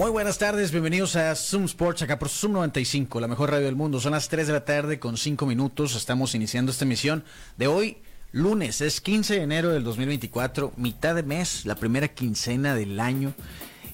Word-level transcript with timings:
Muy 0.00 0.10
buenas 0.10 0.38
tardes, 0.38 0.70
bienvenidos 0.70 1.14
a 1.14 1.34
Zoom 1.34 1.64
Sports, 1.64 2.00
acá 2.00 2.18
por 2.18 2.30
Zoom 2.30 2.52
95, 2.52 3.20
la 3.20 3.28
mejor 3.28 3.50
radio 3.50 3.66
del 3.66 3.76
mundo. 3.76 4.00
Son 4.00 4.12
las 4.12 4.30
3 4.30 4.46
de 4.46 4.52
la 4.54 4.64
tarde 4.64 4.98
con 4.98 5.18
5 5.18 5.44
minutos. 5.44 5.94
Estamos 5.94 6.34
iniciando 6.34 6.72
esta 6.72 6.86
emisión 6.86 7.22
de 7.58 7.66
hoy, 7.66 7.98
lunes, 8.32 8.80
es 8.80 9.02
15 9.02 9.34
de 9.34 9.42
enero 9.42 9.68
del 9.68 9.84
2024, 9.84 10.72
mitad 10.78 11.14
de 11.14 11.22
mes, 11.22 11.66
la 11.66 11.74
primera 11.74 12.08
quincena 12.08 12.74
del 12.74 12.98
año. 12.98 13.34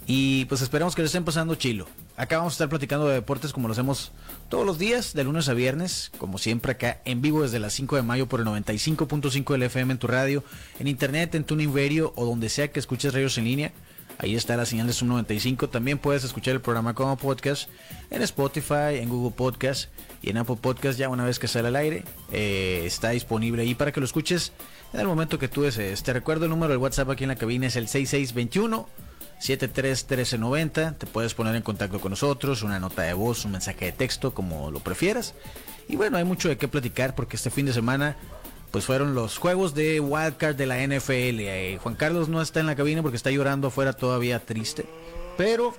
Y 0.07 0.45
pues 0.45 0.61
esperamos 0.61 0.95
que 0.95 1.03
lo 1.03 1.07
estén 1.07 1.25
pasando 1.25 1.57
chilo. 1.57 1.89
Acá 2.17 2.39
vamos 2.39 2.53
a 2.53 2.55
estar 2.55 2.69
platicando 2.69 3.09
de 3.09 3.15
deportes 3.15 3.53
como 3.53 3.67
lo 3.67 3.73
hacemos 3.73 4.13
todos 4.49 4.65
los 4.65 4.79
días, 4.79 5.13
de 5.13 5.25
lunes 5.25 5.49
a 5.49 5.55
viernes, 5.55 6.13
como 6.19 6.39
siempre 6.39 6.71
acá 6.71 7.01
en 7.05 7.21
vivo 7.21 7.43
desde 7.43 7.59
las 7.59 7.73
5 7.73 7.97
de 7.97 8.03
mayo 8.03 8.29
por 8.29 8.39
el 8.39 8.47
95.5 8.47 9.53
del 9.55 9.65
FM 9.65 9.95
en 9.95 9.99
tu 9.99 10.07
radio, 10.07 10.45
en 10.79 10.87
internet, 10.87 11.35
en 11.35 11.43
Tuning 11.43 11.75
Radio 11.75 12.13
o 12.15 12.25
donde 12.25 12.49
sea 12.49 12.69
que 12.71 12.79
escuches 12.79 13.13
radios 13.13 13.37
en 13.39 13.45
línea. 13.45 13.73
Ahí 14.19 14.35
está 14.35 14.57
la 14.57 14.65
señal 14.65 14.87
de 14.87 14.93
Zoom 14.93 15.09
95. 15.11 15.69
También 15.69 15.99
puedes 15.99 16.25
escuchar 16.25 16.55
el 16.55 16.61
programa 16.61 16.95
como 16.95 17.17
podcast 17.17 17.69
en 18.11 18.23
Spotify, 18.23 18.99
en 19.01 19.09
Google 19.09 19.35
Podcast 19.37 19.91
y 20.23 20.31
en 20.31 20.39
Apple 20.39 20.57
Podcast 20.61 20.99
ya 20.99 21.09
una 21.09 21.25
vez 21.25 21.39
que 21.39 21.49
sale 21.49 21.69
al 21.69 21.77
aire. 21.77 22.05
Eh, 22.33 22.83
está 22.85 23.11
disponible 23.11 23.63
ahí 23.63 23.75
para 23.75 23.93
que 23.93 24.01
lo 24.01 24.07
escuches 24.07 24.53
en 24.93 25.01
el 25.01 25.07
momento 25.07 25.39
que 25.39 25.49
tú 25.49 25.63
desees. 25.63 26.03
Te 26.03 26.13
recuerdo 26.13 26.47
el 26.47 26.51
número 26.51 26.73
del 26.73 26.79
WhatsApp 26.79 27.11
aquí 27.11 27.25
en 27.25 27.29
la 27.29 27.37
cabina 27.37 27.67
es 27.67 27.77
el 27.77 27.89
6621. 27.89 28.89
731390, 29.39 30.93
te 30.93 31.07
puedes 31.07 31.35
poner 31.35 31.55
en 31.55 31.63
contacto 31.63 32.01
con 32.01 32.09
nosotros, 32.09 32.63
una 32.63 32.81
nota 32.81 33.03
de 33.03 33.13
voz, 33.13 33.45
un 33.45 33.53
mensaje 33.53 33.85
de 33.85 33.93
texto, 33.93 34.33
como 34.33 34.71
lo 34.71 34.81
prefieras. 34.81 35.35
Y 35.89 35.97
bueno, 35.97 36.17
hay 36.17 36.25
mucho 36.25 36.49
de 36.49 36.57
qué 36.57 36.69
platicar 36.69 37.15
porque 37.15 37.37
este 37.37 37.51
fin 37.51 37.67
de 37.67 37.75
semana 37.75 38.17
pues 38.77 38.85
fueron 38.85 39.15
los 39.15 39.39
juegos 39.39 39.75
de 39.75 40.01
Wildcard 40.01 40.55
de 40.55 40.67
la 40.67 40.77
NFL. 40.87 41.41
Eh, 41.41 41.79
Juan 41.83 41.95
Carlos 41.95 42.29
no 42.29 42.43
está 42.43 42.61
en 42.61 42.67
la 42.67 42.77
cabina 42.77 43.01
porque 43.01 43.17
está 43.17 43.31
llorando 43.31 43.69
afuera 43.69 43.95
todavía 43.95 44.45
triste, 44.45 44.85
pero 45.39 45.75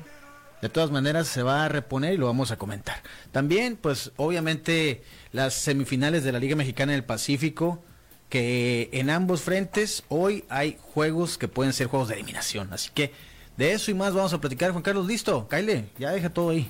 de 0.63 0.69
todas 0.69 0.89
maneras 0.89 1.27
se 1.27 1.43
va 1.43 1.63
a 1.63 1.69
reponer 1.69 2.15
y 2.15 2.17
lo 2.17 2.25
vamos 2.25 2.49
a 2.49 2.57
comentar. 2.57 3.03
También, 3.31 3.77
pues 3.77 4.13
obviamente 4.15 5.03
las 5.31 5.53
semifinales 5.53 6.23
de 6.23 6.31
la 6.31 6.39
Liga 6.39 6.55
Mexicana 6.55 6.93
del 6.93 7.03
Pacífico, 7.03 7.83
que 8.29 8.89
en 8.93 9.11
ambos 9.11 9.41
frentes 9.41 10.03
hoy 10.09 10.43
hay 10.49 10.79
juegos 10.81 11.37
que 11.37 11.47
pueden 11.47 11.73
ser 11.73 11.85
juegos 11.85 12.07
de 12.07 12.15
eliminación. 12.15 12.73
Así 12.73 12.89
que 12.95 13.13
de 13.57 13.73
eso 13.73 13.91
y 13.91 13.93
más 13.93 14.15
vamos 14.15 14.33
a 14.33 14.41
platicar. 14.41 14.71
Juan 14.71 14.81
Carlos, 14.81 15.05
listo, 15.05 15.47
Kyle, 15.47 15.87
ya 15.99 16.09
deja 16.13 16.31
todo 16.31 16.49
ahí. 16.49 16.67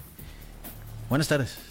Buenas 1.08 1.30
tardes. 1.30 1.67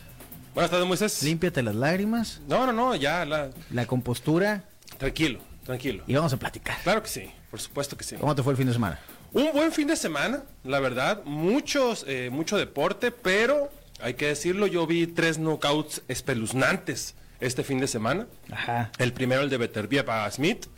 Buenas 0.57 0.71
tardes, 0.71 0.87
Moisés. 0.87 1.23
Límpiate 1.23 1.63
las 1.63 1.75
lágrimas. 1.75 2.41
No, 2.49 2.65
no, 2.65 2.73
no, 2.73 2.97
ya 2.97 3.27
la... 3.27 3.51
La 3.71 3.85
compostura. 3.85 4.65
Tranquilo, 4.97 5.39
tranquilo. 5.67 6.03
Y 6.07 6.15
vamos 6.15 6.33
a 6.33 6.39
platicar. 6.39 6.79
Claro 6.83 7.03
que 7.03 7.11
sí, 7.11 7.31
por 7.51 7.61
supuesto 7.61 7.95
que 7.95 8.05
sí. 8.05 8.17
¿Cómo 8.17 8.35
te 8.35 8.43
fue 8.43 8.55
el 8.55 8.57
fin 8.57 8.67
de 8.67 8.73
semana? 8.73 8.99
Un 9.35 9.53
buen 9.53 9.71
fin 9.71 9.87
de 9.87 9.97
semana, 9.97 10.45
la 10.65 10.81
verdad. 10.81 11.23
Muchos, 11.27 12.07
eh, 12.09 12.31
mucho 12.33 12.57
deporte, 12.57 13.11
pero 13.11 13.71
hay 14.01 14.15
que 14.15 14.29
decirlo, 14.29 14.67
yo 14.67 14.87
vi 14.87 15.07
tres 15.07 15.37
knockouts 15.37 16.01
espeluznantes 16.09 17.17
este 17.39 17.63
fin 17.63 17.79
de 17.79 17.87
semana. 17.87 18.27
Ajá. 18.51 18.91
El 18.97 19.13
primero, 19.13 19.43
el 19.43 19.51
de 19.51 19.59
Beterbiev 19.59 20.11
a 20.11 20.31
Smith, 20.31 20.69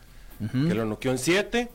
que 0.41 0.75
lo 0.75 0.87
noqueó 0.87 1.13
en 1.13 1.19
siete. 1.19 1.69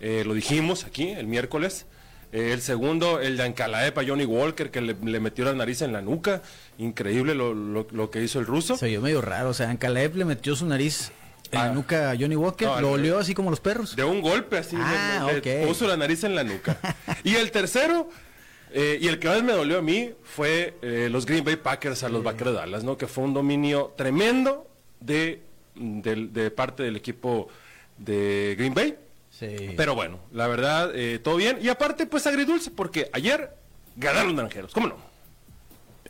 Eh, 0.00 0.24
lo 0.26 0.34
dijimos 0.34 0.82
aquí 0.82 1.10
el 1.10 1.28
miércoles. 1.28 1.86
Eh, 2.34 2.52
el 2.52 2.62
segundo, 2.62 3.20
el 3.20 3.36
de 3.36 3.44
Ancalaep 3.44 3.96
a 3.96 4.04
Johnny 4.04 4.24
Walker, 4.24 4.72
que 4.72 4.80
le, 4.80 4.96
le, 5.00 5.20
metió 5.20 5.44
la 5.44 5.52
nariz 5.52 5.82
en 5.82 5.92
la 5.92 6.02
nuca. 6.02 6.42
Increíble 6.78 7.32
lo, 7.32 7.54
lo, 7.54 7.86
lo 7.92 8.10
que 8.10 8.24
hizo 8.24 8.40
el 8.40 8.46
ruso. 8.46 8.76
Se 8.76 8.86
oyó 8.86 9.00
medio 9.00 9.20
raro. 9.20 9.50
O 9.50 9.54
sea, 9.54 9.70
Ancalaep 9.70 10.16
le 10.16 10.24
metió 10.24 10.56
su 10.56 10.66
nariz 10.66 11.12
en 11.52 11.60
ah. 11.60 11.66
la 11.66 11.72
nuca 11.72 12.10
a 12.10 12.16
Johnny 12.18 12.34
Walker. 12.34 12.66
No, 12.66 12.80
lo 12.80 12.90
olió 12.90 13.20
así 13.20 13.34
como 13.34 13.50
los 13.50 13.60
perros. 13.60 13.94
De 13.94 14.02
un 14.02 14.20
golpe 14.20 14.58
así. 14.58 14.74
Ah, 14.76 15.28
le, 15.28 15.38
okay. 15.38 15.60
le 15.60 15.66
puso 15.68 15.86
la 15.86 15.96
nariz 15.96 16.24
en 16.24 16.34
la 16.34 16.42
nuca. 16.42 16.76
y 17.22 17.36
el 17.36 17.52
tercero, 17.52 18.08
eh, 18.72 18.98
y 19.00 19.06
el 19.06 19.20
que 19.20 19.28
más 19.28 19.44
me 19.44 19.52
dolió 19.52 19.78
a 19.78 19.82
mí, 19.82 20.10
fue 20.24 20.74
eh, 20.82 21.08
los 21.12 21.26
Green 21.26 21.44
Bay 21.44 21.54
Packers 21.54 22.02
a 22.02 22.08
los 22.08 22.22
sí. 22.22 22.24
Vaqueros 22.24 22.54
de 22.54 22.58
Dallas, 22.58 22.82
¿no? 22.82 22.98
Que 22.98 23.06
fue 23.06 23.22
un 23.22 23.32
dominio 23.32 23.94
tremendo 23.96 24.66
de, 24.98 25.40
de, 25.76 26.16
de 26.32 26.50
parte 26.50 26.82
del 26.82 26.96
equipo 26.96 27.46
de 27.96 28.56
Green 28.58 28.74
Bay. 28.74 28.96
Sí. 29.48 29.74
Pero 29.76 29.94
bueno, 29.94 30.18
la 30.32 30.46
verdad, 30.46 30.90
eh, 30.94 31.18
todo 31.18 31.36
bien. 31.36 31.58
Y 31.60 31.68
aparte, 31.68 32.06
pues 32.06 32.26
agridulce, 32.26 32.70
porque 32.70 33.10
ayer 33.12 33.54
ganaron 33.96 34.28
los 34.28 34.36
naranjeros. 34.36 34.72
¿Cómo 34.72 34.88
no? 34.88 35.14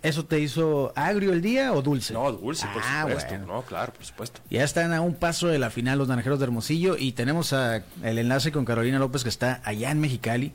¿Eso 0.05 0.27
te 0.27 0.39
hizo 0.39 0.93
agrio 0.97 1.33
el 1.33 1.41
día 1.41 1.73
o 1.73 1.81
dulce? 1.81 2.13
No, 2.13 2.31
dulce, 2.31 2.67
por 2.75 2.83
ah, 2.85 3.07
supuesto. 3.07 3.31
Bueno. 3.31 3.47
No, 3.47 3.63
claro, 3.63 3.95
por 3.95 4.05
supuesto. 4.05 4.43
Ya 4.51 4.63
están 4.63 4.93
a 4.93 5.01
un 5.01 5.15
paso 5.15 5.49
de 5.49 5.59
la 5.59 5.71
final 5.71 5.97
los 5.97 6.09
naranjeros 6.09 6.39
de 6.39 6.45
Hermosillo 6.45 6.97
y 6.99 7.13
tenemos 7.13 7.55
a, 7.55 7.77
el 8.03 8.19
enlace 8.19 8.53
con 8.53 8.67
Carolina 8.67 8.99
López 8.99 9.23
que 9.23 9.31
está 9.31 9.63
allá 9.65 9.91
en 9.91 10.01
Mexicali, 10.01 10.53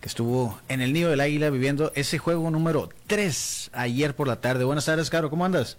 que 0.00 0.06
estuvo 0.06 0.60
en 0.68 0.80
el 0.80 0.92
Nido 0.92 1.10
del 1.10 1.20
Águila 1.20 1.50
viviendo 1.50 1.90
ese 1.96 2.18
juego 2.18 2.48
número 2.52 2.88
3 3.08 3.72
ayer 3.72 4.14
por 4.14 4.28
la 4.28 4.40
tarde. 4.40 4.62
Buenas 4.62 4.84
tardes, 4.84 5.10
Caro, 5.10 5.28
¿cómo 5.28 5.44
andas? 5.44 5.76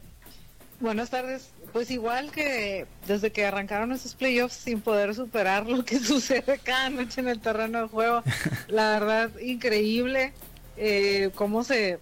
Buenas 0.82 1.10
tardes. 1.10 1.52
Pues 1.76 1.92
igual 1.92 2.32
que 2.32 2.86
desde 3.06 3.34
que 3.34 3.46
arrancaron 3.46 3.92
esos 3.92 4.16
playoffs 4.16 4.54
sin 4.54 4.80
poder 4.80 5.14
superar 5.14 5.68
lo 5.68 5.84
que 5.84 6.00
sucede 6.00 6.58
cada 6.64 6.90
noche 6.90 7.20
en 7.20 7.28
el 7.28 7.42
terreno 7.42 7.82
de 7.82 7.88
juego, 7.90 8.24
la 8.70 8.92
verdad 8.98 9.38
increíble 9.42 10.32
eh, 10.78 11.32
cómo 11.36 11.66
se 11.66 12.00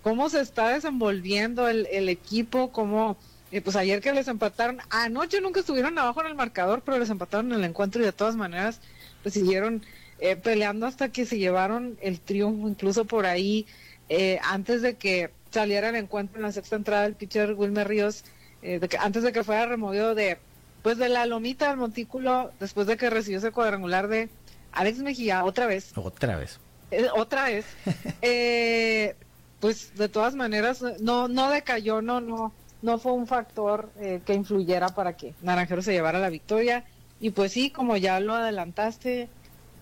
cómo 0.00 0.30
se 0.30 0.40
está 0.40 0.68
desenvolviendo 0.68 1.68
el, 1.68 1.88
el 1.90 2.08
equipo, 2.08 2.70
cómo 2.70 3.16
eh, 3.50 3.60
pues 3.60 3.74
ayer 3.74 4.00
que 4.00 4.12
les 4.12 4.28
empataron, 4.28 4.78
anoche 4.90 5.40
nunca 5.40 5.58
estuvieron 5.58 5.98
abajo 5.98 6.20
en 6.20 6.28
el 6.28 6.36
marcador, 6.36 6.82
pero 6.82 7.00
les 7.00 7.10
empataron 7.10 7.50
en 7.50 7.58
el 7.58 7.64
encuentro 7.64 8.00
y 8.00 8.04
de 8.04 8.12
todas 8.12 8.36
maneras 8.36 8.80
pues 9.24 9.34
siguieron 9.34 9.82
eh, 10.20 10.36
peleando 10.36 10.86
hasta 10.86 11.08
que 11.08 11.26
se 11.26 11.36
llevaron 11.36 11.98
el 12.00 12.20
triunfo, 12.20 12.68
incluso 12.68 13.06
por 13.06 13.26
ahí 13.26 13.66
eh, 14.08 14.38
antes 14.44 14.82
de 14.82 14.94
que 14.94 15.32
saliera 15.50 15.88
el 15.88 15.96
encuentro 15.96 16.36
en 16.36 16.42
la 16.42 16.52
sexta 16.52 16.76
entrada 16.76 17.06
el 17.06 17.16
pitcher 17.16 17.54
Wilmer 17.54 17.88
Ríos 17.88 18.22
eh, 18.62 18.78
de 18.78 18.88
que, 18.88 18.98
antes 18.98 19.22
de 19.22 19.32
que 19.32 19.44
fuera 19.44 19.66
removido 19.66 20.14
de 20.14 20.38
pues 20.82 20.98
de 20.98 21.08
la 21.08 21.26
lomita 21.26 21.68
del 21.68 21.78
montículo 21.78 22.52
después 22.60 22.86
de 22.86 22.96
que 22.96 23.10
recibió 23.10 23.38
ese 23.38 23.50
cuadrangular 23.50 24.06
de 24.08 24.28
Alex 24.72 24.98
Mejía 24.98 25.44
otra 25.44 25.66
vez. 25.66 25.90
Otra 25.96 26.36
vez. 26.36 26.60
Eh, 26.90 27.08
otra 27.14 27.46
vez. 27.46 27.66
Eh, 28.22 29.16
pues 29.60 29.96
de 29.96 30.08
todas 30.08 30.34
maneras 30.34 30.84
no 31.00 31.28
no 31.28 31.50
decayó 31.50 32.02
no 32.02 32.20
no 32.20 32.52
no 32.82 32.98
fue 32.98 33.12
un 33.12 33.26
factor 33.26 33.90
eh, 33.98 34.20
que 34.24 34.34
influyera 34.34 34.88
para 34.88 35.16
que 35.16 35.34
Naranjero 35.42 35.82
se 35.82 35.92
llevara 35.92 36.18
la 36.18 36.30
victoria. 36.30 36.84
Y 37.18 37.30
pues 37.30 37.52
sí 37.52 37.70
como 37.70 37.96
ya 37.96 38.20
lo 38.20 38.34
adelantaste 38.34 39.28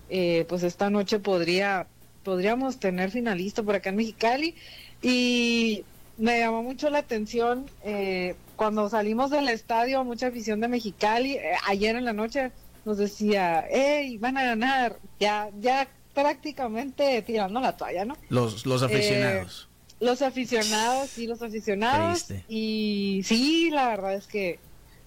eh, 0.09 0.45
pues 0.47 0.63
esta 0.63 0.89
noche 0.89 1.19
podría 1.19 1.87
podríamos 2.23 2.79
tener 2.79 3.11
finalista 3.11 3.63
por 3.63 3.75
acá 3.75 3.89
en 3.89 3.97
Mexicali. 3.97 4.55
Y 5.01 5.83
me 6.17 6.39
llamó 6.39 6.63
mucho 6.63 6.89
la 6.89 6.99
atención 6.99 7.65
eh, 7.83 8.35
cuando 8.55 8.89
salimos 8.89 9.29
del 9.31 9.49
estadio, 9.49 10.03
mucha 10.03 10.27
afición 10.27 10.59
de 10.59 10.67
Mexicali, 10.67 11.33
eh, 11.33 11.53
ayer 11.67 11.95
en 11.95 12.05
la 12.05 12.13
noche 12.13 12.51
nos 12.85 12.97
decía, 12.97 13.65
hey, 13.69 14.17
van 14.17 14.37
a 14.37 14.43
ganar, 14.43 14.99
ya, 15.19 15.49
ya 15.59 15.87
prácticamente 16.13 17.21
tirando 17.23 17.59
la 17.59 17.75
toalla, 17.75 18.05
¿no? 18.05 18.17
Los, 18.29 18.65
los 18.65 18.83
aficionados. 18.83 19.69
Eh, 19.71 19.75
los 20.05 20.21
aficionados, 20.21 21.09
sí, 21.09 21.27
los 21.27 21.41
aficionados. 21.41 22.25
Triste. 22.25 22.45
Y 22.47 23.21
sí, 23.23 23.69
la 23.71 23.89
verdad 23.89 24.13
es 24.13 24.27
que, 24.27 24.59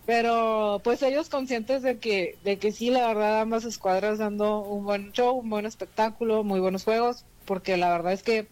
pero 0.06 0.81
pues 0.82 1.02
ellos 1.02 1.28
conscientes 1.28 1.82
de 1.82 1.99
que, 1.99 2.38
de 2.44 2.58
que 2.58 2.73
sí, 2.73 2.90
la 2.90 3.06
verdad, 3.08 3.40
ambas 3.40 3.64
escuadras 3.64 4.19
dando 4.19 4.61
un 4.61 4.84
buen 4.84 5.12
show, 5.12 5.38
un 5.38 5.50
buen 5.50 5.67
espectáculo, 5.67 6.44
muy 6.44 6.61
buenos 6.61 6.84
juegos, 6.84 7.25
porque 7.44 7.76
la 7.76 7.90
verdad 7.90 8.12
es 8.12 8.23
que 8.23 8.49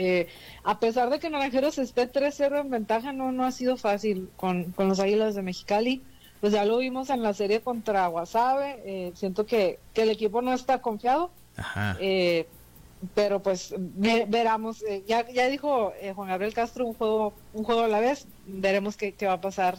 eh, 0.00 0.28
a 0.64 0.80
pesar 0.80 1.10
de 1.10 1.18
que 1.18 1.30
Naranjeros 1.30 1.78
esté 1.78 2.10
3-0 2.10 2.60
en 2.60 2.70
ventaja, 2.70 3.12
no, 3.12 3.32
no 3.32 3.44
ha 3.44 3.52
sido 3.52 3.76
fácil 3.76 4.30
con, 4.36 4.72
con, 4.72 4.88
los 4.88 5.00
Águilas 5.00 5.34
de 5.34 5.42
Mexicali. 5.42 6.02
Pues 6.40 6.52
ya 6.52 6.64
lo 6.64 6.78
vimos 6.78 7.10
en 7.10 7.22
la 7.22 7.34
serie 7.34 7.60
contra 7.60 8.06
Guasave. 8.06 8.80
Eh, 8.84 9.12
siento 9.14 9.44
que, 9.46 9.78
que, 9.92 10.02
el 10.02 10.10
equipo 10.10 10.40
no 10.42 10.52
está 10.52 10.80
confiado. 10.80 11.30
Eh, 12.00 12.46
pero 13.14 13.42
pues 13.42 13.74
ve, 13.76 14.24
veramos. 14.26 14.82
Eh, 14.82 15.04
ya, 15.06 15.28
ya 15.30 15.48
dijo 15.48 15.92
Juan 16.14 16.28
Gabriel 16.28 16.54
Castro 16.54 16.86
un 16.86 16.94
juego, 16.94 17.34
un 17.52 17.64
juego 17.64 17.82
a 17.82 17.88
la 17.88 18.00
vez. 18.00 18.26
Veremos 18.46 18.96
qué, 18.96 19.12
qué 19.12 19.26
va 19.26 19.34
a 19.34 19.40
pasar 19.40 19.78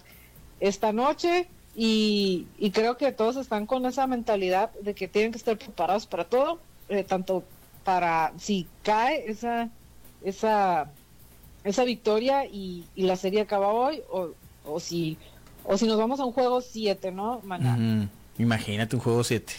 esta 0.59 0.93
noche. 0.93 1.47
Y, 1.75 2.47
y 2.59 2.71
creo 2.71 2.97
que 2.97 3.11
todos 3.11 3.37
están 3.37 3.65
con 3.65 3.85
esa 3.85 4.05
mentalidad 4.05 4.71
de 4.81 4.93
que 4.93 5.07
tienen 5.07 5.31
que 5.31 5.37
estar 5.37 5.57
preparados 5.57 6.05
para 6.05 6.25
todo 6.25 6.59
eh, 6.91 7.05
tanto 7.05 7.45
para 7.85 8.33
si 8.37 8.67
cae 8.83 9.23
esa, 9.31 9.69
esa, 10.23 10.91
esa 11.63 11.83
victoria 11.83 12.45
y, 12.45 12.85
y 12.95 13.03
la 13.03 13.15
serie 13.15 13.41
acaba 13.41 13.67
hoy, 13.69 14.01
o, 14.11 14.29
o 14.65 14.79
si 14.79 15.17
o 15.63 15.77
si 15.77 15.85
nos 15.85 15.97
vamos 15.97 16.19
a 16.19 16.25
un 16.25 16.31
juego 16.33 16.59
7, 16.61 17.11
¿no? 17.11 17.39
Mañana. 17.43 18.09
Imagínate 18.39 18.95
un 18.95 19.01
juego 19.01 19.23
7. 19.23 19.53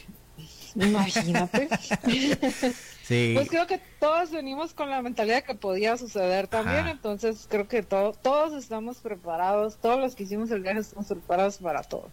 Imagínate. 0.77 1.69
Sí. 3.03 3.33
Pues 3.35 3.49
creo 3.49 3.67
que 3.67 3.81
todos 3.99 4.31
venimos 4.31 4.75
con 4.75 4.89
la 4.89 5.03
mentalidad 5.03 5.43
que 5.43 5.57
podía 5.57 5.97
suceder 5.99 6.47
también, 6.47 6.79
Ajá. 6.83 6.91
entonces 6.93 7.47
creo 7.51 7.67
que 7.67 7.83
to- 7.83 8.15
todos 8.23 8.53
estamos 8.53 8.99
preparados, 8.99 9.77
todos 9.83 9.99
los 9.99 10.15
que 10.15 10.23
hicimos 10.23 10.53
el 10.53 10.63
viaje 10.63 10.79
estamos 10.79 11.09
preparados 11.09 11.59
para 11.59 11.83
todo. 11.83 12.09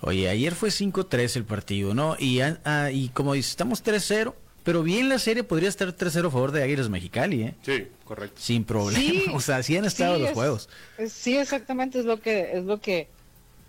Oye, 0.00 0.28
ayer 0.28 0.54
fue 0.54 0.68
5-3 0.68 1.34
el 1.36 1.44
partido, 1.44 1.92
¿no? 1.92 2.14
Y, 2.20 2.40
a- 2.40 2.60
ah, 2.64 2.88
y 2.92 3.08
como 3.08 3.34
estamos 3.34 3.82
3-0, 3.84 4.32
pero 4.68 4.82
bien 4.82 5.08
la 5.08 5.18
serie 5.18 5.44
podría 5.44 5.70
estar 5.70 5.88
3-0 5.96 6.26
a 6.26 6.30
favor 6.30 6.52
de 6.52 6.62
Águilas 6.62 6.90
Mexicali, 6.90 7.42
¿eh? 7.42 7.54
Sí, 7.62 7.86
correcto. 8.04 8.38
Sin 8.38 8.64
problema. 8.64 9.00
Sí, 9.02 9.24
o 9.32 9.40
sea, 9.40 9.56
así 9.56 9.74
han 9.78 9.86
estado 9.86 10.16
sí, 10.16 10.20
los 10.20 10.28
es- 10.32 10.34
juegos. 10.34 10.68
es- 10.98 11.10
sí, 11.14 11.38
exactamente 11.38 11.98
es 12.00 12.04
lo 12.04 12.20
que 12.20 12.50
es 12.52 12.64
lo 12.64 12.78
que 12.78 13.08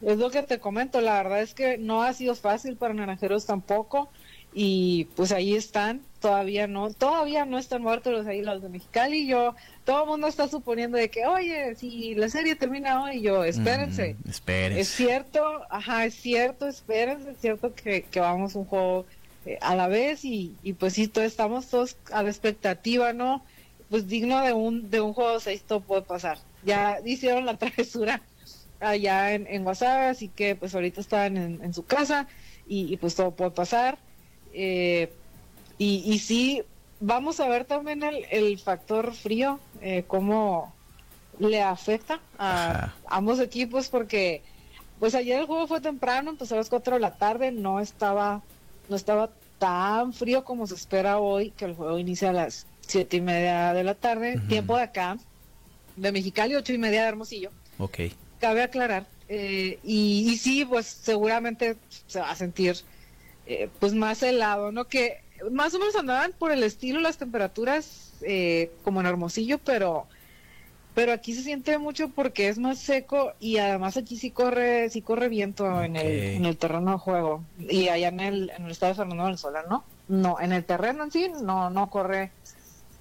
es 0.01 0.18
lo 0.18 0.30
que 0.30 0.44
te 0.44 0.60
comento. 0.60 1.00
La 1.00 1.24
verdad 1.24 1.42
es 1.42 1.54
que 1.54 1.78
no 1.78 2.04
ha 2.04 2.12
sido 2.12 2.36
fácil 2.36 2.75
para 2.75 2.94
Naranjeros 2.94 3.46
tampoco 3.46 4.10
y 4.54 5.06
pues 5.16 5.31
ahí 5.31 5.56
están. 5.56 6.01
Todavía 6.19 6.68
no, 6.68 6.92
todavía 6.92 7.45
no 7.45 7.57
están 7.57 7.81
muertos 7.81 8.12
los 8.12 8.28
Águilas 8.28 8.62
de 8.62 8.68
Mexicali. 8.68 9.25
Yo, 9.25 9.56
todo 9.86 10.04
el 10.04 10.10
mundo 10.10 10.28
está 10.28 10.50
suponiendo 10.50 10.98
de 10.98 11.10
que, 11.10 11.25
oye, 11.25 11.75
si 11.75 12.13
la 12.16 12.28
serie 12.28 12.56
termina 12.56 13.02
hoy, 13.06 13.22
yo, 13.22 13.45
espérense. 13.45 14.18
Mm, 14.25 14.30
espérense. 14.30 14.81
Es 14.81 14.90
cierto, 14.90 15.62
ajá, 15.69 16.04
es 16.04 16.16
cierto, 16.16 16.68
espérense, 16.68 17.31
es 17.31 17.38
cierto 17.40 17.74
que, 17.74 18.02
que 18.02 18.19
vamos 18.19 18.56
un 18.56 18.66
juego 18.66 19.06
eh, 19.45 19.57
a 19.62 19.75
la 19.75 19.88
vez 19.88 20.24
y, 20.25 20.59
y 20.62 20.74
pues 20.74 20.94
sí, 20.94 21.07
todos 21.07 21.27
estamos 21.27 21.69
todos 21.69 21.97
a 22.12 22.24
la 22.24 22.30
expectativa, 22.30 23.13
¿no? 23.13 23.45
Pues 23.89 24.07
digno 24.07 24.41
de 24.44 24.53
un 24.53 24.89
de 24.89 25.01
un 25.01 25.13
juego 25.13 25.39
6 25.39 25.65
todo 25.65 25.86
puede 25.86 26.03
pasar. 26.03 26.39
Ya 26.62 27.00
hicieron 27.06 27.45
la 27.45 27.57
travesura 27.57 28.21
allá 28.80 29.33
en, 29.33 29.47
en 29.47 29.65
WhatsApp, 29.65 30.09
así 30.12 30.30
que 30.30 30.56
pues 30.56 30.74
ahorita 30.75 31.01
están 31.01 31.38
en, 31.38 31.63
en 31.63 31.74
su 31.74 31.86
casa 31.86 32.27
y, 32.65 32.94
y, 32.94 32.97
pues 32.97 33.15
todo 33.15 33.36
puede 33.36 33.51
pasar. 33.51 34.00
Eh, 34.51 35.18
y, 35.77 36.03
y 36.06 36.19
sí, 36.19 36.63
vamos 37.00 37.39
a 37.39 37.47
ver 37.47 37.65
también 37.65 38.03
el, 38.03 38.25
el 38.31 38.59
factor 38.59 39.13
frío, 39.13 39.59
eh, 39.81 40.03
cómo 40.07 40.74
le 41.39 41.62
afecta 41.62 42.21
a 42.38 42.71
Ajá. 42.71 42.95
ambos 43.07 43.39
equipos, 43.39 43.89
porque 43.89 44.44
pues 45.00 45.15
ayer 45.15 45.39
el 45.39 45.45
juego 45.45 45.68
fue 45.68 45.81
temprano, 45.81 46.31
empezó 46.31 46.56
a 46.56 46.57
las 46.57 46.69
4 46.69 46.95
de 46.95 47.00
la 47.00 47.18
tarde, 47.18 47.51
no 47.51 47.80
estaba, 47.80 48.44
no 48.89 48.95
estaba 48.95 49.30
tan 49.57 50.13
frío 50.13 50.44
como 50.44 50.68
se 50.68 50.75
espera 50.75 51.19
hoy, 51.19 51.51
que 51.51 51.65
el 51.65 51.75
juego 51.75 52.00
inicia 52.00 52.30
a 52.30 52.33
las 52.33 52.65
siete 52.81 53.18
y 53.18 53.21
media 53.21 53.74
de 53.74 53.83
la 53.83 53.94
tarde, 53.95 54.39
tiempo 54.47 54.75
de 54.77 54.83
acá, 54.83 55.18
de 55.95 56.12
Mexicali, 56.12 56.56
ocho 56.56 56.74
y 56.74 56.77
media 56.77 57.03
de 57.03 57.09
Hermosillo 57.09 57.51
Ok. 57.77 58.00
cabe 58.39 58.63
aclarar. 58.63 59.06
eh, 59.27 59.80
y, 59.83 60.27
y 60.31 60.38
sí, 60.38 60.65
pues 60.65 60.88
seguramente 60.88 61.77
se 62.07 62.19
va 62.19 62.31
a 62.31 62.36
sentir 62.36 62.75
eh, 63.45 63.69
pues 63.80 63.94
más 63.94 64.24
helado, 64.24 64.71
¿no? 64.71 64.86
Que 64.86 65.18
más 65.51 65.74
o 65.74 65.80
menos 65.80 65.95
andaban 65.95 66.33
por 66.38 66.51
el 66.51 66.63
estilo 66.63 67.00
las 67.00 67.18
temperaturas 67.18 68.13
eh, 68.21 68.71
como 68.83 69.00
en 69.01 69.07
Hermosillo, 69.07 69.59
pero 69.59 70.07
pero 71.00 71.13
aquí 71.13 71.34
se 71.34 71.44
siente 71.44 71.78
mucho 71.78 72.10
porque 72.10 72.50
es 72.50 72.57
más 72.60 72.78
seco 72.80 73.31
y 73.40 73.57
además 73.57 73.96
aquí 73.96 74.18
sí 74.18 74.31
corre 74.31 74.90
sí 74.90 75.01
corre 75.01 75.30
viento 75.30 75.81
en, 75.81 75.96
el, 75.96 76.07
en 76.36 76.46
el 76.46 76.57
terreno 76.57 76.92
de 76.92 76.98
juego 76.98 77.44
y 77.57 77.88
allá 77.88 78.10
en 78.10 78.19
el, 78.19 78.50
en 78.56 78.66
el 78.66 78.72
estado 78.72 78.92
de 78.92 78.98
Fernando 78.98 79.25
del 79.28 79.38
Solar, 79.38 79.66
¿no? 79.69 79.86
No, 80.10 80.40
en 80.42 80.51
el 80.51 80.66
terreno 80.66 81.04
en 81.06 81.12
sí 81.12 81.31
no 81.42 81.69
no 81.69 81.90
corre 81.90 82.31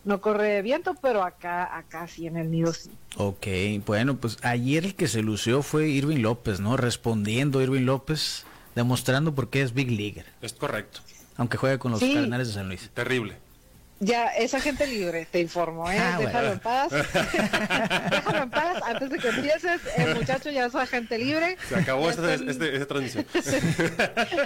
no 0.04 0.20
corre 0.20 0.62
viento, 0.62 0.94
pero 1.02 1.22
acá 1.24 1.76
acá 1.76 2.06
sí 2.06 2.26
en 2.28 2.36
el 2.36 2.50
nido 2.50 2.72
sí. 2.72 2.90
Ok, 3.16 3.46
bueno, 3.84 4.16
pues 4.16 4.38
ayer 4.42 4.84
el 4.84 4.94
que 4.94 5.08
se 5.08 5.22
lució 5.22 5.62
fue 5.62 5.88
Irving 5.88 6.18
López, 6.22 6.60
¿no? 6.60 6.76
Respondiendo 6.76 7.60
Irving 7.60 7.82
López, 7.84 8.44
demostrando 8.76 9.34
por 9.34 9.50
qué 9.50 9.62
es 9.62 9.74
Big 9.74 9.90
Leaguer, 9.90 10.26
Es 10.40 10.52
correcto. 10.52 11.00
aunque 11.36 11.56
juegue 11.56 11.78
con 11.78 11.90
los 11.90 12.00
Sí. 12.00 12.14
Cardenales 12.14 12.46
de 12.48 12.54
San 12.54 12.68
Luis. 12.68 12.90
Terrible. 12.94 13.36
Ya, 14.00 14.28
es 14.28 14.54
agente 14.54 14.86
libre, 14.86 15.26
te 15.28 15.40
informo, 15.40 15.90
¿eh? 15.90 15.98
Ah, 15.98 16.18
Déjalo 16.20 16.48
bueno. 16.48 16.52
en 16.52 16.58
paz. 16.60 16.92
Déjalo 18.10 18.42
en 18.44 18.50
paz 18.50 18.80
antes 18.86 19.10
de 19.10 19.18
que 19.18 19.28
empieces. 19.28 19.80
El 19.96 20.14
muchacho 20.14 20.50
ya 20.50 20.66
es 20.66 20.74
agente 20.76 21.18
libre. 21.18 21.56
Se 21.68 21.74
acabó 21.76 22.08
esta, 22.08 22.34
en- 22.34 22.48
este- 22.48 22.74
esta 22.74 22.86
transmisión. 22.86 23.26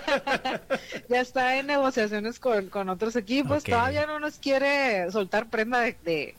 Ya 1.08 1.20
está 1.20 1.56
en 1.56 1.66
negociaciones 1.66 2.38
con, 2.38 2.69
con 2.69 2.88
otros 2.88 3.16
equipos. 3.16 3.64
Todavía 3.64 4.06
no 4.06 4.20
nos 4.20 4.38
quiere 4.38 5.10
soltar 5.10 5.49
prenda 5.50 5.81
de, 5.81 5.96
de, 6.05 6.34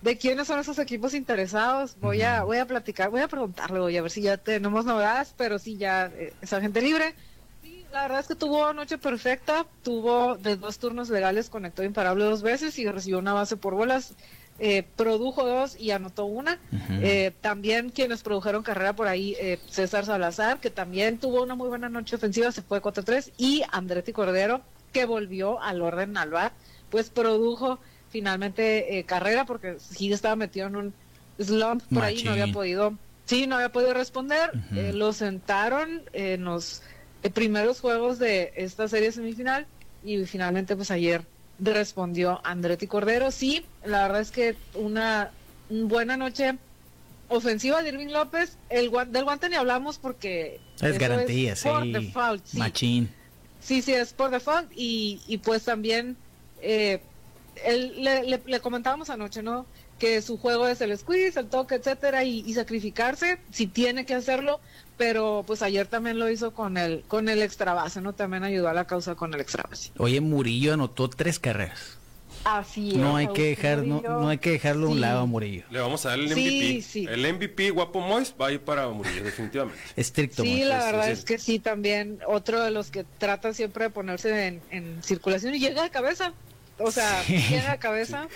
de 0.00 0.18
quiénes 0.18 0.46
son 0.46 0.58
esos 0.60 0.78
equipos 0.78 1.12
interesados. 1.14 1.96
Voy 2.00 2.22
a 2.22 2.42
voy 2.44 2.56
a 2.58 2.66
platicar, 2.66 3.10
voy 3.10 3.20
a 3.20 3.28
preguntarle, 3.28 3.78
voy 3.78 3.96
a 3.96 4.02
ver 4.02 4.10
si 4.10 4.22
ya 4.22 4.38
tenemos 4.38 4.84
novedades, 4.86 5.34
pero 5.36 5.58
sí 5.58 5.76
ya 5.76 6.06
eh, 6.16 6.32
es 6.40 6.52
agente 6.52 6.80
libre. 6.80 7.14
La 7.92 8.02
verdad 8.02 8.20
es 8.20 8.26
que 8.26 8.34
tuvo 8.34 8.72
noche 8.72 8.96
perfecta, 8.96 9.66
tuvo 9.82 10.36
de 10.36 10.56
dos 10.56 10.78
turnos 10.78 11.10
legales, 11.10 11.50
conectó 11.50 11.82
imparable 11.82 12.24
dos 12.24 12.42
veces 12.42 12.78
y 12.78 12.88
recibió 12.90 13.18
una 13.18 13.34
base 13.34 13.56
por 13.56 13.74
bolas. 13.74 14.14
eh, 14.58 14.84
produjo 14.96 15.44
dos 15.44 15.78
y 15.80 15.90
anotó 15.90 16.24
una. 16.24 16.58
Eh, 16.90 17.32
también 17.40 17.90
quienes 17.90 18.22
produjeron 18.22 18.62
carrera 18.62 18.94
por 18.94 19.08
ahí, 19.08 19.34
eh, 19.40 19.58
César 19.68 20.04
Salazar, 20.06 20.60
que 20.60 20.70
también 20.70 21.18
tuvo 21.18 21.42
una 21.42 21.54
muy 21.54 21.68
buena 21.68 21.88
noche 21.88 22.16
ofensiva, 22.16 22.52
se 22.52 22.62
fue 22.62 22.80
4-3, 22.80 23.32
y 23.38 23.62
Andretti 23.72 24.12
Cordero, 24.12 24.62
que 24.92 25.04
volvió 25.04 25.60
al 25.60 25.82
orden 25.82 26.16
al 26.16 26.30
bar, 26.30 26.52
pues 26.90 27.10
produjo 27.10 27.78
finalmente 28.10 28.98
eh, 28.98 29.04
carrera, 29.04 29.46
porque 29.46 29.76
sí 29.80 30.12
estaba 30.12 30.36
metido 30.36 30.66
en 30.66 30.76
un 30.76 30.94
slump 31.38 31.82
por 31.92 32.04
ahí, 32.04 32.22
no 32.22 32.30
había 32.32 32.44
Machín. 32.44 32.54
podido, 32.54 32.94
sí, 33.24 33.46
no 33.46 33.56
había 33.56 33.72
podido 33.72 33.94
responder, 33.94 34.50
eh, 34.76 34.92
lo 34.94 35.12
sentaron 35.12 36.02
eh, 36.12 36.36
primeros 37.30 37.80
juegos 37.80 38.18
de 38.18 38.52
esta 38.56 38.88
serie 38.88 39.12
semifinal, 39.12 39.66
y 40.02 40.24
finalmente 40.26 40.74
pues 40.76 40.90
ayer 40.90 41.26
respondió 41.58 42.40
Andretti 42.44 42.86
Cordero, 42.86 43.30
sí, 43.30 43.66
la 43.84 44.02
verdad 44.02 44.20
es 44.20 44.30
que 44.30 44.56
una 44.74 45.30
buena 45.68 46.16
noche 46.16 46.58
ofensiva 47.28 47.82
de 47.82 47.90
Irving 47.90 48.08
López, 48.12 48.58
el 48.68 48.90
del 49.08 49.24
guante 49.24 49.48
ni 49.48 49.54
hablamos 49.56 49.98
porque 49.98 50.60
Es 50.80 50.98
garantía, 50.98 51.54
por 51.62 51.82
sí. 51.84 51.92
default, 51.92 52.44
sí. 52.44 52.58
Machín. 52.58 53.14
Sí, 53.60 53.80
sí, 53.80 53.92
es 53.92 54.12
por 54.12 54.30
default 54.30 54.70
y, 54.74 55.22
y 55.28 55.38
pues 55.38 55.64
también 55.64 56.16
eh, 56.60 57.00
él- 57.64 58.02
le, 58.02 58.24
le- 58.24 58.42
le 58.44 58.60
comentábamos 58.60 59.08
anoche, 59.08 59.42
¿no? 59.42 59.66
Que 59.98 60.20
su 60.20 60.36
juego 60.36 60.66
es 60.66 60.80
el 60.80 60.96
squeeze, 60.98 61.38
el 61.38 61.48
toque, 61.48 61.76
etcétera, 61.76 62.24
y, 62.24 62.40
y 62.40 62.54
sacrificarse 62.54 63.38
si 63.52 63.68
tiene 63.68 64.04
que 64.04 64.14
hacerlo, 64.14 64.60
pero 65.02 65.42
pues 65.46 65.62
ayer 65.62 65.88
también 65.88 66.18
lo 66.20 66.30
hizo 66.30 66.52
con 66.54 66.76
el 66.76 67.02
con 67.08 67.28
el 67.28 67.42
extra 67.42 67.74
base, 67.74 68.00
¿no? 68.00 68.12
También 68.12 68.44
ayudó 68.44 68.68
a 68.68 68.72
la 68.72 68.86
causa 68.86 69.16
con 69.16 69.34
el 69.34 69.40
extra 69.40 69.64
base. 69.68 69.90
Oye, 69.98 70.20
Murillo 70.20 70.74
anotó 70.74 71.10
tres 71.10 71.40
carreras. 71.40 71.98
Así 72.44 72.90
es. 72.90 72.96
No 72.96 73.16
hay 73.16 73.26
que 73.28 73.42
dejar, 73.48 73.78
no, 73.84 74.00
no 74.00 74.28
hay 74.28 74.38
que 74.38 74.50
dejarlo 74.50 74.86
a 74.86 74.90
un 74.90 74.94
Sí. 74.96 75.00
lado 75.00 75.20
a 75.20 75.26
Murillo. 75.26 75.64
Le 75.70 75.80
vamos 75.80 76.06
a 76.06 76.10
dar 76.10 76.18
el 76.20 76.28
Sí, 76.32 76.40
MVP. 76.40 76.82
sí. 76.82 77.06
El 77.10 77.26
MVP 77.34 77.70
Guapo 77.70 78.00
Mois 78.00 78.32
va 78.40 78.46
a 78.48 78.52
ir 78.52 78.60
para 78.60 78.88
Murillo, 78.88 79.24
definitivamente. 79.24 79.80
Estricto. 79.96 80.42
Sí, 80.44 80.62
la 80.64 80.80
sí, 80.80 80.86
verdad 80.86 81.06
sí. 81.06 81.12
es 81.12 81.24
que 81.24 81.38
sí, 81.38 81.58
también 81.58 82.20
otro 82.28 82.62
de 82.62 82.70
los 82.70 82.90
que 82.92 83.04
trata 83.18 83.52
siempre 83.54 83.84
de 83.84 83.90
ponerse 83.90 84.46
en, 84.46 84.62
en 84.70 85.02
circulación 85.02 85.54
y 85.54 85.58
llega 85.60 85.82
de 85.82 85.90
cabeza. 85.90 86.32
O 86.78 86.90
sea, 86.92 87.22
Sí. 87.24 87.36
llega 87.50 87.72
de 87.72 87.78
cabeza. 87.88 88.28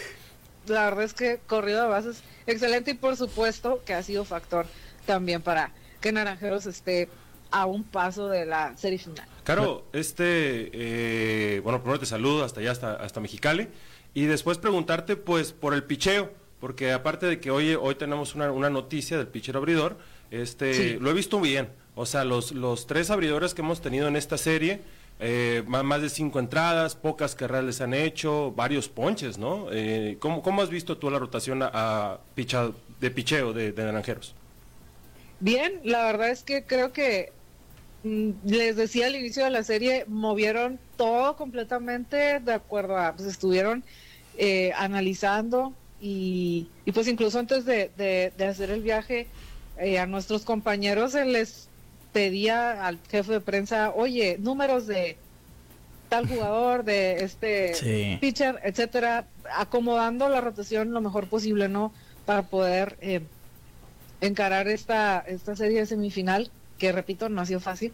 La 0.66 0.84
verdad 0.86 1.04
es 1.04 1.14
que 1.14 1.38
corrido 1.46 1.82
de 1.82 1.88
bases 1.88 2.22
excelente 2.48 2.90
y 2.90 2.94
por 2.94 3.16
supuesto 3.16 3.82
que 3.86 3.94
ha 3.94 4.02
sido 4.02 4.24
factor 4.24 4.66
también 5.06 5.40
para 5.42 5.70
que 6.00 6.12
Naranjeros 6.12 6.66
esté 6.66 7.08
a 7.50 7.66
un 7.66 7.84
paso 7.84 8.28
de 8.28 8.44
la 8.46 8.76
serie 8.76 8.98
final. 8.98 9.26
Caro, 9.44 9.84
este, 9.92 10.70
eh, 10.72 11.60
bueno, 11.60 11.80
primero 11.80 12.00
te 12.00 12.06
saludo 12.06 12.44
hasta 12.44 12.60
allá, 12.60 12.72
hasta, 12.72 12.94
hasta 12.94 13.20
Mexicali, 13.20 13.68
y 14.14 14.24
después 14.24 14.58
preguntarte, 14.58 15.16
pues, 15.16 15.52
por 15.52 15.72
el 15.74 15.84
picheo, 15.84 16.32
porque 16.60 16.92
aparte 16.92 17.26
de 17.26 17.38
que 17.40 17.50
hoy, 17.50 17.74
hoy 17.74 17.94
tenemos 17.94 18.34
una, 18.34 18.50
una 18.50 18.70
noticia 18.70 19.16
del 19.18 19.28
pitcher 19.28 19.56
abridor, 19.56 19.96
este, 20.30 20.74
Sí. 20.74 20.98
lo 21.00 21.10
he 21.10 21.14
visto 21.14 21.40
bien, 21.40 21.68
o 21.94 22.04
sea, 22.06 22.24
los, 22.24 22.52
los 22.52 22.86
tres 22.86 23.10
abridores 23.10 23.54
que 23.54 23.62
hemos 23.62 23.80
tenido 23.80 24.08
en 24.08 24.16
esta 24.16 24.36
serie, 24.38 24.80
eh, 25.20 25.62
más, 25.66 25.84
más 25.84 26.02
de 26.02 26.10
cinco 26.10 26.40
entradas, 26.40 26.94
pocas 26.96 27.34
carreras 27.34 27.64
les 27.64 27.80
han 27.80 27.94
hecho, 27.94 28.52
varios 28.56 28.88
ponches, 28.88 29.38
¿no? 29.38 29.68
Eh, 29.70 30.16
¿cómo, 30.18 30.42
cómo 30.42 30.60
has 30.62 30.68
visto 30.68 30.98
tú 30.98 31.10
la 31.10 31.18
rotación 31.18 31.62
a, 31.62 31.70
a 31.72 32.18
picha- 32.34 32.72
de 33.00 33.10
picheo 33.10 33.52
de, 33.52 33.72
de 33.72 33.84
Naranjeros? 33.84 34.34
Bien, 35.38 35.80
la 35.84 36.04
verdad 36.06 36.30
es 36.30 36.44
que 36.44 36.66
creo 36.66 36.92
que 36.92 37.40
mm, 38.02 38.32
les 38.44 38.76
decía 38.76 39.06
al 39.06 39.16
inicio 39.16 39.44
de 39.44 39.50
la 39.50 39.64
serie, 39.64 40.04
movieron 40.08 40.82
todo 40.96 41.36
completamente 41.36 42.40
de 42.40 42.52
acuerdo 42.54 42.96
a, 42.98 43.16
pues 43.16 43.28
estuvieron 43.28 43.84
eh, 44.34 44.72
analizando 44.74 45.82
y, 45.98 46.74
y 46.84 46.92
pues 46.92 47.08
incluso 47.08 47.38
antes 47.40 47.64
de, 47.66 47.90
de- 47.96 48.32
de 48.36 48.46
hacer 48.46 48.70
el 48.70 48.82
viaje 48.82 49.32
eh, 49.76 49.98
a 49.98 50.06
nuestros 50.06 50.44
compañeros 50.44 51.12
se 51.12 51.24
les 51.26 51.74
pedía 52.12 52.86
al 52.86 53.02
jefe 53.08 53.32
de 53.34 53.40
prensa, 53.42 53.92
oye, 53.94 54.38
números 54.40 54.86
de 54.86 55.24
tal 56.08 56.26
jugador, 56.26 56.84
de 56.84 57.24
este 57.24 57.88
Sí. 57.88 58.18
pitcher, 58.18 58.60
etcétera, 58.62 59.32
acomodando 59.52 60.28
la 60.28 60.40
rotación 60.40 60.92
lo 60.92 61.00
mejor 61.00 61.28
posible, 61.28 61.68
¿no? 61.68 61.92
Para 62.24 62.48
poder 62.48 62.96
eh, 63.00 63.30
encarar 64.20 64.68
esta, 64.68 65.18
esta 65.20 65.56
serie 65.56 65.80
de 65.80 65.86
semifinal, 65.86 66.50
que 66.78 66.92
repito, 66.92 67.28
no 67.28 67.40
ha 67.40 67.46
sido 67.46 67.60
fácil. 67.60 67.92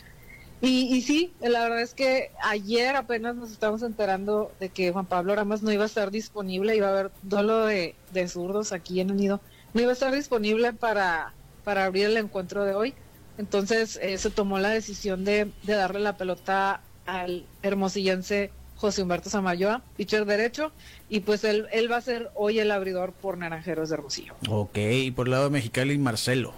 Y, 0.61 0.95
y 0.95 1.03
sí, 1.03 1.33
la 1.41 1.63
verdad 1.65 1.83
es 1.83 1.93
que 1.93 2.31
ayer 2.41 2.95
apenas 2.95 3.35
nos 3.35 3.51
estamos 3.51 3.83
enterando 3.83 4.53
de 4.61 4.69
que 4.69 4.93
Juan 4.93 5.07
Pablo 5.07 5.35
Ramas 5.35 5.63
no 5.63 5.73
iba 5.73 5.83
a 5.83 5.87
estar 5.87 6.13
disponible, 6.13 6.77
iba 6.77 6.87
a 6.87 6.91
haber 6.91 7.11
duelo 7.23 7.67
de, 7.67 7.97
de 8.13 8.29
zurdos 8.29 8.73
aquí 8.73 9.01
en 9.01 9.11
el 9.11 9.17
nido, 9.17 9.41
no 9.75 9.81
iba 9.81 9.91
a 9.91 9.95
estar 9.95 10.15
disponible 10.15 10.73
para, 10.73 11.33
para 11.65 11.85
abrir 11.85 12.07
el 12.07 12.17
encuentro 12.17 12.65
de 12.65 12.75
hoy. 12.75 12.95
Entonces 13.39 13.99
eh, 14.03 14.19
se 14.19 14.31
tomó 14.31 14.59
la 14.61 14.69
decisión 14.69 15.25
de, 15.25 15.51
de 15.65 15.73
darle 15.73 15.99
la 16.01 16.17
pelota 16.17 16.81
al 17.07 17.45
hermosillense 17.63 18.53
José 18.83 19.01
Humberto 19.01 19.31
Samayoa, 19.31 19.81
pitcher 19.97 20.25
derecho, 20.27 20.73
y 21.09 21.21
pues 21.21 21.45
él, 21.45 21.69
él 21.73 21.91
va 21.91 21.99
a 21.99 22.01
ser 22.01 22.31
hoy 22.35 22.59
el 22.59 22.71
abridor 22.73 23.13
por 23.13 23.39
Naranjeros 23.39 23.89
de 23.89 23.95
Hermosillo. 23.95 24.35
Ok, 24.49 24.77
y 24.77 25.11
por 25.13 25.29
el 25.29 25.31
lado 25.31 25.45
de 25.45 25.51
Mexicali, 25.51 25.97
Marcelo. 25.99 26.53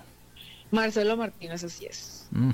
Marcelo 0.71 1.19
Martínez, 1.19 1.63
así 1.63 1.85
es. 1.85 2.27
Mm. 2.31 2.51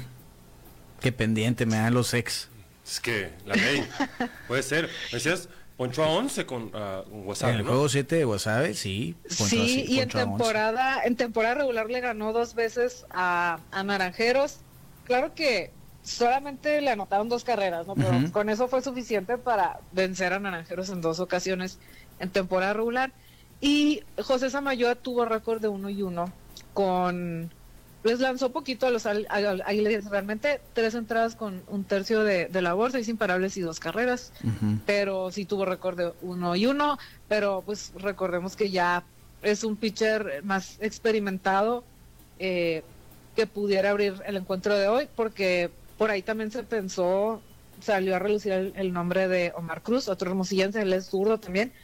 Qué 1.01 1.13
pendiente 1.13 1.67
me 1.67 1.77
dan 1.77 1.95
los 1.95 2.13
ex. 2.15 2.49
Es 2.85 2.99
que 2.99 3.31
la 3.47 3.55
ley. 3.55 3.87
Puede 4.49 4.65
ser. 4.65 4.91
Decías, 5.13 5.49
Poncho 5.77 6.03
a 6.03 6.09
11 6.09 6.45
con 6.47 6.65
un 6.65 7.35
En 7.43 7.49
el 7.49 7.59
¿no? 7.59 7.65
juego 7.65 7.89
7 7.89 8.17
de 8.17 8.27
Wasabe, 8.27 8.75
sí. 8.75 9.15
Poncho 9.23 9.45
Sí, 9.47 9.63
así, 9.63 9.85
y 9.89 10.01
en 10.01 10.09
Poncho 10.09 10.19
a 10.19 10.23
11. 10.25 10.31
temporada, 10.37 11.03
en 11.05 11.17
temporada 11.17 11.55
regular 11.55 11.89
le 11.89 12.01
ganó 12.01 12.33
dos 12.33 12.55
veces 12.57 13.07
a, 13.11 13.61
a 13.71 13.83
Naranjeros. 13.85 14.59
Claro 15.05 15.33
que 15.35 15.71
solamente 16.03 16.81
le 16.81 16.91
anotaron 16.91 17.29
dos 17.29 17.45
carreras, 17.45 17.87
¿no? 17.87 17.95
Pero 17.95 18.33
con 18.33 18.49
eso 18.49 18.69
fue 18.69 18.83
suficiente 18.83 19.39
para 19.39 19.81
vencer 19.93 20.33
a 20.33 20.39
Naranjeros 20.39 20.89
en 20.91 21.01
dos 21.01 21.21
ocasiones 21.21 21.79
en 22.19 22.31
temporada 22.31 22.73
regular. 22.73 23.13
Y 23.61 24.03
José 24.23 24.51
Samayoa 24.51 24.95
tuvo 24.95 25.25
récord 25.25 25.61
de 25.61 25.69
uno 25.69 25.91
y 25.91 26.03
uno 26.03 26.33
con 26.73 27.51
les 28.03 28.19
lanzó 28.21 28.51
poquito 28.51 28.87
a 28.87 28.91
los 28.91 29.05
Águilas, 29.05 30.07
realmente 30.07 30.61
tres 30.73 30.95
entradas 30.95 31.37
con 31.37 31.63
un 31.69 31.85
tercio 31.85 32.25
de, 32.25 32.47
de 32.47 32.63
labor, 32.63 32.93
seis 32.93 33.09
imparables 33.09 33.57
y 33.59 33.61
dos 33.61 33.79
carreras. 33.79 34.33
Pero 34.87 35.31
sí 35.31 35.45
tuvo 35.45 35.67
récord 35.67 35.99
de 35.99 36.13
uno 36.23 36.57
y 36.57 36.65
uno, 36.67 36.99
pero 37.29 37.63
pues 37.65 37.93
recordemos 37.97 38.57
que 38.57 38.71
ya 38.71 39.05
es 39.43 39.65
un 39.65 39.77
pitcher 39.77 40.43
más 40.45 40.79
experimentado 40.81 41.85
eh, 42.39 42.83
que 43.37 43.47
pudiera 43.47 43.91
abrir 43.91 44.15
el 44.25 44.37
encuentro 44.37 44.75
de 44.77 44.89
hoy, 44.89 45.09
porque 45.15 45.71
por 46.01 46.11
ahí 46.11 46.23
también 46.23 46.51
se 46.51 46.63
pensó, 46.63 47.43
salió 47.83 48.17
a 48.17 48.19
relucir 48.19 48.53
el, 48.53 48.73
el 48.75 48.91
nombre 48.91 49.29
de 49.29 49.53
Omar 49.55 49.83
Cruz, 49.83 50.09
otro 50.09 50.31
hermosillense, 50.31 50.81
él 50.81 50.95
es 50.95 51.11
zurdo 51.11 51.39
también, 51.39 51.75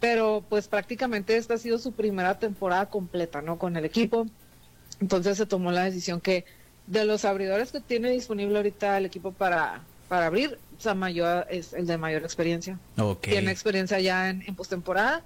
pero 0.00 0.42
pues 0.48 0.66
prácticamente 0.66 1.36
esta 1.36 1.52
ha 1.52 1.58
sido 1.58 1.78
su 1.78 1.92
primera 1.92 2.38
temporada 2.38 2.86
completa, 2.86 3.42
¿no? 3.42 3.58
Con 3.58 3.76
el 3.76 3.84
equipo. 3.84 4.26
Entonces 4.98 5.36
se 5.36 5.44
tomó 5.44 5.72
la 5.72 5.84
decisión 5.84 6.22
que 6.22 6.46
de 6.86 7.04
los 7.04 7.26
abridores 7.26 7.70
que 7.70 7.80
tiene 7.80 8.08
disponible 8.12 8.56
ahorita 8.56 8.96
el 8.96 9.04
equipo 9.04 9.30
para, 9.30 9.82
para 10.08 10.24
abrir, 10.24 10.58
Samayoa 10.78 11.42
es 11.50 11.74
el 11.74 11.86
de 11.86 11.98
mayor 11.98 12.22
experiencia. 12.22 12.78
Tiene 13.28 13.50
experiencia 13.50 14.00
ya 14.00 14.30
en, 14.30 14.42
en 14.46 14.54
postemporada. 14.54 15.22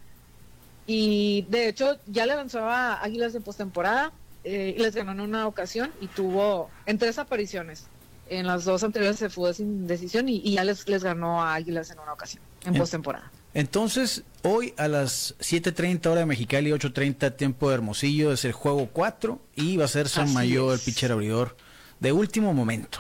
Y 0.89 1.47
de 1.51 1.69
hecho 1.69 2.01
ya 2.09 2.27
le 2.27 2.35
lanzó 2.35 2.65
a 2.65 3.01
Águilas 3.01 3.33
en 3.37 3.45
postemporada, 3.45 4.11
eh, 4.43 4.75
y 4.77 4.83
les 4.83 4.97
ganó 4.97 5.13
en 5.13 5.21
una 5.21 5.47
ocasión 5.47 5.93
y 6.01 6.09
tuvo 6.09 6.69
en 6.85 6.99
tres 6.99 7.21
apariciones. 7.21 7.87
En 8.31 8.47
las 8.47 8.65
dos 8.65 8.83
anteriores 8.85 9.19
se 9.19 9.31
fue 9.31 9.55
sin 9.55 9.87
decisión 9.87 10.29
y, 10.29 10.37
y 10.45 10.53
ya 10.55 10.65
les, 10.65 10.87
les 10.89 11.03
ganó 11.03 11.43
a 11.43 11.55
Águilas 11.55 11.91
en 11.91 11.99
una 11.99 12.13
ocasión, 12.13 12.43
en 12.65 12.75
En- 12.75 12.81
postemporada. 12.81 13.31
Entonces, 13.55 14.23
hoy 14.43 14.75
a 14.77 14.87
las 14.89 15.35
7.30 15.39 16.07
hora 16.07 16.21
de 16.21 16.27
Mexicali, 16.27 16.71
8.30 16.71 17.35
tiempo 17.37 17.69
de 17.71 17.75
Hermosillo, 17.77 18.33
es 18.33 18.45
el 18.45 18.53
juego 18.53 18.89
4 18.93 19.41
y 19.57 19.77
va 19.79 19.87
a 19.87 19.89
ser 19.89 20.09
San 20.09 20.25
Así 20.27 20.35
Mayo 20.35 20.73
el 20.75 20.79
pitcher 20.79 21.11
abridor 21.13 21.57
de 21.99 22.13
último 22.13 22.53
momento. 22.53 22.99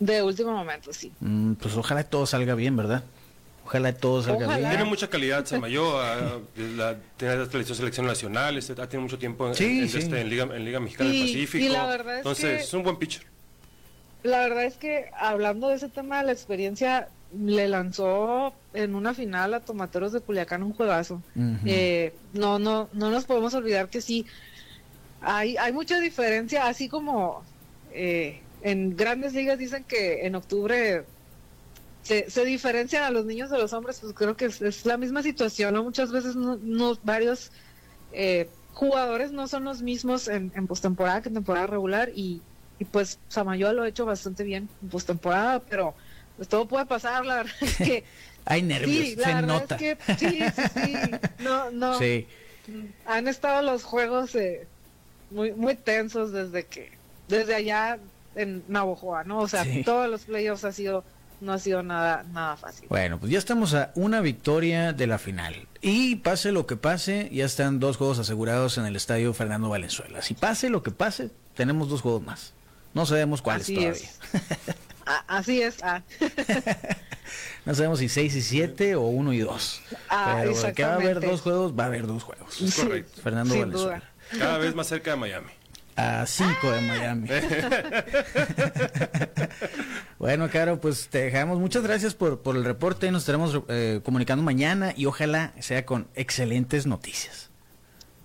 De 0.00 0.22
último 0.22 0.52
momento, 0.52 0.92
sí. 0.92 1.12
Mm, 1.20 1.54
pues 1.54 1.74
ojalá 1.76 2.04
todo 2.04 2.26
salga 2.26 2.54
bien, 2.54 2.76
¿verdad? 2.76 3.04
Ojalá 3.64 3.92
todo 3.92 4.22
salga 4.22 4.46
Ojalá. 4.46 4.56
bien. 4.58 4.70
Tiene 4.70 4.84
mucha 4.84 5.08
calidad 5.08 5.46
Samayo, 5.46 6.00
ah, 6.00 6.38
la, 6.56 6.96
tiene 7.16 7.36
la 7.36 7.46
selección, 7.46 7.76
selección 7.76 8.06
nacional, 8.06 8.58
este, 8.58 8.72
ha 8.72 8.88
tenido 8.88 9.02
mucho 9.02 9.18
tiempo 9.18 9.46
en, 9.48 9.54
Sí, 9.54 9.80
en, 9.82 9.88
sí. 9.88 9.98
este, 9.98 10.20
en 10.20 10.28
Liga, 10.28 10.44
en 10.54 10.64
Liga 10.64 10.80
Mexicana 10.80 11.10
Y- 11.10 11.18
del 11.18 11.26
Pacífico. 11.28 11.64
y 11.64 11.68
la 11.68 11.86
verdad 11.86 12.14
es 12.14 12.18
Entonces, 12.18 12.56
que- 12.58 12.64
es 12.64 12.74
un 12.74 12.82
buen 12.82 12.96
pitcher. 12.96 13.22
La 14.22 14.40
verdad 14.40 14.64
es 14.64 14.78
que 14.78 15.06
hablando 15.14 15.68
de 15.68 15.76
ese 15.76 15.90
tema 15.90 16.18
de 16.18 16.26
la 16.26 16.32
experiencia, 16.32 17.14
le 17.30 17.68
lanzó 17.68 18.64
en 18.72 18.94
una 18.94 19.14
final 19.14 19.54
a 19.54 19.64
Tomateros 19.64 20.12
de 20.12 20.20
Culiacán 20.22 20.62
un 20.62 20.72
juegazo. 20.72 21.24
Eh, 21.62 22.20
no, 22.32 22.58
no, 22.58 22.90
no 22.92 23.10
nos 23.10 23.26
podemos 23.26 23.54
olvidar 23.54 23.90
que 23.90 24.00
sí, 24.00 24.26
hay, 25.20 25.56
hay 25.58 25.72
mucha 25.72 26.00
diferencia, 26.00 26.68
así 26.68 26.88
como 26.88 27.44
eh, 27.90 28.48
en 28.60 28.90
grandes 28.96 29.34
ligas 29.34 29.58
dicen 29.58 29.84
que 29.86 30.26
en 30.26 30.34
octubre 30.36 31.08
se, 32.00 32.30
se 32.30 32.44
diferencian 32.44 33.02
a 33.04 33.10
los 33.10 33.26
niños 33.26 33.50
de 33.50 33.58
los 33.58 33.72
hombres, 33.72 33.98
pues 34.00 34.12
creo 34.14 34.36
que 34.36 34.46
es, 34.46 34.60
es 34.62 34.84
la 34.86 34.96
misma 34.98 35.22
situación, 35.22 35.74
¿no? 35.74 35.84
Muchas 35.84 36.12
veces 36.12 36.36
no, 36.36 36.58
no- 36.62 36.98
varios 37.02 37.50
eh, 38.10 38.56
jugadores 38.70 39.32
no 39.32 39.48
son 39.48 39.64
los 39.64 39.82
mismos 39.82 40.28
en, 40.28 40.52
en 40.54 40.66
postemporada 40.66 41.22
que 41.22 41.28
en 41.28 41.34
temporada 41.36 41.66
regular 41.66 42.10
y, 42.14 42.46
y 42.78 42.84
pues 42.84 43.18
Samayoa 43.28 43.72
lo 43.72 43.82
ha 43.82 43.88
hecho 43.88 44.04
bastante 44.06 44.44
bien 44.44 44.68
en 44.82 44.88
postemporada, 44.88 45.60
pero 45.60 45.94
pues 46.36 46.48
todo 46.48 46.66
puede 46.66 46.86
pasar, 46.86 47.24
la 47.26 47.36
verdad 47.36 47.54
es 47.60 47.76
que 47.76 48.04
Hay 48.50 48.62
nervios, 48.62 49.04
sí, 49.08 49.16
la 49.16 49.24
se 49.26 49.34
verdad 49.34 49.48
nota. 49.60 49.74
es 49.76 49.80
que 49.80 49.98
sí, 50.16 50.38
sí, 50.54 50.62
sí, 50.74 51.10
no, 51.40 51.70
no, 51.70 51.98
Sí. 51.98 52.26
han 53.06 53.28
estado 53.28 53.60
los 53.62 53.84
juegos 53.84 54.34
eh, 54.36 54.66
muy, 55.30 55.52
muy 55.52 55.74
tensos 55.74 56.32
desde 56.32 56.64
que, 56.64 56.90
desde 57.28 57.54
allá 57.54 57.98
en 58.36 58.62
Navojoa, 58.68 59.24
¿no? 59.24 59.40
O 59.40 59.48
sea, 59.48 59.64
Sí. 59.64 59.82
todos 59.84 60.08
los 60.08 60.22
playoffs 60.24 60.64
ha 60.64 60.72
sido, 60.72 61.04
no 61.42 61.52
ha 61.52 61.58
sido 61.58 61.82
nada, 61.82 62.24
nada 62.32 62.56
fácil. 62.56 62.86
Bueno, 62.88 63.18
pues 63.18 63.30
ya 63.32 63.38
estamos 63.38 63.74
a 63.74 63.90
una 63.96 64.20
victoria 64.22 64.94
de 64.94 65.06
la 65.06 65.18
final. 65.18 65.66
Y 65.82 66.16
pase 66.16 66.50
lo 66.50 66.66
que 66.66 66.76
pase, 66.76 67.28
ya 67.30 67.44
están 67.44 67.80
dos 67.80 67.98
juegos 67.98 68.18
asegurados 68.18 68.78
en 68.78 68.86
el 68.86 68.96
estadio 68.96 69.34
Fernando 69.34 69.68
Valenzuela. 69.68 70.22
Si 70.22 70.32
pase 70.34 70.70
lo 70.70 70.82
que 70.82 70.90
pase, 70.90 71.30
tenemos 71.54 71.88
dos 71.90 72.00
juegos 72.00 72.22
más. 72.22 72.54
No 72.98 73.06
sabemos 73.06 73.40
cuáles 73.42 73.62
Así 73.62 73.74
todavía. 73.76 73.92
es. 73.92 74.18
Ah, 75.10 75.24
así 75.38 75.62
es. 75.62 75.76
ah. 75.84 76.02
No 77.64 77.74
sabemos 77.74 78.00
si 78.00 78.08
6 78.08 78.34
y 78.34 78.42
7 78.42 78.96
o 78.96 79.02
1 79.02 79.32
y 79.34 79.38
2. 79.38 79.82
Ah, 80.10 80.40
Pero 80.42 80.74
que 80.74 80.82
va 80.82 80.92
a 80.92 80.94
haber 80.96 81.20
dos 81.20 81.40
juegos, 81.42 81.72
va 81.78 81.84
a 81.84 81.86
haber 81.86 82.06
dos 82.08 82.24
juegos. 82.24 82.60
Es 82.60 82.74
correcto. 82.74 83.22
Fernando 83.22 83.54
Sin 83.54 83.60
Valenzuela. 83.62 83.98
duda. 84.30 84.38
Cada 84.40 84.58
vez 84.58 84.74
más 84.74 84.86
cerca 84.88 85.12
de 85.12 85.16
Miami. 85.16 85.50
A 85.96 86.26
5 86.26 86.70
de 86.72 86.80
Miami. 86.82 87.28
bueno, 90.18 90.48
Caro, 90.50 90.80
pues 90.80 91.08
te 91.08 91.18
dejamos. 91.22 91.58
Muchas 91.58 91.82
gracias 91.82 92.14
por, 92.14 92.40
por 92.42 92.56
el 92.56 92.64
reporte. 92.64 93.10
Nos 93.10 93.22
estaremos 93.22 93.60
eh, 93.68 94.00
comunicando 94.04 94.42
mañana 94.42 94.92
y 94.96 95.06
ojalá 95.06 95.52
sea 95.60 95.86
con 95.86 96.08
excelentes 96.14 96.86
noticias. 96.86 97.50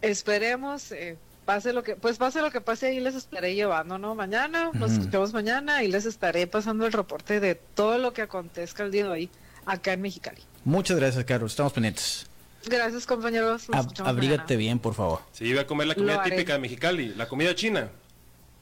Esperemos, 0.02 0.92
eh, 0.92 1.18
pase 1.46 1.74
lo 1.74 1.84
que, 1.84 1.96
pues 1.96 2.18
pase 2.18 2.42
lo 2.42 2.52
que 2.52 2.62
pase, 2.62 2.88
ahí 2.88 3.00
les 3.00 3.16
estaré 3.16 3.56
llevando, 3.56 3.98
¿no? 3.98 4.16
Mañana, 4.16 4.72
nos 4.74 4.92
escuchamos 4.94 5.34
mañana 5.34 5.84
y 5.84 5.88
les 5.90 6.06
estaré 6.06 6.48
pasando 6.48 6.86
el 6.86 6.94
reporte 6.94 7.40
de 7.40 7.56
todo 7.56 7.98
lo 7.98 8.14
que 8.14 8.22
acontezca 8.22 8.84
el 8.84 8.92
día 8.92 9.04
de 9.06 9.10
hoy 9.10 9.30
acá 9.66 9.94
en 9.94 10.02
Mexicali. 10.02 10.42
Muchas 10.66 10.98
gracias, 10.98 11.24
Caro. 11.26 11.46
Estamos 11.46 11.74
pendientes. 11.74 12.28
Gracias, 12.66 13.06
compañeros. 13.06 13.68
Ab- 13.70 14.08
abrígate 14.08 14.44
mañana. 14.54 14.58
bien, 14.58 14.80
por 14.80 14.94
favor. 14.94 15.20
Sí, 15.34 15.46
iba 15.46 15.62
a 15.62 15.68
comer 15.68 15.88
la 15.88 15.96
comida 15.96 16.24
típica 16.24 16.54
de 16.54 16.60
Mexicali, 16.60 17.10
la 17.16 17.28
comida 17.28 17.54
china. 17.56 17.90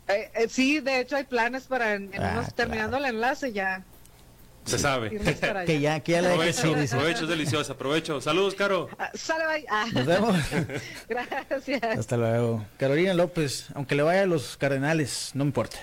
Eh, 0.07 0.31
eh, 0.33 0.47
sí, 0.49 0.79
de 0.79 0.99
hecho 1.01 1.15
hay 1.15 1.23
planes 1.25 1.63
para 1.65 1.93
en, 1.93 2.11
en 2.13 2.21
Ah, 2.23 2.31
unos- 2.39 2.53
terminando 2.55 2.97
el 2.97 3.05
enlace 3.05 3.53
ya 3.53 3.83
Se 4.65 4.77
sabe. 4.77 5.09
Que 5.65 5.79
ya, 5.79 5.99
que 5.99 6.11
ya 6.13 6.21
la 6.21 6.29
dejes 6.29 6.59
Aprovecho, 6.59 6.77
ir, 6.77 6.81
dice. 6.81 6.95
aprovecho, 6.95 7.23
es 7.23 7.29
deliciosa. 7.29 7.73
Aprovecho. 7.73 8.21
Saludos, 8.21 8.55
Caro. 8.55 8.89
Ah. 8.97 9.11
Ah, 9.69 9.85
Nos 9.91 10.05
vemos. 10.05 10.35
Gracias. 11.09 11.83
Hasta 11.97 12.17
luego. 12.17 12.65
Carolina 12.77 13.13
López, 13.13 13.67
aunque 13.73 13.95
le 13.95 14.03
vaya 14.03 14.23
a 14.23 14.25
los 14.27 14.57
Cardenales, 14.57 15.31
no 15.33 15.43
me 15.45 15.49
importa. 15.49 15.77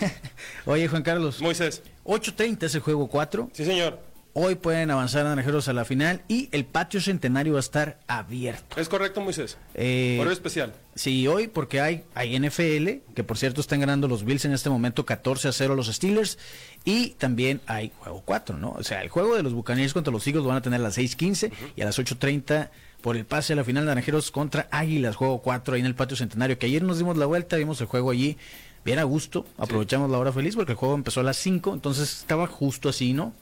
Oye, 0.66 0.86
Juan 0.88 1.02
Carlos, 1.02 1.40
Moisés. 1.40 1.82
8.30 2.04 2.62
es 2.64 2.74
el 2.76 2.80
juego 2.80 3.08
4. 3.08 3.50
Sí, 3.52 3.64
señor. 3.64 3.98
Hoy 4.34 4.54
pueden 4.54 4.90
avanzar 4.90 5.24
naranjeros 5.24 5.68
a 5.68 5.74
la 5.74 5.84
final 5.84 6.22
y 6.26 6.48
el 6.52 6.64
patio 6.64 7.02
centenario 7.02 7.52
va 7.52 7.58
a 7.58 7.60
estar 7.60 7.98
abierto. 8.06 8.80
Es 8.80 8.88
correcto, 8.88 9.20
Moisés. 9.20 9.58
Eh, 9.74 10.16
Horario 10.18 10.32
especial. 10.32 10.72
Sí, 10.94 11.28
hoy 11.28 11.48
porque 11.48 11.82
hay, 11.82 12.04
hay 12.14 12.38
NFL, 12.38 13.12
que 13.14 13.24
por 13.24 13.36
cierto 13.36 13.60
están 13.60 13.80
ganando 13.80 14.08
los 14.08 14.24
Bills 14.24 14.46
en 14.46 14.52
este 14.52 14.70
momento 14.70 15.04
14 15.04 15.48
a 15.48 15.52
0 15.52 15.74
a 15.74 15.76
los 15.76 15.88
Steelers, 15.88 16.38
y 16.86 17.10
también 17.10 17.60
hay 17.66 17.92
juego 17.98 18.22
4, 18.24 18.56
¿no? 18.56 18.70
O 18.70 18.82
sea, 18.82 19.02
el 19.02 19.10
juego 19.10 19.36
de 19.36 19.42
los 19.42 19.52
Buccaneers 19.52 19.92
contra 19.92 20.10
los 20.10 20.26
Eagles 20.26 20.42
lo 20.42 20.48
van 20.48 20.58
a 20.58 20.62
tener 20.62 20.80
a 20.80 20.84
las 20.84 20.96
6.15 20.96 21.52
y 21.76 21.82
a 21.82 21.84
las 21.84 21.98
8.30 21.98 22.70
por 23.02 23.16
el 23.16 23.26
pase 23.26 23.52
a 23.52 23.56
la 23.56 23.64
final 23.64 23.84
Naranjeros 23.84 24.30
contra 24.30 24.66
Águilas, 24.70 25.16
juego 25.16 25.42
4 25.42 25.74
ahí 25.74 25.80
en 25.80 25.86
el 25.86 25.94
patio 25.94 26.16
centenario, 26.16 26.58
que 26.58 26.66
ayer 26.66 26.82
nos 26.82 26.96
dimos 26.96 27.18
la 27.18 27.26
vuelta, 27.26 27.56
vimos 27.56 27.82
el 27.82 27.86
juego 27.86 28.10
allí 28.10 28.38
bien 28.84 28.98
a 28.98 29.04
gusto, 29.04 29.46
aprovechamos 29.58 30.10
la 30.10 30.18
hora 30.18 30.32
feliz 30.32 30.56
porque 30.56 30.72
el 30.72 30.78
juego 30.78 30.94
empezó 30.94 31.20
a 31.20 31.22
las 31.22 31.36
5, 31.36 31.74
entonces 31.74 32.20
estaba 32.20 32.46
justo 32.46 32.88
así, 32.88 33.12
¿no? 33.12 33.34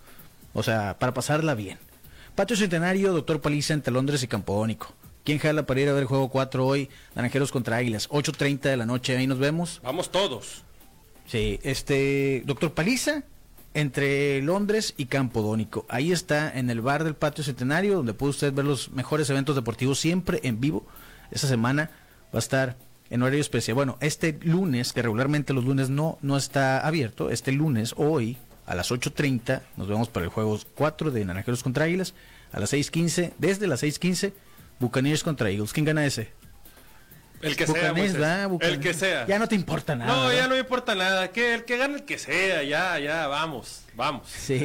O 0.53 0.63
sea, 0.63 0.99
para 0.99 1.15
pasarla 1.15 1.55
bien. 1.55 1.79
Patio 2.35 2.57
Centenario, 2.57 3.13
Doctor 3.13 3.41
Paliza 3.41 3.75
entre 3.75 3.93
Londres 3.93 4.23
y 4.23 4.27
Campodónico. 4.27 4.95
¿Quién 5.25 5.39
jala 5.39 5.67
para 5.67 5.81
ir 5.81 5.89
a 5.89 5.93
ver 5.93 6.03
el 6.03 6.09
juego 6.09 6.29
4 6.31 6.67
hoy? 6.67 6.89
Naranjeros 7.15 7.53
contra 7.53 7.77
Águilas, 7.77 8.09
8.30 8.09 8.61
de 8.61 8.77
la 8.77 8.87
noche, 8.87 9.17
ahí 9.17 9.27
nos 9.27 9.39
vemos. 9.39 9.81
Vamos 9.83 10.11
todos. 10.11 10.65
Sí, 11.27 11.61
este, 11.63 12.43
Doctor 12.47 12.73
Paliza, 12.73 13.25
entre 13.75 14.43
Londres 14.43 14.95
y 14.97 15.07
Campodónico. 15.07 15.87
Ahí 15.89 16.13
está, 16.13 16.51
en 16.59 16.71
el 16.71 16.81
bar 16.81 17.05
del 17.05 17.15
Patio 17.15 17.45
Centenario, 17.45 17.97
donde 17.97 18.15
puede 18.15 18.31
usted 18.31 18.53
ver 18.53 18.65
los 18.65 18.91
mejores 18.91 19.31
eventos 19.31 19.55
deportivos 19.55 20.01
siempre 20.01 20.41
en 20.43 20.61
vivo. 20.61 20.87
Esta 21.31 21.47
semana 21.47 21.91
va 22.35 22.39
a 22.39 22.39
estar 22.39 22.77
en 23.11 23.23
horario 23.23 23.41
especial. 23.41 23.75
Bueno, 23.75 23.97
este 24.01 24.39
lunes, 24.43 24.93
que 24.93 25.03
regularmente 25.03 25.53
los 25.53 25.65
lunes 25.65 25.91
no, 25.91 26.19
no 26.23 26.37
está 26.37 26.87
abierto, 26.87 27.31
este 27.31 27.53
lunes, 27.53 27.95
hoy, 27.97 28.39
a 28.71 28.75
las 28.77 28.93
8.30, 28.93 29.63
nos 29.77 29.89
vemos 29.89 30.09
para 30.09 30.27
el 30.27 30.31
juego 30.31 30.57
4 30.77 31.11
de 31.11 31.25
Naranjeros 31.25 31.65
contra 31.65 31.87
Águilas. 31.87 32.15
A 32.53 32.61
las 32.61 32.73
6.15, 32.73 33.33
desde 33.37 33.67
las 33.67 33.83
6.15, 33.83 34.33
Buccaneers 34.79 35.25
contra 35.25 35.51
Eagles. 35.51 35.73
¿Quién 35.73 35.85
gana 35.85 36.07
ese? 36.07 36.31
El 37.43 37.57
que 37.57 37.67
sea. 37.67 37.91
El 38.61 38.79
que 38.79 38.95
sea. 38.95 39.27
Ya 39.27 39.41
no 39.41 39.49
te 39.49 39.57
importa 39.57 39.97
nada. 39.97 40.15
No, 40.15 40.33
ya 40.33 40.47
no 40.47 40.55
me 40.55 40.61
importa 40.61 40.95
nada. 40.95 41.33
Que 41.33 41.55
el 41.55 41.65
que 41.65 41.79
gane 41.79 41.97
el 41.97 42.05
que 42.05 42.17
sea, 42.17 42.63
ya, 42.63 42.97
ya, 43.01 43.27
vamos, 43.27 43.83
vamos. 43.97 44.29
Sí. 44.29 44.65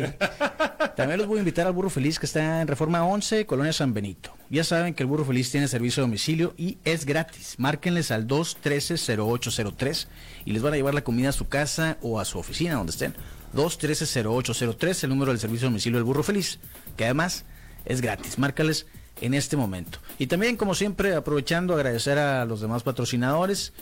También 0.96 1.18
los 1.18 1.26
voy 1.26 1.38
a 1.38 1.40
invitar 1.40 1.66
al 1.66 1.74
Burro 1.74 1.90
Feliz 1.90 2.20
que 2.20 2.28
está 2.28 2.62
en 2.62 2.68
Reforma 2.68 3.04
11, 3.04 3.48
Colonia 3.48 3.74
San 3.74 3.96
Benito. 3.96 4.36
Ya 4.52 4.64
saben 4.64 4.94
que 4.94 5.02
el 5.02 5.08
Burro 5.08 5.26
Feliz 5.26 5.50
tiene 5.50 5.68
servicio 5.68 6.04
de 6.04 6.10
domicilio 6.10 6.54
y 6.58 6.78
es 6.86 7.08
gratis. 7.08 7.56
Márquenles 7.58 8.12
al 8.12 8.28
213-0803 8.28 10.08
y 10.46 10.52
les 10.52 10.62
van 10.62 10.74
a 10.74 10.76
llevar 10.76 10.94
la 10.94 11.04
comida 11.04 11.30
a 11.30 11.32
su 11.34 11.48
casa 11.48 11.98
o 12.04 12.20
a 12.20 12.26
su 12.26 12.38
oficina, 12.38 12.76
donde 12.76 12.92
estén. 12.92 13.16
213-0803, 13.56 15.04
el 15.04 15.10
número 15.10 15.32
del 15.32 15.40
servicio 15.40 15.68
de 15.68 15.72
domicilio 15.72 15.98
del 15.98 16.04
Burro 16.04 16.24
Feliz, 16.24 16.60
que 16.98 17.06
además 17.06 17.46
es 17.86 18.02
gratis. 18.02 18.38
Márcales 18.38 18.86
en 19.22 19.34
este 19.34 19.58
momento. 19.58 20.00
Y 20.20 20.28
también, 20.28 20.58
como 20.58 20.76
siempre, 20.76 21.16
aprovechando, 21.16 21.74
agradecer 21.74 22.18
a 22.18 22.46
los 22.46 22.62
demás 22.62 22.84
patrocinadores. 22.84 23.74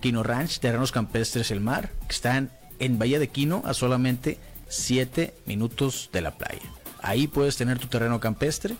Quino 0.00 0.22
Ranch, 0.22 0.58
Terrenos 0.58 0.92
Campestres 0.92 1.50
El 1.50 1.60
Mar, 1.60 1.90
que 2.06 2.14
están 2.14 2.50
en 2.78 2.98
Bahía 2.98 3.18
de 3.18 3.28
Quino 3.28 3.62
a 3.64 3.72
solamente 3.72 4.38
7 4.68 5.34
minutos 5.46 6.10
de 6.12 6.20
la 6.20 6.36
playa. 6.36 6.70
Ahí 7.00 7.26
puedes 7.26 7.56
tener 7.56 7.78
tu 7.78 7.86
terreno 7.86 8.20
campestre, 8.20 8.76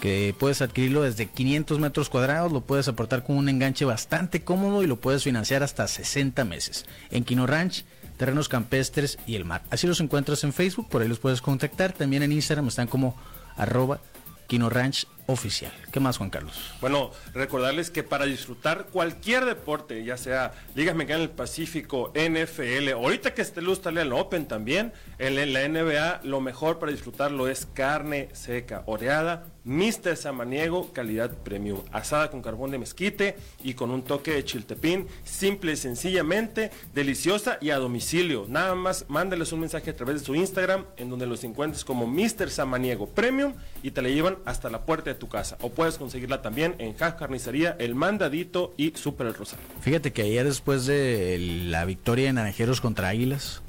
que 0.00 0.34
puedes 0.38 0.60
adquirirlo 0.62 1.02
desde 1.02 1.26
500 1.26 1.78
metros 1.78 2.08
cuadrados, 2.10 2.52
lo 2.52 2.60
puedes 2.62 2.88
aportar 2.88 3.24
con 3.24 3.36
un 3.36 3.48
enganche 3.48 3.84
bastante 3.84 4.42
cómodo 4.42 4.82
y 4.82 4.86
lo 4.86 5.00
puedes 5.00 5.24
financiar 5.24 5.62
hasta 5.62 5.86
60 5.86 6.44
meses. 6.44 6.84
En 7.10 7.24
Quino 7.24 7.46
Ranch, 7.46 7.84
Terrenos 8.16 8.48
Campestres 8.48 9.18
y 9.26 9.36
El 9.36 9.44
Mar. 9.44 9.62
Así 9.70 9.86
los 9.86 10.00
encuentras 10.00 10.44
en 10.44 10.52
Facebook, 10.52 10.88
por 10.88 11.02
ahí 11.02 11.08
los 11.08 11.18
puedes 11.18 11.40
contactar. 11.42 11.92
También 11.92 12.22
en 12.22 12.32
Instagram 12.32 12.68
están 12.68 12.86
como 12.86 13.16
arroba 13.56 14.00
Quino 14.46 14.70
Ranch 14.70 15.06
Oficial. 15.26 15.72
¿Qué 15.96 16.00
más, 16.00 16.18
Juan 16.18 16.28
Carlos? 16.28 16.74
Bueno, 16.82 17.10
recordarles 17.32 17.90
que 17.90 18.02
para 18.02 18.26
disfrutar 18.26 18.88
cualquier 18.92 19.46
deporte, 19.46 20.04
ya 20.04 20.18
sea 20.18 20.52
Ligas 20.74 20.94
Mexicanas 20.94 21.28
del 21.28 21.34
Pacífico, 21.34 22.12
NFL, 22.14 22.90
ahorita 22.92 23.32
que 23.32 23.40
esté 23.40 23.62
luz 23.62 23.80
el 23.86 24.12
Open 24.12 24.44
también, 24.46 24.92
en 25.18 25.38
en 25.38 25.54
la 25.54 25.66
NBA, 25.66 26.20
lo 26.24 26.42
mejor 26.42 26.78
para 26.78 26.92
disfrutarlo 26.92 27.48
es 27.48 27.64
carne 27.64 28.28
seca, 28.34 28.82
oreada, 28.84 29.46
Mr. 29.66 30.16
Samaniego, 30.16 30.92
calidad 30.92 31.30
premium, 31.38 31.80
asada 31.90 32.30
con 32.30 32.40
carbón 32.40 32.70
de 32.70 32.78
mezquite 32.78 33.36
y 33.64 33.74
con 33.74 33.90
un 33.90 34.02
toque 34.02 34.32
de 34.32 34.44
chiltepín, 34.44 35.08
simple 35.24 35.72
y 35.72 35.76
sencillamente, 35.76 36.70
deliciosa 36.94 37.58
y 37.60 37.70
a 37.70 37.78
domicilio. 37.78 38.46
Nada 38.48 38.76
más, 38.76 39.06
mándales 39.08 39.50
un 39.52 39.60
mensaje 39.60 39.90
a 39.90 39.96
través 39.96 40.20
de 40.20 40.26
su 40.26 40.36
Instagram, 40.36 40.84
en 40.96 41.10
donde 41.10 41.26
los 41.26 41.42
encuentres 41.42 41.84
como 41.84 42.06
Mr. 42.06 42.48
Samaniego 42.48 43.08
Premium 43.08 43.54
y 43.82 43.90
te 43.90 44.02
la 44.02 44.08
llevan 44.08 44.38
hasta 44.44 44.70
la 44.70 44.86
puerta 44.86 45.10
de 45.10 45.16
tu 45.16 45.28
casa. 45.28 45.58
O 45.60 45.70
puedes 45.70 45.85
conseguirla 45.94 46.42
también 46.42 46.74
en 46.78 46.94
Hack 46.96 47.18
Carnicería, 47.18 47.76
El 47.78 47.94
Mandadito 47.94 48.74
y 48.76 48.92
Super 48.96 49.28
El 49.28 49.34
Rosario. 49.34 49.64
Fíjate 49.80 50.12
que 50.12 50.22
ayer 50.22 50.44
después 50.44 50.86
de 50.86 51.38
la 51.68 51.84
victoria 51.84 52.26
de 52.26 52.32
Naranjeros 52.32 52.80
contra 52.80 53.08
Águilas, 53.08 53.62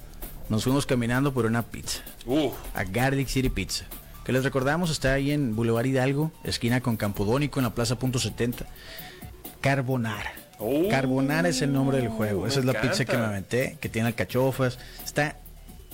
nos 0.49 0.63
fuimos 0.63 0.85
caminando 0.85 1.33
por 1.33 1.45
una 1.45 1.63
pizza, 1.63 2.01
Uf, 2.25 2.53
a 2.73 2.83
Garlic 2.83 3.27
City 3.27 3.49
Pizza, 3.49 3.85
que 4.25 4.33
les 4.33 4.43
recordamos 4.43 4.89
está 4.89 5.13
ahí 5.13 5.31
en 5.31 5.55
Boulevard 5.55 5.85
Hidalgo, 5.85 6.31
esquina 6.43 6.81
con 6.81 6.97
Campodónico 6.97 7.59
en 7.59 7.65
la 7.65 7.75
Plaza 7.75 7.97
Punto 7.99 8.19
70. 8.19 8.65
Carbonara. 9.61 10.33
Oh, 10.59 10.87
Carbonara 10.89 11.49
es 11.49 11.61
el 11.61 11.71
nombre 11.71 11.97
del 11.97 12.09
juego. 12.09 12.47
Esa 12.47 12.59
es 12.59 12.65
la 12.65 12.81
pizza 12.81 13.05
que 13.05 13.17
me 13.17 13.25
aventé, 13.25 13.77
que 13.79 13.89
tiene 13.89 14.07
alcachofas. 14.07 14.79
Está 15.05 15.37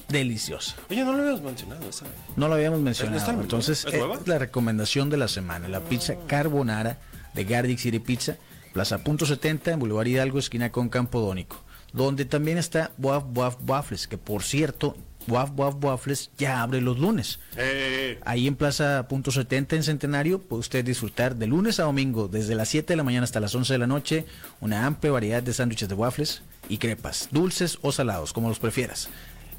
deliciosa. 0.10 0.76
oye, 0.90 1.04
no 1.04 1.14
lo 1.14 1.20
habíamos 1.22 1.42
mencionado 1.42 1.90
esa. 1.90 2.06
No 2.36 2.48
lo 2.48 2.54
habíamos 2.56 2.80
¿No 2.80 2.86
mencionado. 2.86 3.28
menú? 3.28 3.42
Entonces, 3.44 3.86
¿Es 3.86 3.94
es 3.94 4.00
nueva? 4.00 4.20
la 4.26 4.38
recomendación 4.40 5.10
de 5.10 5.18
la 5.18 5.28
semana. 5.28 5.68
La 5.68 5.82
pizza 5.82 6.16
carbonara 6.28 7.00
de 7.34 7.44
Gardic 7.46 7.80
City 7.80 8.00
Pizza, 8.00 8.38
Plaza 8.74 9.00
Punto 9.04 9.26
70 9.26 9.72
en 9.72 9.80
Boulevard 9.80 10.08
Hidalgo, 10.08 10.40
esquina 10.40 10.72
con 10.72 10.90
Campodónico. 10.90 11.62
Donde 11.94 12.26
también 12.26 12.58
está 12.58 12.92
Waf 12.98 13.24
Waf 13.36 13.58
Waffles, 13.68 14.08
que 14.08 14.18
por 14.18 14.42
cierto, 14.44 14.98
Waf 15.28 15.52
Waf 15.56 15.76
Waffles 15.82 16.32
ya 16.40 16.62
abre 16.64 16.82
los 16.82 16.98
lunes. 17.00 17.40
Eh, 17.56 18.20
Ahí 18.26 18.48
en 18.48 18.56
Plaza 18.56 19.08
Punto 19.08 19.32
70 19.32 19.76
en 19.76 19.84
Centenario 19.84 20.40
puede 20.42 20.62
usted 20.62 20.84
disfrutar 20.84 21.36
de 21.36 21.46
lunes 21.48 21.80
a 21.80 21.84
domingo, 21.84 22.28
desde 22.28 22.56
las 22.56 22.70
7 22.70 22.92
de 22.94 22.98
la 22.98 23.04
mañana 23.04 23.24
hasta 23.26 23.40
las 23.40 23.54
11 23.54 23.74
de 23.74 23.80
la 23.80 23.88
noche, 23.88 24.26
una 24.60 24.86
amplia 24.88 25.12
variedad 25.14 25.44
de 25.44 25.54
sándwiches 25.54 25.88
de 25.88 25.96
waffles 25.96 26.42
y 26.68 26.78
crepas, 26.78 27.30
dulces 27.32 27.78
o 27.84 27.92
salados, 27.92 28.34
como 28.34 28.50
los 28.50 28.58
prefieras. 28.60 29.10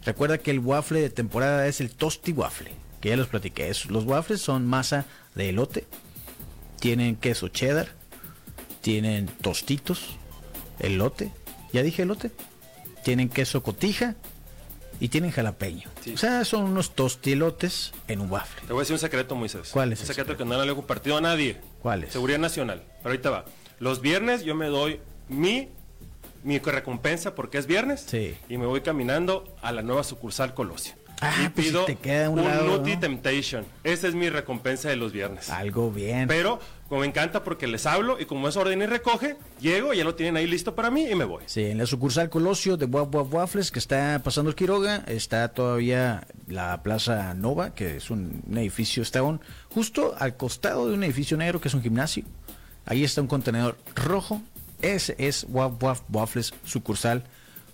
Recuerda 0.04 0.38
que 0.38 0.50
el 0.50 0.58
waffle 0.58 1.00
de 1.00 1.10
temporada 1.10 1.66
es 1.66 1.80
el 1.80 1.90
Tosti 1.90 2.32
Waffle, 2.32 2.72
que 3.00 3.10
ya 3.10 3.16
los 3.16 3.28
platiqué. 3.28 3.72
Los 3.88 4.04
waffles 4.04 4.40
son 4.40 4.66
masa 4.66 5.06
de 5.34 5.48
elote, 5.48 5.86
tienen 6.78 7.16
queso 7.16 7.48
cheddar, 7.48 7.88
tienen 8.82 9.26
tostitos, 9.26 10.16
elote, 10.78 11.30
ya 11.72 11.82
dije 11.82 12.02
elote, 12.02 12.30
tienen 13.02 13.28
queso 13.28 13.62
cotija 13.62 14.14
y 15.00 15.08
tienen 15.08 15.30
jalapeño. 15.30 15.88
Sí. 16.02 16.14
O 16.14 16.18
sea, 16.18 16.44
son 16.44 16.64
unos 16.64 16.94
tostielotes 16.94 17.92
en 18.06 18.20
un 18.20 18.30
waffle. 18.30 18.62
te 18.66 18.72
voy 18.72 18.80
a 18.80 18.82
decir 18.82 18.94
un 18.94 19.00
secreto, 19.00 19.34
Moisés. 19.34 19.70
¿Cuál 19.70 19.92
es 19.92 20.00
Un 20.00 20.06
secreto 20.06 20.36
que 20.36 20.44
no 20.44 20.62
le 20.62 20.70
he 20.70 20.74
compartido 20.74 21.16
a 21.16 21.20
nadie. 21.20 21.60
¿Cuál 21.80 22.04
es? 22.04 22.12
Seguridad 22.12 22.38
Nacional. 22.38 22.82
Pero 23.02 23.10
ahorita 23.10 23.30
va. 23.30 23.44
Los 23.78 24.00
viernes 24.00 24.44
yo 24.44 24.54
me 24.54 24.66
doy 24.66 25.00
mi, 25.28 25.68
mi 26.44 26.58
recompensa 26.58 27.34
porque 27.34 27.58
es 27.58 27.66
viernes. 27.66 28.04
Sí. 28.06 28.36
Y 28.48 28.56
me 28.58 28.66
voy 28.66 28.82
caminando 28.82 29.56
a 29.62 29.72
la 29.72 29.82
nueva 29.82 30.04
sucursal 30.04 30.54
Colosio. 30.54 30.94
Ah, 31.20 31.32
y 31.44 31.48
pues 31.48 31.66
si 31.66 31.72
pido 31.72 31.84
te 31.84 31.94
queda 31.96 32.28
un 32.28 32.40
un 32.40 32.44
lado, 32.44 32.76
Nutty 32.78 32.94
¿no? 32.94 33.00
Temptation. 33.00 33.64
Esa 33.84 34.08
es 34.08 34.14
mi 34.16 34.28
recompensa 34.28 34.88
de 34.88 34.96
los 34.96 35.12
viernes. 35.12 35.48
Algo 35.48 35.90
bien. 35.90 36.26
Pero 36.26 36.58
como 36.88 37.00
me 37.02 37.06
encanta 37.06 37.44
porque 37.44 37.66
les 37.68 37.86
hablo 37.86 38.20
y 38.20 38.26
como 38.26 38.48
es 38.48 38.56
orden 38.56 38.82
y 38.82 38.86
recoge, 38.86 39.36
llego 39.60 39.94
ya 39.94 40.02
lo 40.04 40.16
tienen 40.16 40.36
ahí 40.36 40.46
listo 40.48 40.74
para 40.74 40.90
mí 40.90 41.06
y 41.08 41.14
me 41.14 41.24
voy. 41.24 41.44
Sí, 41.46 41.62
en 41.66 41.78
la 41.78 41.86
sucursal 41.86 42.28
Colosio 42.30 42.76
de 42.76 42.86
Waf 42.86 43.14
Waf 43.14 43.32
Waffles 43.32 43.70
que 43.70 43.78
está 43.78 44.20
pasando 44.24 44.50
el 44.50 44.56
Quiroga, 44.56 45.04
está 45.06 45.48
todavía 45.48 46.26
la 46.48 46.82
Plaza 46.82 47.32
Nova, 47.32 47.74
que 47.74 47.96
es 47.96 48.10
un, 48.10 48.42
un 48.50 48.58
edificio, 48.58 49.02
está 49.02 49.22
un- 49.22 49.40
justo 49.70 50.14
al 50.18 50.36
costado 50.36 50.88
de 50.88 50.94
un 50.94 51.04
edificio 51.04 51.36
negro 51.36 51.60
que 51.60 51.68
es 51.68 51.74
un 51.74 51.82
gimnasio. 51.82 52.24
Ahí 52.86 53.02
está 53.04 53.20
un 53.22 53.28
contenedor 53.28 53.78
rojo. 53.94 54.42
Ese 54.84 55.14
es 55.18 55.46
Waf 55.48 55.82
Waf 55.82 56.02
Waffles 56.10 56.52
sucursal 56.64 57.24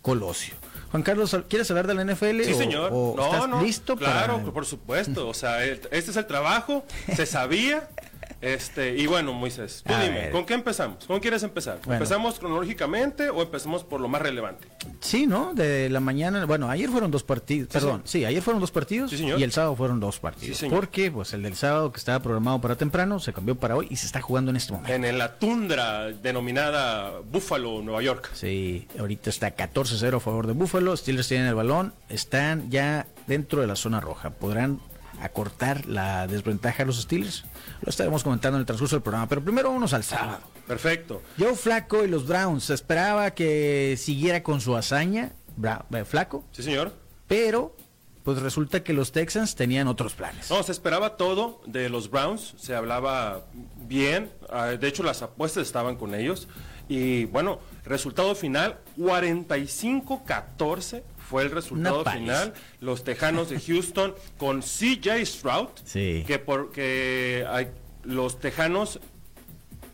Colosio. 0.02 0.54
Juan 0.90 1.02
Carlos, 1.02 1.36
¿quieres 1.48 1.70
hablar 1.70 1.86
de 1.86 1.94
la 1.94 2.02
NFL? 2.04 2.42
Sí, 2.44 2.52
o- 2.52 2.58
señor. 2.58 2.90
o 2.92 3.14
no, 3.16 3.24
estás 3.26 3.48
no. 3.48 3.62
listo 3.62 3.96
Claro, 3.96 4.38
para- 4.38 4.52
por 4.52 4.66
supuesto. 4.66 5.28
O 5.28 5.34
sea, 5.34 5.64
el- 5.64 5.80
este 5.92 6.10
es 6.10 6.16
el 6.16 6.26
trabajo, 6.26 6.84
se 7.14 7.26
sabía. 7.26 7.88
Este, 8.40 8.96
y 8.96 9.06
bueno, 9.06 9.32
Moisés, 9.32 9.82
tú 9.86 9.92
A 9.92 10.02
dime, 10.02 10.14
ver. 10.20 10.30
¿con 10.30 10.46
qué 10.46 10.54
empezamos? 10.54 11.04
¿Cómo 11.06 11.20
quieres 11.20 11.42
empezar? 11.42 11.78
Bueno. 11.84 11.94
¿Empezamos 11.94 12.38
cronológicamente 12.38 13.30
o 13.30 13.42
empezamos 13.42 13.84
por 13.84 14.00
lo 14.00 14.08
más 14.08 14.22
relevante? 14.22 14.66
Sí, 15.00 15.26
¿no? 15.26 15.54
De 15.54 15.88
la 15.90 16.00
mañana, 16.00 16.44
bueno, 16.46 16.68
ayer 16.70 16.88
fueron 16.90 17.10
dos 17.10 17.22
partidos, 17.22 17.68
perdón, 17.68 18.02
sí, 18.04 18.24
ayer 18.24 18.42
fueron 18.42 18.60
dos 18.60 18.70
partidos 18.70 19.10
Sí, 19.10 19.24
y 19.24 19.42
el 19.42 19.52
sábado 19.52 19.76
fueron 19.76 20.00
dos 20.00 20.18
partidos. 20.18 20.56
Sí, 20.56 20.60
señor. 20.66 20.76
porque 20.80 21.10
pues 21.10 21.32
el 21.32 21.42
del 21.42 21.56
sábado 21.56 21.92
que 21.92 21.98
estaba 21.98 22.20
programado 22.20 22.60
para 22.60 22.76
temprano 22.76 23.18
se 23.20 23.32
cambió 23.32 23.54
para 23.56 23.76
hoy 23.76 23.86
y 23.90 23.96
se 23.96 24.06
está 24.06 24.20
jugando 24.20 24.50
en 24.50 24.56
este 24.56 24.72
momento. 24.72 24.92
En, 24.94 25.04
en 25.04 25.18
la 25.18 25.34
tundra 25.38 26.06
denominada 26.12 27.20
Buffalo, 27.30 27.82
Nueva 27.82 28.02
York. 28.02 28.30
Sí, 28.34 28.86
ahorita 28.98 29.30
está 29.30 29.54
14-0 29.56 30.16
a 30.16 30.20
favor 30.20 30.46
de 30.46 30.52
Buffalo, 30.52 30.96
Steelers 30.96 31.28
tienen 31.28 31.46
el 31.46 31.54
balón, 31.54 31.92
están 32.08 32.70
ya 32.70 33.06
dentro 33.26 33.60
de 33.60 33.66
la 33.66 33.76
zona 33.76 34.00
roja, 34.00 34.30
podrán 34.30 34.80
acortar 35.20 35.86
la 35.86 36.26
desventaja 36.26 36.82
a 36.82 36.86
los 36.86 37.00
Steelers. 37.02 37.44
Lo 37.82 37.90
estaremos 37.90 38.22
comentando 38.24 38.56
en 38.56 38.60
el 38.60 38.66
transcurso 38.66 38.96
del 38.96 39.02
programa, 39.02 39.28
pero 39.28 39.42
primero 39.42 39.68
vámonos 39.68 39.92
al 39.92 40.04
sábado. 40.04 40.40
Perfecto. 40.66 41.22
Joe 41.38 41.54
Flaco 41.54 42.04
y 42.04 42.08
los 42.08 42.26
Browns, 42.26 42.64
se 42.64 42.74
esperaba 42.74 43.32
que 43.32 43.96
siguiera 43.98 44.42
con 44.42 44.60
su 44.60 44.76
hazaña, 44.76 45.32
Bra- 45.58 45.84
eh, 45.92 46.04
Flaco, 46.04 46.44
Sí, 46.52 46.62
señor. 46.62 46.94
pero 47.26 47.74
pues 48.22 48.40
resulta 48.42 48.84
que 48.84 48.92
los 48.92 49.12
Texans 49.12 49.54
tenían 49.56 49.88
otros 49.88 50.12
planes. 50.14 50.50
No, 50.50 50.62
se 50.62 50.72
esperaba 50.72 51.16
todo 51.16 51.60
de 51.66 51.88
los 51.88 52.10
Browns, 52.10 52.54
se 52.58 52.74
hablaba 52.74 53.44
bien, 53.86 54.30
ah, 54.50 54.66
de 54.66 54.88
hecho 54.88 55.02
las 55.02 55.22
apuestas 55.22 55.66
estaban 55.66 55.96
con 55.96 56.14
ellos 56.14 56.46
y 56.88 57.24
bueno, 57.26 57.60
resultado 57.84 58.34
final 58.34 58.78
45-14 58.98 61.02
fue 61.30 61.42
el 61.44 61.50
resultado 61.52 62.04
final. 62.04 62.52
Los 62.80 63.04
Tejanos 63.04 63.48
de 63.50 63.60
Houston 63.60 64.14
con 64.36 64.62
CJ 64.62 65.24
Stroud, 65.24 65.68
Sí. 65.84 66.24
que 66.26 66.38
porque 66.40 67.46
hay, 67.48 67.68
los 68.02 68.40
Tejanos 68.40 68.98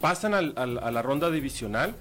pasan 0.01 0.33
al- 0.35 0.55
al- 0.57 0.79
a 0.79 0.91
la 0.91 1.03
ronda 1.03 1.31
divisional. 1.31 1.95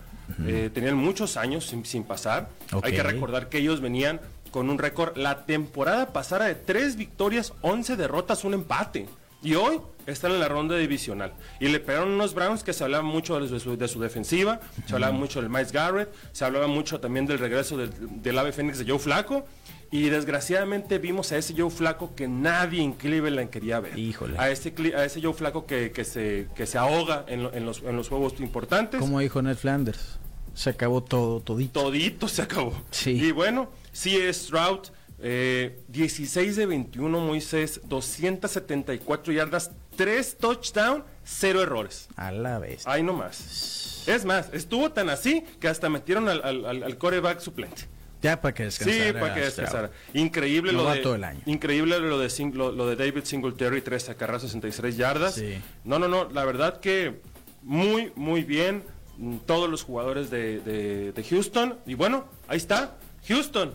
eh, 0.48 0.72
tenían 0.74 0.96
muchos 0.98 1.38
años 1.38 1.68
sin, 1.68 1.86
sin 1.86 2.04
pasar. 2.04 2.50
Hay 2.82 2.94
que 2.94 3.04
recordar 3.04 3.48
que 3.48 3.60
ellos 3.60 3.80
venían 3.80 4.20
con 4.50 4.72
un 4.72 4.80
récord. 4.80 5.16
La 5.18 5.46
temporada 5.46 6.14
pasada 6.14 6.46
de 6.46 6.56
tres 6.56 6.96
victorias, 6.96 7.54
11 7.62 7.96
derrotas, 7.96 8.44
un 8.44 8.56
empate. 8.56 9.06
Y 9.46 9.56
hoy 9.56 9.80
están 10.08 10.32
en 10.32 10.40
la 10.40 10.48
ronda 10.48 10.76
divisional. 10.76 11.34
Y 11.60 11.68
le 11.70 11.80
pegaron 11.80 12.10
unos 12.12 12.34
Browns 12.34 12.64
que 12.64 12.74
se 12.74 12.84
hablaba 12.84 13.04
mucho 13.04 13.40
de 13.40 13.60
su, 13.60 13.78
de 13.78 13.88
su 13.88 14.00
defensiva, 14.02 14.60
se 14.88 14.94
hablaba 14.96 15.14
mucho 15.14 15.40
del 15.40 15.50
Miles 15.50 15.72
Garrett, 15.72 16.14
se 16.32 16.44
hablaba 16.46 16.68
mucho 16.68 17.00
también 17.00 17.26
del 17.26 17.40
regreso 17.40 17.78
del, 17.78 17.92
del 18.22 18.38
ave 18.40 18.52
Fénix 18.52 18.80
de 18.80 18.86
Joe 18.90 19.00
Flaco. 19.00 19.46
Y 19.92 20.10
desgraciadamente 20.10 20.98
vimos 20.98 21.32
a 21.32 21.38
ese 21.38 21.54
Joe 21.56 21.70
Flaco 21.70 22.16
que 22.16 22.28
nadie 22.28 22.82
en 22.82 22.94
Cleveland 22.94 23.50
quería 23.52 23.80
ver. 23.80 23.98
Híjole. 23.98 24.36
A 24.38 24.50
ese, 24.50 24.74
a 24.98 25.06
ese 25.06 25.22
Joe 25.22 25.34
Flaco 25.34 25.66
que, 25.68 25.92
que 25.92 26.04
se, 26.04 26.48
que 26.56 26.66
se 26.66 26.78
ahoga 26.80 27.24
en, 27.28 27.44
lo- 27.44 27.54
en 27.54 27.66
los, 27.66 27.82
en 27.84 27.96
los 27.96 28.10
juegos 28.10 28.34
importantes. 28.40 29.00
Como 29.00 29.20
dijo 29.20 29.42
Ned 29.44 29.56
Flanders, 29.56 30.18
se 30.56 30.72
acabó 30.72 31.04
todo, 31.04 31.40
todito. 31.40 31.82
Todito 31.84 32.28
se 32.28 32.42
acabó. 32.42 32.74
Sí. 32.92 33.12
Y 33.12 33.32
bueno, 33.32 33.70
sí 33.92 34.18
es 34.18 34.38
Stroud, 34.48 34.80
eh, 35.20 35.82
16 35.88 36.56
de 36.56 36.66
21 36.66 37.20
Moisés, 37.20 37.82
274 37.86 39.34
yardas, 39.34 39.72
3 39.96 40.38
touchdowns, 40.38 41.04
0 41.24 41.62
errores. 41.62 42.08
A 42.16 42.32
la 42.32 42.60
vez. 42.60 42.86
Ahí 42.86 43.04
nomás. 43.04 44.04
Es 44.08 44.26
más, 44.26 44.50
estuvo 44.54 44.92
tan 44.92 45.10
así 45.10 45.44
que 45.60 45.68
hasta 45.68 45.90
metieron 45.90 46.28
al, 46.30 46.44
al, 46.44 46.84
al- 46.84 46.98
coreback 46.98 47.40
suplente. 47.40 47.84
Ya 48.22 48.40
para 48.42 48.54
que 48.54 48.64
descansara. 48.64 49.06
Sí, 49.08 49.14
para 49.14 49.34
que 49.34 49.40
descansara. 49.42 49.92
Increíble 50.14 50.72
lo 50.72 50.90
de, 50.92 51.26
año. 51.26 51.42
increíble 51.46 52.00
lo 52.00 52.18
de, 52.20 52.28
Sing- 52.30 52.54
lo, 52.54 52.72
lo 52.72 52.88
de 52.88 52.96
David 52.96 53.24
Singletary, 53.24 53.82
3 53.82 54.10
acarreos, 54.10 54.42
63 54.44 54.98
yardas. 54.98 55.36
Sí. 55.36 55.60
No, 55.84 56.00
no, 56.00 56.08
no, 56.08 56.30
la 56.32 56.44
verdad 56.46 56.80
que 56.80 57.22
muy, 57.62 58.12
muy 58.16 58.44
bien 58.44 58.84
mm, 59.18 59.38
todos 59.46 59.70
los 59.70 59.84
jugadores 59.84 60.30
de, 60.30 60.60
de- 60.60 61.12
de 61.12 61.24
Houston. 61.24 61.78
Y 61.86 61.94
bueno, 61.96 62.26
ahí 62.48 62.58
está, 62.58 62.98
Houston, 63.28 63.74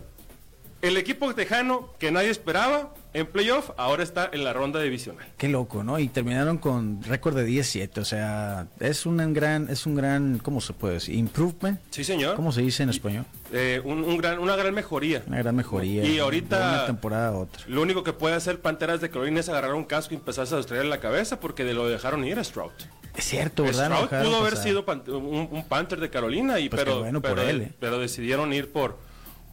el 0.83 0.97
equipo 0.97 1.35
tejano 1.35 1.90
que 1.99 2.11
nadie 2.11 2.31
esperaba 2.31 2.95
en 3.12 3.27
playoff, 3.27 3.71
ahora 3.77 4.03
está 4.05 4.31
en 4.33 4.45
la 4.45 4.53
ronda 4.53 4.81
divisional. 4.81 5.27
Qué 5.37 5.49
loco, 5.49 5.83
¿no? 5.83 5.99
Y 5.99 6.07
terminaron 6.09 6.59
con 6.59 7.03
récord 7.03 7.35
de 7.37 7.45
17, 7.45 8.01
o 8.01 8.05
sea, 8.05 8.69
es 8.79 9.05
un 9.05 9.33
gran, 9.35 9.69
es 9.69 9.85
un 9.85 9.97
gran, 9.97 10.38
¿cómo 10.38 10.61
se 10.61 10.73
puede 10.73 10.95
decir? 10.95 11.16
Improvement. 11.16 11.81
Sí, 11.90 12.05
señor. 12.05 12.37
¿Cómo 12.37 12.53
se 12.53 12.62
dice 12.62 12.85
en 12.85 12.90
español? 12.90 13.25
Eh, 13.53 13.83
un- 13.85 14.05
un 14.05 14.16
gran, 14.16 14.38
una 14.38 14.55
gran 14.55 14.73
mejoría. 14.73 15.25
Una 15.27 15.38
gran 15.38 15.57
mejoría. 15.57 16.05
Y 16.05 16.14
de 16.14 16.21
ahorita 16.21 16.57
una 16.57 16.87
temporada 16.87 17.29
a 17.29 17.33
otra. 17.33 17.62
lo 17.66 17.83
único 17.83 18.05
que 18.05 18.12
puede 18.12 18.37
hacer 18.37 18.61
Panteras 18.61 19.01
de 19.01 19.11
Carolina 19.11 19.40
es 19.40 19.49
agarrar 19.49 19.75
un 19.75 19.85
casco 19.85 20.14
y 20.14 20.19
empezarse 20.19 20.55
a 20.55 20.61
estrellar 20.61 20.85
en 20.85 20.90
la 20.90 21.01
cabeza 21.01 21.40
porque 21.40 21.64
de 21.64 21.75
lo 21.75 21.88
dejaron 21.88 22.25
ir 22.25 22.38
a 22.38 22.45
Stroud. 22.45 22.71
Es 23.16 23.25
cierto, 23.25 23.64
¿verdad? 23.64 23.87
Stroud 24.07 24.23
pudo 24.25 24.37
haber 24.37 24.57
sido 24.57 24.85
un, 25.09 25.49
un 25.51 25.64
Panther 25.69 25.99
de 25.99 26.11
Carolina, 26.11 26.61
y, 26.61 26.69
Pues 26.69 26.81
pero, 26.85 27.01
bueno 27.01 27.21
por 27.21 27.35
pero, 27.35 27.43
él, 27.49 27.62
¿eh? 27.62 27.73
pero 27.81 27.99
decidieron 27.99 28.53
ir 28.53 28.71
por, 28.71 28.99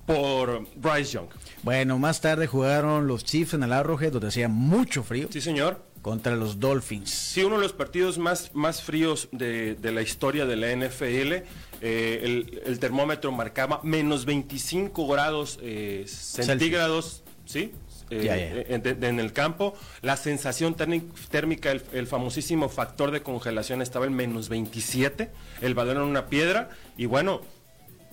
por 0.07 0.65
Bryce 0.75 1.11
Young. 1.11 1.27
Bueno, 1.61 1.99
más 1.99 2.21
tarde 2.21 2.47
jugaron 2.47 3.05
los 3.05 3.23
Chiefs 3.23 3.53
en 3.53 3.61
el 3.63 3.73
Arrowhead, 3.73 4.13
donde 4.13 4.29
hacía 4.29 4.47
mucho 4.47 5.03
frío, 5.03 5.27
Sí, 5.31 5.41
señor. 5.41 5.83
contra 6.01 6.35
los 6.35 6.59
Dolphins. 6.59 7.09
Sí, 7.11 7.43
uno 7.43 7.57
de 7.57 7.63
los 7.63 7.73
partidos 7.73 8.17
más, 8.17 8.55
más 8.55 8.81
fríos 8.81 9.27
de, 9.33 9.75
de 9.75 9.91
la 9.91 10.01
historia 10.01 10.45
de 10.45 10.55
la 10.55 10.71
NFL. 10.71 11.43
eh, 11.81 12.21
el, 12.23 12.61
el 12.65 12.79
termómetro 12.79 13.31
marcaba 13.31 13.81
menos 13.83 14.25
25 14.25 15.05
grados 15.07 15.59
eh, 15.61 16.05
centígrados, 16.07 17.23
¿sí? 17.45 17.73
Eh, 18.09 18.21
Ya, 18.23 18.37
ya. 18.37 18.61
En, 18.73 18.81
de- 18.83 19.07
en 19.09 19.19
el 19.19 19.33
campo. 19.33 19.73
La 20.01 20.15
sensación 20.15 20.75
térmi- 20.77 21.03
térmica, 21.29 21.71
el, 21.71 21.83
el 21.91 22.07
famosísimo 22.07 22.69
factor 22.69 23.11
de 23.11 23.21
congelación 23.21 23.81
estaba 23.81 24.05
en 24.05 24.13
menos 24.13 24.47
27. 24.47 25.29
El 25.61 25.73
balón 25.75 25.97
en 25.97 26.03
una 26.03 26.27
piedra. 26.27 26.69
Y 26.95 27.05
bueno, 27.07 27.41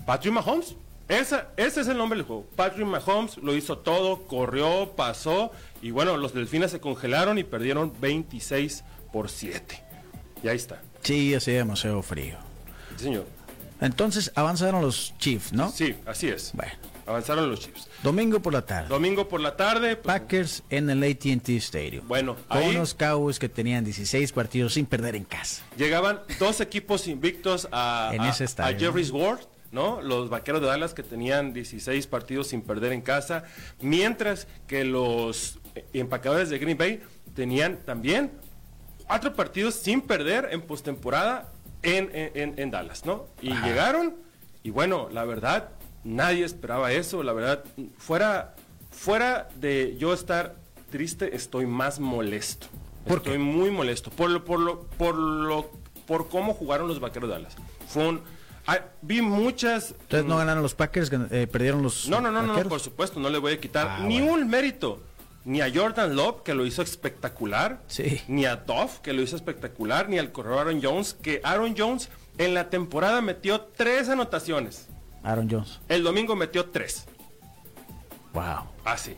Patrick 0.05 0.35
Mahomes. 0.35 0.75
Esa, 1.09 1.49
ese 1.57 1.83
es 1.83 1.89
el 1.89 1.99
nombre 1.99 2.17
del 2.19 2.27
juego. 2.27 2.47
Patrick 2.57 2.87
Mahomes 2.87 3.37
lo 3.39 3.55
hizo 3.55 3.79
todo, 3.79 4.27
corrió, 4.27 4.93
pasó. 4.97 5.51
Y 5.83 5.91
bueno, 5.91 6.17
los 6.17 6.33
delfines 6.33 6.71
se 6.71 6.81
congelaron 6.81 7.37
y 7.39 7.45
perdieron 7.45 7.93
26 8.01 8.85
por 9.13 9.29
7. 9.29 9.83
Y 10.43 10.49
ahí 10.49 10.57
está. 10.57 10.81
Sí, 11.03 11.35
hacía 11.35 11.55
demasiado 11.59 12.01
frío. 12.03 12.37
Sí, 12.97 13.05
señor. 13.05 13.27
Entonces 13.81 14.33
avanzaron 14.35 14.81
los 14.81 15.13
Chiefs, 15.19 15.53
¿no? 15.53 15.71
Sí, 15.71 15.95
así 16.07 16.29
es. 16.29 16.53
Bueno, 16.55 16.73
Avanzaron 17.07 17.51
los 17.51 17.61
Chiefs. 17.61 17.87
domingo 18.03 18.41
por 18.41 18.55
la 18.55 18.63
tarde. 18.63 18.89
Domingo 18.89 19.29
por 19.29 19.39
la 19.43 19.57
tarde. 19.57 19.97
pues, 19.97 20.07
Packers 20.21 20.63
en 20.71 20.89
el 20.89 21.03
AT&T 21.03 21.55
Stadium. 21.59 22.09
Bueno, 22.09 22.35
con 22.49 22.57
ahí- 22.57 22.71
unos 22.75 22.95
Cowboys 22.95 23.39
que 23.39 23.51
tenían 23.51 23.85
16 23.85 24.33
partidos 24.33 24.73
sin 24.73 24.87
perder 24.87 25.15
en 25.17 25.25
casa. 25.25 25.63
Llegaban 25.77 26.21
dos 26.39 26.63
equipos 26.63 27.07
invictos 27.07 27.69
a, 27.73 28.11
En 28.15 28.23
a- 28.23 28.31
ese 28.31 28.45
a 28.45 28.47
estadio, 28.47 28.79
Jerry's 28.79 29.11
World, 29.11 29.47
¿no? 29.75 30.01
Los 30.01 30.31
vaqueros 30.31 30.61
de 30.63 30.69
Dallas 30.69 30.95
que 30.95 31.03
tenían 31.03 31.53
16 31.53 32.07
partidos 32.07 32.47
sin 32.49 32.63
perder 32.63 32.93
en 32.93 33.03
casa, 33.03 33.45
mientras 33.83 34.47
que 34.67 34.85
los 34.85 35.59
eh, 35.75 35.85
empacadores 35.93 36.49
de 36.49 36.59
Green 36.59 36.79
Bay 36.79 37.03
tenían 37.35 37.79
también 37.85 38.31
cuatro 39.07 39.35
partidos 39.35 39.75
sin 39.75 40.01
perder 40.01 40.49
en 40.53 40.63
postemporada 40.63 41.53
en, 41.83 42.09
en, 42.15 42.55
en- 42.59 42.71
Dallas, 42.71 43.05
¿no? 43.05 43.27
Y 43.43 43.51
llegaron, 43.53 44.15
y 44.63 44.71
bueno, 44.71 45.09
la 45.13 45.25
verdad, 45.25 45.69
nadie 46.05 46.45
esperaba 46.45 46.93
eso, 46.93 47.23
la 47.23 47.33
verdad, 47.35 47.65
fuera, 47.99 48.55
fuera 48.91 49.49
de 49.57 49.97
yo 49.99 50.15
estar 50.15 50.55
triste, 50.91 51.37
estoy 51.37 51.67
más 51.67 51.99
molesto. 52.01 52.69
¿Por 53.07 53.19
estoy 53.19 53.33
qué? 53.35 53.39
muy 53.41 53.71
molesto 53.71 54.11
por 54.11 54.31
lo, 54.31 54.45
por 54.47 54.61
lo, 54.61 54.81
por 54.97 55.15
lo, 55.15 55.71
por 56.07 56.29
cómo 56.31 56.55
jugaron 56.55 56.89
los 56.89 57.01
vaqueros 57.01 57.29
de 57.29 57.35
Dallas. 57.35 57.57
Fue 57.87 58.09
un, 58.09 58.23
ah, 58.67 58.79
vi 59.03 59.21
muchas. 59.23 59.91
Entonces 60.03 60.25
no 60.27 60.37
ganaron 60.37 60.63
los 60.63 60.75
Packers, 60.75 61.11
eh, 61.31 61.47
perdieron 61.51 61.83
los 61.83 62.09
No, 62.09 62.21
no, 62.21 62.31
no, 62.31 62.43
no, 62.43 62.63
por 62.69 62.81
supuesto, 62.81 63.21
no 63.21 63.29
le 63.31 63.39
voy 63.39 63.53
a 63.55 63.61
quitar 63.61 63.87
Ah, 63.89 63.99
ni 64.07 64.21
bueno. 64.21 64.35
un 64.45 64.49
mérito. 64.49 65.03
Ni 65.47 65.61
a 65.61 65.71
Jordan 65.73 66.17
Love, 66.17 66.43
que 66.43 66.55
lo 66.55 66.65
hizo 66.65 66.81
espectacular. 66.81 67.83
Sí. 67.87 68.23
Ni 68.29 68.47
a 68.47 68.57
Dove, 68.57 68.93
que 69.03 69.13
lo 69.13 69.21
hizo 69.21 69.37
espectacular. 69.37 70.09
Ni 70.09 70.19
al 70.19 70.33
corredor 70.33 70.61
Aaron 70.61 70.81
Jones, 70.83 71.13
que 71.21 71.43
Aaron 71.45 71.75
Jones 71.77 72.09
en 72.39 72.55
la 72.55 72.71
temporada 72.71 73.21
metió 73.21 73.61
tres 73.61 74.09
anotaciones. 74.09 74.89
Aaron 75.23 75.49
Jones. 75.51 75.81
El 75.89 76.03
domingo 76.03 76.35
metió 76.35 76.65
tres. 76.71 77.05
Wow. 78.33 78.65
Así. 78.85 79.17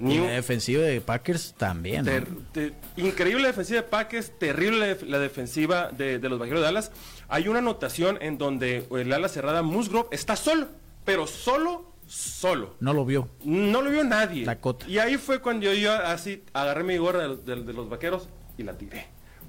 Y 0.00 0.04
Ni 0.04 0.18
la 0.18 0.26
defensiva 0.32 0.82
de 0.82 1.00
Packers 1.00 1.54
también. 1.56 2.04
¿no? 2.04 2.10
Ter- 2.10 2.28
te- 2.52 2.72
increíble 2.96 3.42
la 3.42 3.48
defensiva 3.48 3.80
de 3.82 3.86
Packers, 3.86 4.36
terrible 4.38 4.98
la 5.06 5.18
defensiva 5.20 5.88
de, 5.92 6.18
de 6.18 6.28
los 6.28 6.38
Vaqueros 6.38 6.60
de 6.60 6.66
Dallas. 6.66 6.90
Hay 7.28 7.48
una 7.48 7.58
anotación 7.60 8.18
en 8.20 8.38
donde 8.38 8.86
el 8.90 9.12
ala 9.12 9.28
cerrada 9.28 9.62
Musgrove 9.62 10.08
está 10.10 10.36
solo, 10.36 10.68
pero 11.04 11.26
solo, 11.26 11.92
solo. 12.06 12.76
No 12.80 12.92
lo 12.92 13.04
vio. 13.04 13.28
No 13.44 13.82
lo 13.82 13.90
vio 13.90 14.04
nadie. 14.04 14.44
Dakota. 14.44 14.86
Y 14.88 14.98
ahí 14.98 15.16
fue 15.16 15.40
cuando 15.40 15.66
yo, 15.66 15.72
yo 15.74 15.92
así 15.94 16.42
agarré 16.52 16.84
mi 16.84 16.96
gorra 16.98 17.22
de, 17.22 17.28
los- 17.28 17.44
de- 17.44 17.62
de 17.62 17.72
los 17.72 17.88
vaqueros 17.88 18.28
y 18.58 18.62
la 18.62 18.76
tiré. 18.76 19.06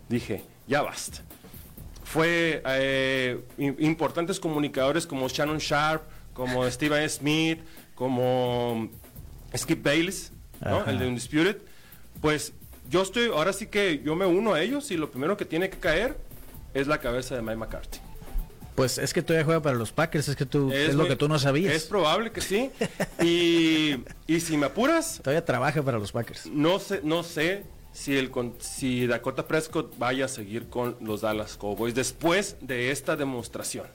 Dije, 0.09 0.43
ya 0.67 0.81
basta. 0.81 1.21
Fue 2.03 2.61
eh, 2.65 3.39
im- 3.57 3.75
importantes 3.79 4.39
comunicadores 4.39 5.05
como 5.07 5.27
Shannon 5.27 5.57
Sharp, 5.57 6.03
como 6.33 6.63
Steven 6.71 7.09
Smith, 7.09 7.59
como 7.95 8.89
Skip 9.55 9.83
Bayless, 9.83 10.31
el 10.87 10.99
de 10.99 11.07
Undisputed. 11.07 11.57
Pues 12.21 12.53
yo 12.89 13.01
estoy, 13.01 13.27
ahora 13.29 13.51
sí 13.53 13.67
que 13.67 14.01
yo 14.03 14.15
me 14.15 14.25
uno 14.25 14.53
a 14.53 14.61
ellos 14.61 14.91
y 14.91 14.97
lo 14.97 15.09
primero 15.11 15.35
que 15.37 15.45
tiene 15.45 15.69
que 15.69 15.77
caer 15.79 16.17
es 16.75 16.85
la 16.85 16.99
cabeza 16.99 17.35
de 17.35 17.41
Mike 17.41 17.55
McCarthy. 17.57 17.97
Pues 18.75 18.97
es 18.97 19.13
que 19.13 19.21
todavía 19.21 19.45
juega 19.45 19.61
para 19.61 19.77
los 19.77 19.91
Packers, 19.93 20.27
es 20.27 20.35
que 20.35 20.45
tú 20.45 20.69
es, 20.71 20.93
lo 20.93 21.07
que 21.07 21.15
tú 21.15 21.27
no 21.29 21.39
sabías. 21.39 21.73
Es 21.73 21.85
probable 21.85 22.31
que 22.31 22.41
sí. 22.41 22.69
y, 23.23 23.95
y 24.27 24.39
si 24.41 24.57
me 24.57 24.65
apuras, 24.67 25.19
Todavía 25.23 25.43
trabaja 25.43 25.81
para 25.81 25.97
los 25.97 26.11
Packers. 26.11 26.45
no 26.47 26.77
sé, 26.79 26.99
no 27.03 27.23
sé 27.23 27.63
si 27.93 28.17
el 28.17 28.29
si 28.59 29.07
Dakota 29.07 29.47
Prescott 29.47 29.97
vaya 29.97 30.25
a 30.25 30.27
seguir 30.27 30.67
con 30.67 30.97
los 30.99 31.21
Dallas 31.21 31.55
Cowboys 31.55 31.95
después 31.95 32.57
de 32.59 32.91
esta 32.91 33.15
demostración. 33.15 33.87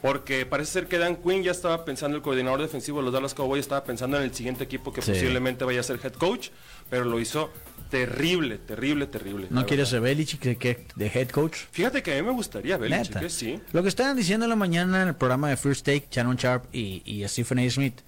Porque 0.00 0.44
parece 0.46 0.70
ser 0.70 0.86
que 0.86 0.98
Dan 0.98 1.16
Quinn 1.16 1.42
ya 1.42 1.50
estaba 1.50 1.84
pensando, 1.84 2.14
el 2.16 2.22
coordinador 2.22 2.60
defensivo 2.60 2.98
de 2.98 3.04
los 3.06 3.12
Dallas 3.14 3.32
Cowboys 3.34 3.60
estaba 3.62 3.82
pensando 3.84 4.18
en 4.18 4.22
el 4.22 4.34
siguiente 4.34 4.62
equipo 4.62 4.92
que 4.92 5.02
Sí. 5.02 5.12
posiblemente 5.12 5.64
vaya 5.64 5.80
a 5.80 5.82
ser 5.82 5.98
head 6.04 6.12
coach, 6.12 6.50
pero 6.90 7.04
lo 7.04 7.20
hizo 7.20 7.50
terrible, 7.90 8.58
terrible, 8.58 9.06
terrible. 9.06 9.46
¿No 9.50 9.66
quieres 9.66 9.92
verdad. 9.92 10.06
a 10.06 10.10
Belichick 10.10 10.42
de, 10.42 10.56
que- 10.56 10.86
de 10.96 11.06
head 11.06 11.28
coach? 11.28 11.58
Fíjate 11.70 12.02
que 12.02 12.12
a 12.18 12.22
mí 12.22 12.26
me 12.26 12.32
gustaría 12.34 12.76
Belichick. 12.76 13.22
¿eh? 13.22 13.30
sí. 13.30 13.60
Lo 13.72 13.82
que 13.82 13.88
estaban 13.88 14.16
diciendo 14.16 14.46
en 14.46 14.50
la 14.50 14.56
mañana 14.56 15.02
en 15.02 15.08
el 15.08 15.14
programa 15.14 15.48
de 15.50 15.56
First 15.56 15.84
Take, 15.86 16.08
Shannon 16.10 16.36
Sharp 16.36 16.64
y, 16.74 17.02
y 17.04 17.26
Stephen 17.28 17.58
A. 17.60 17.70
Smith, 17.70 18.00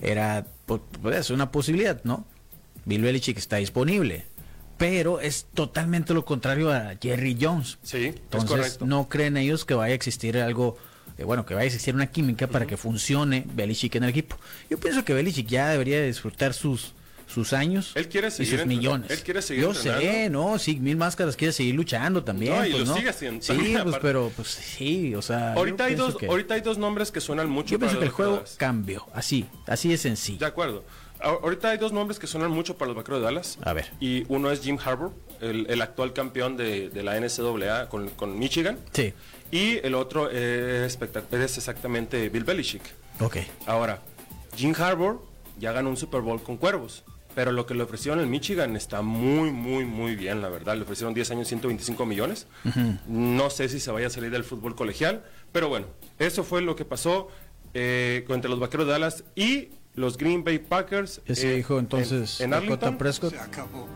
era 0.00 0.46
pues, 0.66 0.80
pues, 1.00 1.30
una 1.30 1.50
posibilidad, 1.50 2.00
¿no? 2.04 2.26
Bill 2.84 3.02
Belichick 3.02 3.38
está 3.38 3.56
disponible, 3.56 4.24
pero 4.78 5.20
es 5.20 5.46
totalmente 5.54 6.14
lo 6.14 6.24
contrario 6.24 6.72
a 6.72 6.94
Jerry 7.00 7.36
Jones. 7.40 7.78
Sí, 7.82 8.06
es 8.06 8.16
Entonces, 8.16 8.50
correcto. 8.50 8.86
no 8.86 9.08
creen 9.08 9.36
ellos 9.36 9.64
que 9.64 9.74
vaya 9.74 9.92
a 9.92 9.96
existir 9.96 10.38
algo 10.38 10.76
eh, 11.18 11.24
bueno, 11.24 11.44
que 11.44 11.54
vaya 11.54 11.64
a 11.64 11.66
existir 11.66 11.94
una 11.94 12.06
química 12.06 12.46
para 12.46 12.66
que 12.66 12.76
funcione 12.78 13.44
Belichick 13.54 13.94
en 13.96 14.04
el 14.04 14.10
equipo. 14.10 14.36
Yo 14.70 14.78
pienso 14.78 15.04
que 15.04 15.12
Belichick 15.12 15.46
ya 15.46 15.68
debería 15.68 16.02
disfrutar 16.02 16.54
sus 16.54 16.94
sus 17.32 17.52
años 17.52 17.92
Él 17.94 18.08
quiere 18.08 18.28
y 18.28 18.30
seguir 18.30 18.46
sus 18.52 18.60
entrenando. 18.60 18.76
millones. 18.82 19.10
Él 19.10 19.22
quiere 19.24 19.42
seguir 19.42 19.62
Yo 19.64 19.74
sé, 19.74 20.28
no, 20.30 20.58
sí, 20.58 20.76
mil 20.80 20.96
máscaras 20.96 21.36
quiere 21.36 21.52
seguir 21.52 21.74
luchando 21.74 22.24
también. 22.24 22.54
No, 22.56 22.66
y 22.66 22.70
pues, 22.70 22.80
lo 22.82 22.86
¿no? 22.88 22.96
sigue 22.96 23.08
haciendo 23.10 23.42
Sí, 23.42 23.52
pues, 23.56 23.76
aparte. 23.76 23.98
pero 24.02 24.32
pues 24.34 24.48
sí, 24.48 25.14
o 25.14 25.22
sea. 25.22 25.52
Ahorita 25.54 25.84
hay, 25.84 25.94
dos, 25.94 26.16
que- 26.16 26.26
ahorita 26.26 26.54
hay 26.54 26.60
dos 26.60 26.78
nombres 26.78 27.10
que 27.10 27.20
suenan 27.20 27.48
mucho 27.48 27.70
yo 27.72 27.78
pienso 27.78 27.98
que 27.98 28.04
el 28.04 28.10
juego 28.10 28.36
Dallas. 28.36 28.54
cambió, 28.58 29.06
así, 29.14 29.46
así 29.66 29.88
de 29.88 29.96
sencillo. 29.98 30.38
De 30.38 30.46
acuerdo. 30.46 30.84
Ahorita 31.22 31.68
hay 31.68 31.76
dos 31.76 31.92
nombres 31.92 32.18
que 32.18 32.26
suenan 32.26 32.50
mucho 32.50 32.78
para 32.78 32.88
los 32.88 32.96
vaqueros 32.96 33.20
de 33.20 33.26
Dallas. 33.26 33.58
A 33.62 33.74
ver. 33.74 33.90
Y 34.00 34.24
uno 34.28 34.50
es 34.50 34.62
Jim 34.62 34.78
Harbour, 34.82 35.12
el, 35.42 35.66
el 35.68 35.82
actual 35.82 36.14
campeón 36.14 36.56
de, 36.56 36.88
de 36.88 37.02
la 37.02 37.20
NCAA 37.20 37.90
con, 37.90 38.08
con 38.08 38.38
Michigan. 38.38 38.78
Sí, 38.92 39.12
Y 39.50 39.84
el 39.86 39.94
otro 39.96 40.30
es, 40.30 40.96
es 40.98 41.56
exactamente 41.58 42.30
Bill 42.30 42.44
Belichick. 42.44 42.80
ok. 43.20 43.36
Ahora, 43.66 44.00
Jim 44.56 44.74
Harbour 44.78 45.22
ya 45.58 45.72
ganó 45.72 45.90
un 45.90 45.98
Super 45.98 46.22
Bowl 46.22 46.42
con 46.42 46.56
Cuervos. 46.56 47.04
Pero 47.34 47.52
lo 47.52 47.64
que 47.64 47.74
le 47.74 47.82
ofrecieron 47.82 48.20
en 48.20 48.28
Michigan 48.28 48.74
está 48.76 49.02
muy, 49.02 49.50
muy, 49.50 49.84
muy 49.84 50.16
bien, 50.16 50.42
la 50.42 50.48
verdad. 50.48 50.76
Le 50.76 50.82
ofrecieron 50.82 51.14
10 51.14 51.30
años, 51.30 51.48
125 51.48 52.04
millones. 52.06 52.46
No 53.06 53.50
sé 53.50 53.68
si 53.68 53.78
se 53.80 53.90
vaya 53.90 54.08
a 54.08 54.10
salir 54.10 54.30
del 54.30 54.44
fútbol 54.44 54.74
colegial. 54.74 55.24
Pero 55.52 55.68
bueno, 55.68 55.86
eso 56.18 56.42
fue 56.44 56.60
lo 56.60 56.74
que 56.76 56.84
pasó 56.84 57.28
eh, 57.74 58.24
entre 58.28 58.50
los 58.50 58.58
Vaqueros 58.58 58.86
de 58.86 58.92
Dallas 58.92 59.24
y 59.36 59.68
los 59.94 60.16
Green 60.16 60.42
Bay 60.42 60.58
Packers. 60.58 61.20
Ese 61.26 61.52
eh, 61.52 61.56
dijo 61.56 61.78
entonces 61.78 62.40
en, 62.40 62.46
en 62.46 62.54
Arlington. 62.54 62.98
Prescott. 62.98 63.30
Se 63.30 63.38
acabó. 63.38 63.86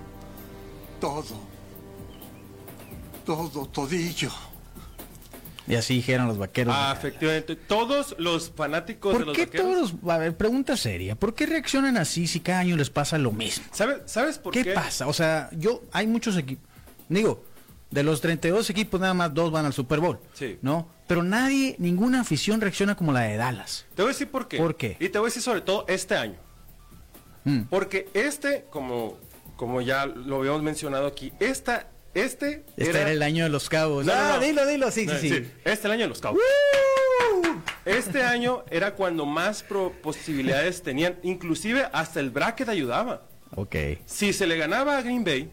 Todo. 1.01 1.25
Todo, 3.25 3.67
todillo. 3.67 4.31
Y 5.67 5.77
así 5.77 5.95
dijeron 5.95 6.29
los 6.29 6.37
vaqueros. 6.39 6.75
Ah, 6.77 6.95
efectivamente. 6.97 7.57
Todos 7.57 8.15
los 8.19 8.51
fanáticos 8.51 9.13
de 9.13 9.19
¿Por 9.19 9.27
los 9.29 9.37
qué 9.37 9.47
Vaqueros. 9.47 9.93
todos. 9.93 10.13
A 10.13 10.19
ver, 10.19 10.37
pregunta 10.37 10.77
seria. 10.77 11.15
¿Por 11.15 11.35
qué 11.35 11.47
reaccionan 11.47 11.97
así 11.97 12.27
si 12.27 12.41
cada 12.41 12.61
año 12.61 12.77
les 12.77 12.91
pasa 12.91 13.17
lo 13.17 13.33
mismo? 13.33 13.65
¿Sabes, 13.73 13.99
¿Sabes 14.05 14.39
por 14.39 14.53
¿Qué, 14.53 14.63
qué? 14.65 14.73
pasa? 14.73 15.07
O 15.07 15.13
sea, 15.13 15.49
yo... 15.53 15.83
Hay 15.93 16.07
muchos 16.07 16.37
equipos... 16.37 16.65
Digo, 17.09 17.45
de 17.91 18.03
los 18.03 18.21
32 18.21 18.69
equipos 18.71 19.01
nada 19.01 19.15
más 19.15 19.33
dos 19.33 19.51
van 19.51 19.65
al 19.65 19.73
Super 19.73 20.01
Bowl. 20.01 20.19
Sí. 20.35 20.59
¿No? 20.63 20.89
Pero 21.07 21.23
nadie, 21.23 21.77
ninguna 21.79 22.21
afición 22.21 22.61
reacciona 22.61 22.95
como 22.97 23.13
la 23.13 23.21
de 23.21 23.37
Dallas. 23.37 23.87
Te 23.95 24.03
voy 24.03 24.11
a 24.11 24.13
decir 24.13 24.29
por 24.31 24.49
qué. 24.49 24.57
¿Por 24.59 24.77
qué? 24.77 24.97
Y 25.01 25.09
te 25.09 25.19
voy 25.19 25.27
a 25.27 25.29
decir 25.29 25.43
sobre 25.43 25.61
todo 25.61 25.85
este 25.89 26.15
año. 26.17 26.37
Mm. 27.45 27.63
Porque 27.71 28.09
este, 28.15 28.65
como, 28.71 29.19
como 29.57 29.81
ya 29.81 30.07
lo 30.07 30.37
habíamos 30.39 30.63
mencionado 30.63 31.07
aquí, 31.07 31.33
esta, 31.41 31.89
este 32.15 32.65
Este 32.77 32.91
era, 33.01 33.11
el 33.11 33.23
año 33.23 33.45
de 33.45 33.51
los 33.51 33.69
cabos. 33.69 34.05
No, 34.07 34.15
no, 34.15 34.19
ah, 34.21 34.37
no. 34.37 34.45
dilo, 34.45 34.67
dilo, 34.67 34.91
sí, 34.91 35.07
sí, 35.09 35.17
sí. 35.29 35.29
Este 35.59 35.73
es 35.73 35.85
el 35.85 35.91
año 35.93 36.03
de 36.03 36.09
los 36.09 36.21
Cowboys. 36.21 36.43
Este 37.85 38.23
año 38.23 38.65
era 38.71 38.95
cuando 38.95 39.27
más 39.27 39.63
pro- 39.63 39.93
posibilidades 40.03 40.83
tenían, 40.83 41.19
inclusive 41.23 41.87
hasta 41.93 42.21
el 42.21 42.31
bracket 42.31 42.69
ayudaba. 42.69 43.27
Ok. 43.57 43.77
Si 44.07 44.33
se 44.33 44.47
le 44.47 44.57
ganaba 44.57 44.97
a 44.99 45.03
Green 45.03 45.23
Bay 45.25 45.51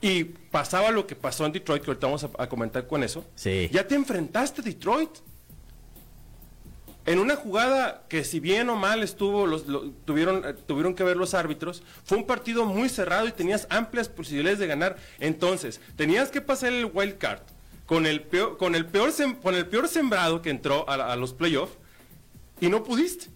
y 0.00 0.24
pasaba 0.24 0.90
lo 0.90 1.06
que 1.06 1.14
pasó 1.14 1.44
en 1.46 1.52
Detroit, 1.52 1.82
que 1.82 1.90
ahorita 1.90 2.06
vamos 2.06 2.24
a, 2.24 2.30
a 2.38 2.48
comentar 2.48 2.86
con 2.86 3.02
eso, 3.02 3.24
Sí. 3.34 3.68
ya 3.72 3.86
te 3.86 3.94
enfrentaste 3.94 4.60
a 4.62 4.64
Detroit. 4.64 5.10
En 7.06 7.18
una 7.20 7.36
jugada 7.36 8.02
que 8.08 8.24
si 8.24 8.40
bien 8.40 8.68
o 8.68 8.76
mal 8.76 9.02
estuvo, 9.02 9.46
los, 9.46 9.66
lo- 9.68 9.90
tuvieron, 10.04 10.44
eh, 10.44 10.54
tuvieron 10.66 10.94
que 10.94 11.04
ver 11.04 11.16
los 11.16 11.34
árbitros, 11.34 11.82
fue 12.04 12.18
un 12.18 12.26
partido 12.26 12.64
muy 12.66 12.88
cerrado 12.88 13.26
y 13.28 13.32
tenías 13.32 13.66
amplias 13.70 14.08
posibilidades 14.08 14.58
de 14.58 14.66
ganar. 14.66 14.96
Entonces, 15.20 15.80
tenías 15.96 16.30
que 16.30 16.40
pasar 16.40 16.72
el 16.72 16.90
wild 16.92 17.18
card 17.18 17.40
con 17.86 18.06
el 18.06 18.22
peor, 18.22 18.56
con 18.58 18.74
el 18.74 18.86
peor, 18.86 19.10
sem- 19.12 19.40
con 19.40 19.54
el 19.54 19.66
peor 19.66 19.86
sembrado 19.88 20.42
que 20.42 20.50
entró 20.50 20.88
a, 20.90 20.94
a 21.12 21.16
los 21.16 21.32
playoffs 21.32 21.74
y 22.60 22.68
no 22.68 22.82
pudiste. 22.82 23.26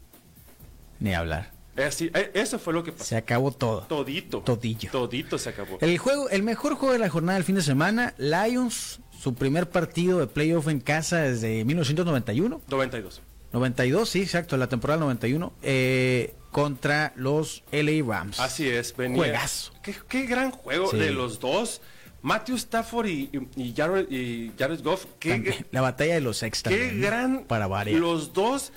Ni 0.99 1.15
hablar. 1.15 1.53
Así, 1.77 2.11
eh, 2.13 2.33
eso 2.35 2.59
fue 2.59 2.73
lo 2.75 2.83
que 2.83 2.91
pasó. 2.93 3.05
Se 3.05 3.17
acabó 3.17 3.53
todo. 3.53 3.83
Todito. 3.83 4.41
Todillo. 4.41 4.91
Todito 4.91 5.39
se 5.39 5.49
acabó. 5.51 5.79
El 5.81 5.97
juego, 5.99 6.29
el 6.29 6.43
mejor 6.43 6.75
juego 6.75 6.93
de 6.93 6.99
la 6.99 7.09
jornada 7.09 7.37
del 7.39 7.45
fin 7.45 7.55
de 7.55 7.63
semana, 7.63 8.15
Lions, 8.19 9.01
su 9.19 9.35
primer 9.35 9.71
partido 9.71 10.19
de 10.19 10.27
playoff 10.27 10.67
en 10.69 10.81
casa 10.81 11.19
desde 11.19 11.65
1991. 11.65 12.61
92. 12.69 13.23
92, 13.53 14.09
sí, 14.09 14.23
exacto, 14.23 14.57
la 14.57 14.69
temporada 14.69 15.01
91, 15.01 15.53
eh, 15.63 16.35
contra 16.51 17.13
los 17.17 17.63
LA 17.73 18.05
Rams. 18.07 18.39
Así 18.41 18.69
es, 18.69 18.97
venía. 18.97 19.17
Juegazo. 19.19 19.73
Qué, 19.83 19.95
qué 20.09 20.27
gran 20.27 20.51
juego 20.51 20.91
Sí. 20.91 20.99
de 20.99 21.11
los 21.11 21.41
dos. 21.41 21.81
Matthew 22.23 22.57
Stafford 22.57 23.07
y, 23.07 23.31
Jared, 23.75 24.11
y 24.11 24.53
Jared 24.59 24.83
Goff. 24.83 25.07
Qué, 25.19 25.31
También, 25.31 25.67
la 25.71 25.81
batalla 25.81 26.15
de 26.15 26.21
los 26.21 26.43
ex 26.43 26.63
qué 26.63 26.71
también, 26.71 27.01
¿no? 27.01 27.07
gran. 27.07 27.45
Para 27.45 27.67
variar. 27.67 27.99
Los 27.99 28.33
dos. 28.33 28.73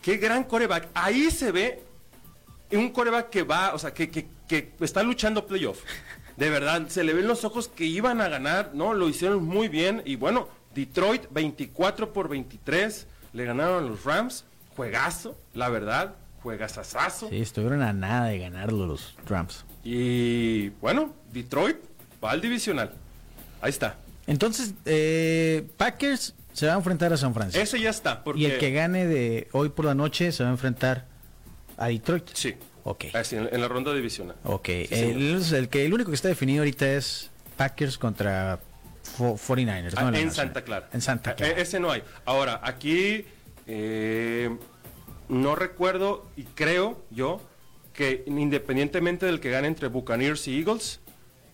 Qué 0.00 0.16
gran 0.18 0.44
coreback. 0.44 0.88
Ahí 0.94 1.30
se 1.32 1.50
ve 1.50 1.82
un 2.70 2.90
coreback 2.90 3.30
que 3.30 3.42
va, 3.42 3.74
o 3.74 3.78
sea, 3.78 3.92
que, 3.92 4.08
que, 4.10 4.28
que 4.48 4.72
está 4.80 5.02
luchando 5.02 5.46
playoff. 5.46 5.80
De 6.36 6.48
verdad, 6.50 6.86
se 6.88 7.02
le 7.02 7.14
ven 7.14 7.26
los 7.26 7.44
ojos 7.44 7.66
que 7.68 7.84
iban 7.84 8.20
a 8.20 8.28
ganar, 8.28 8.70
¿no? 8.74 8.94
Lo 8.94 9.08
hicieron 9.08 9.44
muy 9.44 9.66
bien. 9.68 10.02
Y 10.04 10.14
bueno, 10.16 10.48
Detroit 10.74 11.24
24 11.30 12.12
por 12.12 12.28
23. 12.28 13.06
Le 13.36 13.44
ganaron 13.44 13.84
a 13.84 13.86
los 13.86 14.02
Rams. 14.02 14.46
Juegazo, 14.74 15.38
la 15.52 15.68
verdad. 15.68 16.14
Juegazazazo. 16.42 17.28
Sí, 17.28 17.42
estuvieron 17.42 17.82
a 17.82 17.92
nada 17.92 18.28
de 18.28 18.38
ganarlo 18.38 18.86
los 18.86 19.14
Rams. 19.28 19.66
Y 19.84 20.70
bueno, 20.80 21.12
Detroit 21.34 21.76
va 22.24 22.30
al 22.30 22.40
divisional. 22.40 22.94
Ahí 23.60 23.68
está. 23.68 23.96
Entonces, 24.26 24.72
eh, 24.86 25.68
Packers 25.76 26.34
se 26.54 26.66
va 26.66 26.72
a 26.72 26.76
enfrentar 26.76 27.12
a 27.12 27.18
San 27.18 27.34
Francisco. 27.34 27.62
Ese 27.62 27.78
ya 27.78 27.90
está. 27.90 28.24
Porque... 28.24 28.40
Y 28.40 28.46
el 28.46 28.58
que 28.58 28.70
gane 28.72 29.06
de 29.06 29.48
hoy 29.52 29.68
por 29.68 29.84
la 29.84 29.94
noche 29.94 30.32
se 30.32 30.42
va 30.42 30.48
a 30.48 30.52
enfrentar 30.52 31.04
a 31.76 31.88
Detroit. 31.88 32.30
Sí. 32.32 32.54
Ok. 32.84 33.06
Así, 33.12 33.36
en, 33.36 33.50
en 33.52 33.60
la 33.60 33.68
ronda 33.68 33.92
divisional. 33.92 34.36
Ok. 34.44 34.66
Sí, 34.66 34.88
el, 34.90 35.44
el 35.52 35.68
que, 35.68 35.84
el 35.84 35.92
único 35.92 36.08
que 36.10 36.16
está 36.16 36.28
definido 36.28 36.62
ahorita 36.62 36.90
es 36.90 37.30
Packers 37.58 37.98
contra 37.98 38.60
49ers. 39.18 39.94
Ah, 39.96 40.00
en 40.02 40.12
nacional. 40.12 40.32
Santa 40.32 40.62
Clara. 40.64 40.88
En 40.92 41.00
Santa 41.00 41.30
Ah, 41.30 41.36
Clara. 41.36 41.52
e- 41.58 41.60
Ese 41.62 41.80
no 41.80 41.90
hay. 41.90 42.02
Ahora, 42.24 42.60
aquí 42.62 43.24
eh, 43.66 44.56
no 45.28 45.54
recuerdo 45.56 46.26
y 46.36 46.44
creo 46.44 47.04
yo 47.10 47.40
que 47.92 48.24
independientemente 48.26 49.26
del 49.26 49.40
que 49.40 49.50
gane 49.50 49.68
entre 49.68 49.88
Buccaneers 49.88 50.46
y 50.48 50.58
Eagles, 50.58 51.00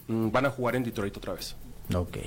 mm, 0.09 0.31
van 0.31 0.47
a 0.47 0.51
jugar 0.51 0.77
en 0.77 0.83
Detroit 0.85 1.17
otra 1.17 1.35
vez. 1.35 1.57
Ok. 1.95 2.19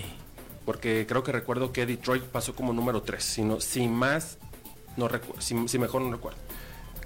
Porque 0.66 1.06
creo 1.08 1.22
que 1.24 1.32
recuerdo 1.32 1.72
que 1.72 1.86
Detroit 1.86 2.24
pasó 2.24 2.56
como 2.56 2.74
número 2.74 3.02
3. 3.04 3.24
Si, 3.24 3.42
no- 3.44 3.60
si 3.62 3.88
más, 3.88 4.38
no. 4.98 5.10
Si, 5.40 5.68
si 5.68 5.78
mejor 5.78 6.02
no 6.02 6.12
recuerdo. 6.12 6.40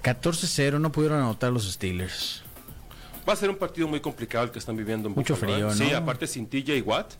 14-0 0.02 0.78
no 0.80 0.90
pudieron 0.92 1.18
anotar 1.20 1.52
los 1.52 1.70
Steelers. 1.70 2.42
Va 3.28 3.34
a 3.34 3.36
ser 3.36 3.50
un 3.50 3.56
partido 3.56 3.86
muy 3.86 4.00
complicado 4.00 4.44
el 4.44 4.50
que 4.50 4.58
están 4.58 4.76
viviendo 4.76 5.08
en 5.08 5.14
Mucho 5.14 5.34
¿eh? 5.34 5.36
frío, 5.36 5.74
Sí, 5.74 5.90
¿no? 5.90 5.98
aparte 5.98 6.26
sin 6.26 6.46
TJ 6.48 6.80
Watt, 6.82 7.12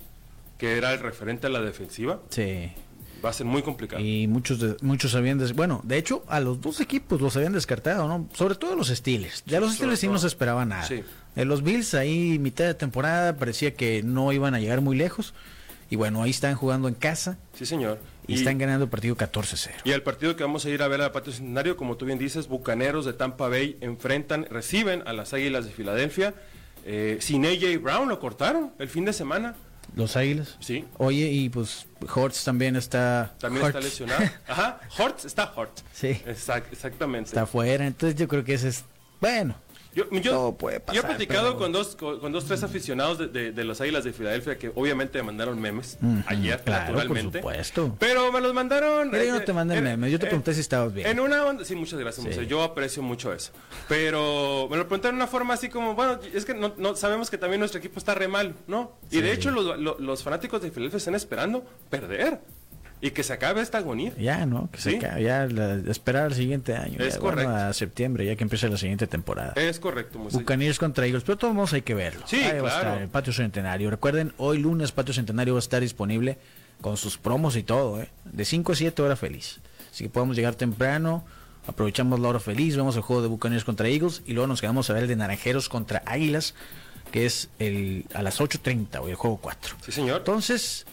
que 0.60 0.76
era 0.76 0.92
el 0.92 1.00
referente 1.00 1.46
a 1.46 1.50
la 1.50 1.60
defensiva, 1.62 2.20
Sí. 2.28 2.70
va 3.24 3.30
a 3.30 3.32
ser 3.32 3.46
muy 3.46 3.62
complicado. 3.62 4.02
Y 4.04 4.26
muchos 4.28 4.60
de- 4.60 4.76
muchos 4.82 5.14
habían 5.14 5.38
des- 5.38 5.54
bueno, 5.54 5.80
de 5.84 5.96
hecho 5.98 6.22
a 6.28 6.38
los 6.38 6.60
dos 6.60 6.80
equipos 6.80 7.20
los 7.20 7.34
habían 7.36 7.52
descartado, 7.54 8.06
¿no? 8.06 8.28
Sobre 8.34 8.54
todo 8.54 8.76
los 8.76 8.88
Steelers. 8.88 9.42
Ya 9.46 9.58
los 9.58 9.74
Steelers 9.74 9.98
sí 10.00 10.06
no 10.08 10.18
se 10.18 10.26
esperaba 10.26 10.64
nada. 10.64 10.84
Sí. 10.84 11.02
En 11.36 11.48
los 11.48 11.62
Bills 11.62 11.94
ahí 11.94 12.38
mitad 12.38 12.64
de 12.66 12.74
temporada 12.74 13.36
parecía 13.36 13.74
que 13.74 14.02
no 14.02 14.32
iban 14.32 14.54
a 14.54 14.60
llegar 14.60 14.80
muy 14.82 14.96
lejos 14.96 15.32
y 15.88 15.96
bueno, 15.96 16.22
ahí 16.22 16.30
están 16.30 16.54
jugando 16.54 16.86
en 16.88 16.94
casa 16.94 17.38
Sí, 17.54 17.64
señor. 17.66 17.98
y, 18.26 18.34
están 18.34 18.58
ganando 18.58 18.84
el 18.84 18.90
partido 18.90 19.16
14-0. 19.16 19.74
Y 19.84 19.90
el 19.92 20.02
partido 20.02 20.36
que 20.36 20.42
vamos 20.44 20.64
a 20.64 20.70
ir 20.70 20.82
a 20.82 20.88
ver 20.88 21.00
al 21.00 21.10
patio 21.12 21.32
centenario, 21.32 21.76
como 21.76 21.96
tú 21.96 22.04
bien 22.04 22.18
dices, 22.18 22.48
Bucaneros 22.48 23.04
de 23.06 23.12
Tampa 23.12 23.48
Bay 23.48 23.76
enfrentan, 23.80 24.46
reciben 24.50 25.02
a 25.06 25.12
las 25.12 25.32
Águilas 25.32 25.64
de 25.64 25.72
Filadelfia. 25.72 26.34
Eh, 26.84 27.18
sin 27.20 27.44
AJ 27.44 27.78
Brown 27.82 28.08
lo 28.08 28.18
cortaron 28.20 28.72
el 28.78 28.88
fin 28.88 29.04
de 29.04 29.12
semana. 29.12 29.54
Los 29.96 30.16
Águilas. 30.16 30.56
Sí. 30.60 30.84
Oye, 30.98 31.26
y 31.30 31.48
pues 31.48 31.86
Hortz 32.14 32.44
también 32.44 32.76
está 32.76 33.34
También 33.40 33.66
está 33.66 33.80
lesionado. 33.80 34.22
Ajá, 34.48 34.80
Hort 34.98 35.24
está 35.24 35.52
Hort. 35.56 35.80
Sí. 35.92 36.20
Exact- 36.26 36.72
exactamente. 36.72 37.28
está 37.28 37.42
afuera, 37.42 37.86
entonces 37.86 38.18
yo 38.18 38.28
creo 38.28 38.44
que 38.44 38.54
ese 38.54 38.68
es 38.68 38.84
bueno. 39.20 39.54
Yo, 39.92 40.08
yo- 40.10 40.30
Todo 40.30 40.54
puede 40.56 40.76
yo 40.78 40.84
pasar, 40.84 41.04
he 41.04 41.06
platicado 41.08 41.46
pero- 41.48 41.58
con 41.58 41.72
dos 41.72 41.96
con, 41.96 42.20
con 42.20 42.30
dos 42.30 42.44
tres 42.44 42.62
aficionados 42.62 43.18
de, 43.18 43.26
de, 43.26 43.50
de 43.52 43.64
las 43.64 43.80
Águilas 43.80 44.04
de 44.04 44.12
Filadelfia 44.12 44.56
que 44.56 44.70
obviamente 44.76 45.18
me 45.18 45.24
mandaron 45.24 45.60
memes 45.60 45.98
ayer 46.26 46.62
claro, 46.62 46.92
naturalmente. 46.94 47.40
por 47.40 47.52
supuesto. 47.52 47.96
Pero 47.98 48.30
me 48.30 48.40
los 48.40 48.54
mandaron. 48.54 49.10
Pero 49.10 49.24
yo 49.24 49.32
no 49.34 49.38
eh, 49.40 49.44
te 49.44 49.52
mandé 49.52 49.76
en- 49.78 49.84
memes, 49.84 50.12
yo 50.12 50.18
te 50.20 50.26
pregunté 50.26 50.54
si 50.54 50.60
estabas 50.60 50.94
bien. 50.94 51.08
En 51.08 51.18
una 51.18 51.44
onda, 51.44 51.64
sí, 51.64 51.74
muchas 51.74 51.98
gracias, 51.98 52.34
Sí. 52.36 52.46
Yo 52.46 52.62
aprecio 52.62 53.02
mucho 53.02 53.32
eso. 53.32 53.50
Pero 53.88 54.68
me 54.70 54.76
lo 54.76 54.84
preguntaron 54.86 55.16
de 55.18 55.24
una 55.24 55.26
forma 55.30 55.54
así 55.54 55.68
como, 55.68 55.94
bueno, 55.94 56.20
es 56.32 56.44
que 56.44 56.54
no, 56.54 56.72
no- 56.76 56.94
sabemos 56.94 57.28
que 57.28 57.38
también 57.38 57.58
nuestro 57.58 57.78
equipo 57.80 57.98
está 57.98 58.14
re 58.14 58.28
mal, 58.28 58.54
¿no? 58.68 58.92
Y 59.10 59.20
de 59.20 59.32
hecho 59.32 59.50
los, 59.50 59.78
lo- 59.78 59.98
los 59.98 60.22
fanáticos 60.22 60.62
de 60.62 60.70
Filadelfia 60.70 60.98
están 60.98 61.14
esperando 61.16 61.64
perder 61.90 62.40
y 63.00 63.10
que 63.12 63.22
se 63.22 63.32
acabe 63.32 63.62
esta 63.62 63.78
agonía. 63.78 64.12
Ya, 64.18 64.44
¿no? 64.46 64.70
Que 64.70 64.78
se 64.80 64.96
acabe, 64.96 65.22
ya 65.22 65.46
la- 65.46 65.76
esperar 65.90 66.24
al 66.24 66.34
siguiente 66.34 66.74
año. 66.76 66.98
Es 66.98 67.14
ya, 67.14 67.20
bueno, 67.20 67.36
correcto. 67.42 67.54
a 67.54 67.72
septiembre, 67.72 68.26
ya 68.26 68.36
que 68.36 68.42
empiece 68.44 68.68
la 68.68 68.76
siguiente 68.76 69.06
temporada. 69.06 69.52
Es 69.56 69.80
correcto. 69.80 70.18
Buccaneers 70.18 70.78
contra 70.78 71.06
Eagles, 71.06 71.22
pero 71.24 71.38
todos 71.38 71.54
modos 71.54 71.72
hay 71.72 71.82
que 71.82 71.94
verlo. 71.94 72.22
Sí, 72.26 72.36
Ahí 72.36 72.60
va 72.60 72.68
a 72.68 72.72
claro. 72.72 72.88
estar 72.90 73.02
el 73.02 73.08
Patio 73.08 73.32
Centenario. 73.32 73.90
Recuerden, 73.90 74.32
hoy 74.36 74.58
lunes 74.58 74.92
Patio 74.92 75.14
Centenario 75.14 75.54
va 75.54 75.58
a 75.58 75.60
estar 75.60 75.80
disponible 75.80 76.38
con 76.80 76.96
sus 76.96 77.18
promos 77.18 77.56
y 77.56 77.62
todo, 77.62 78.00
¿eh? 78.00 78.08
De 78.24 78.44
5 78.44 78.72
a 78.72 78.74
7 78.74 79.02
hora 79.02 79.16
feliz. 79.16 79.60
Así 79.92 80.04
que 80.04 80.10
podemos 80.10 80.36
llegar 80.36 80.54
temprano, 80.54 81.24
aprovechamos 81.66 82.20
la 82.20 82.28
hora 82.28 82.40
feliz, 82.40 82.76
vemos 82.76 82.96
el 82.96 83.02
juego 83.02 83.22
de 83.22 83.28
Buccaneers 83.28 83.64
contra 83.64 83.88
Eagles 83.88 84.22
y 84.26 84.32
luego 84.32 84.46
nos 84.46 84.60
quedamos 84.60 84.88
a 84.90 84.92
ver 84.94 85.02
el 85.04 85.08
de 85.08 85.16
Naranjeros 85.16 85.68
contra 85.68 86.02
Águilas, 86.06 86.54
que 87.12 87.26
es 87.26 87.48
el 87.58 88.06
a 88.14 88.22
las 88.22 88.40
8.30 88.40 89.00
hoy, 89.00 89.10
el 89.10 89.16
juego 89.16 89.38
4. 89.42 89.76
Sí, 89.84 89.90
señor. 89.92 90.18
Entonces, 90.18 90.86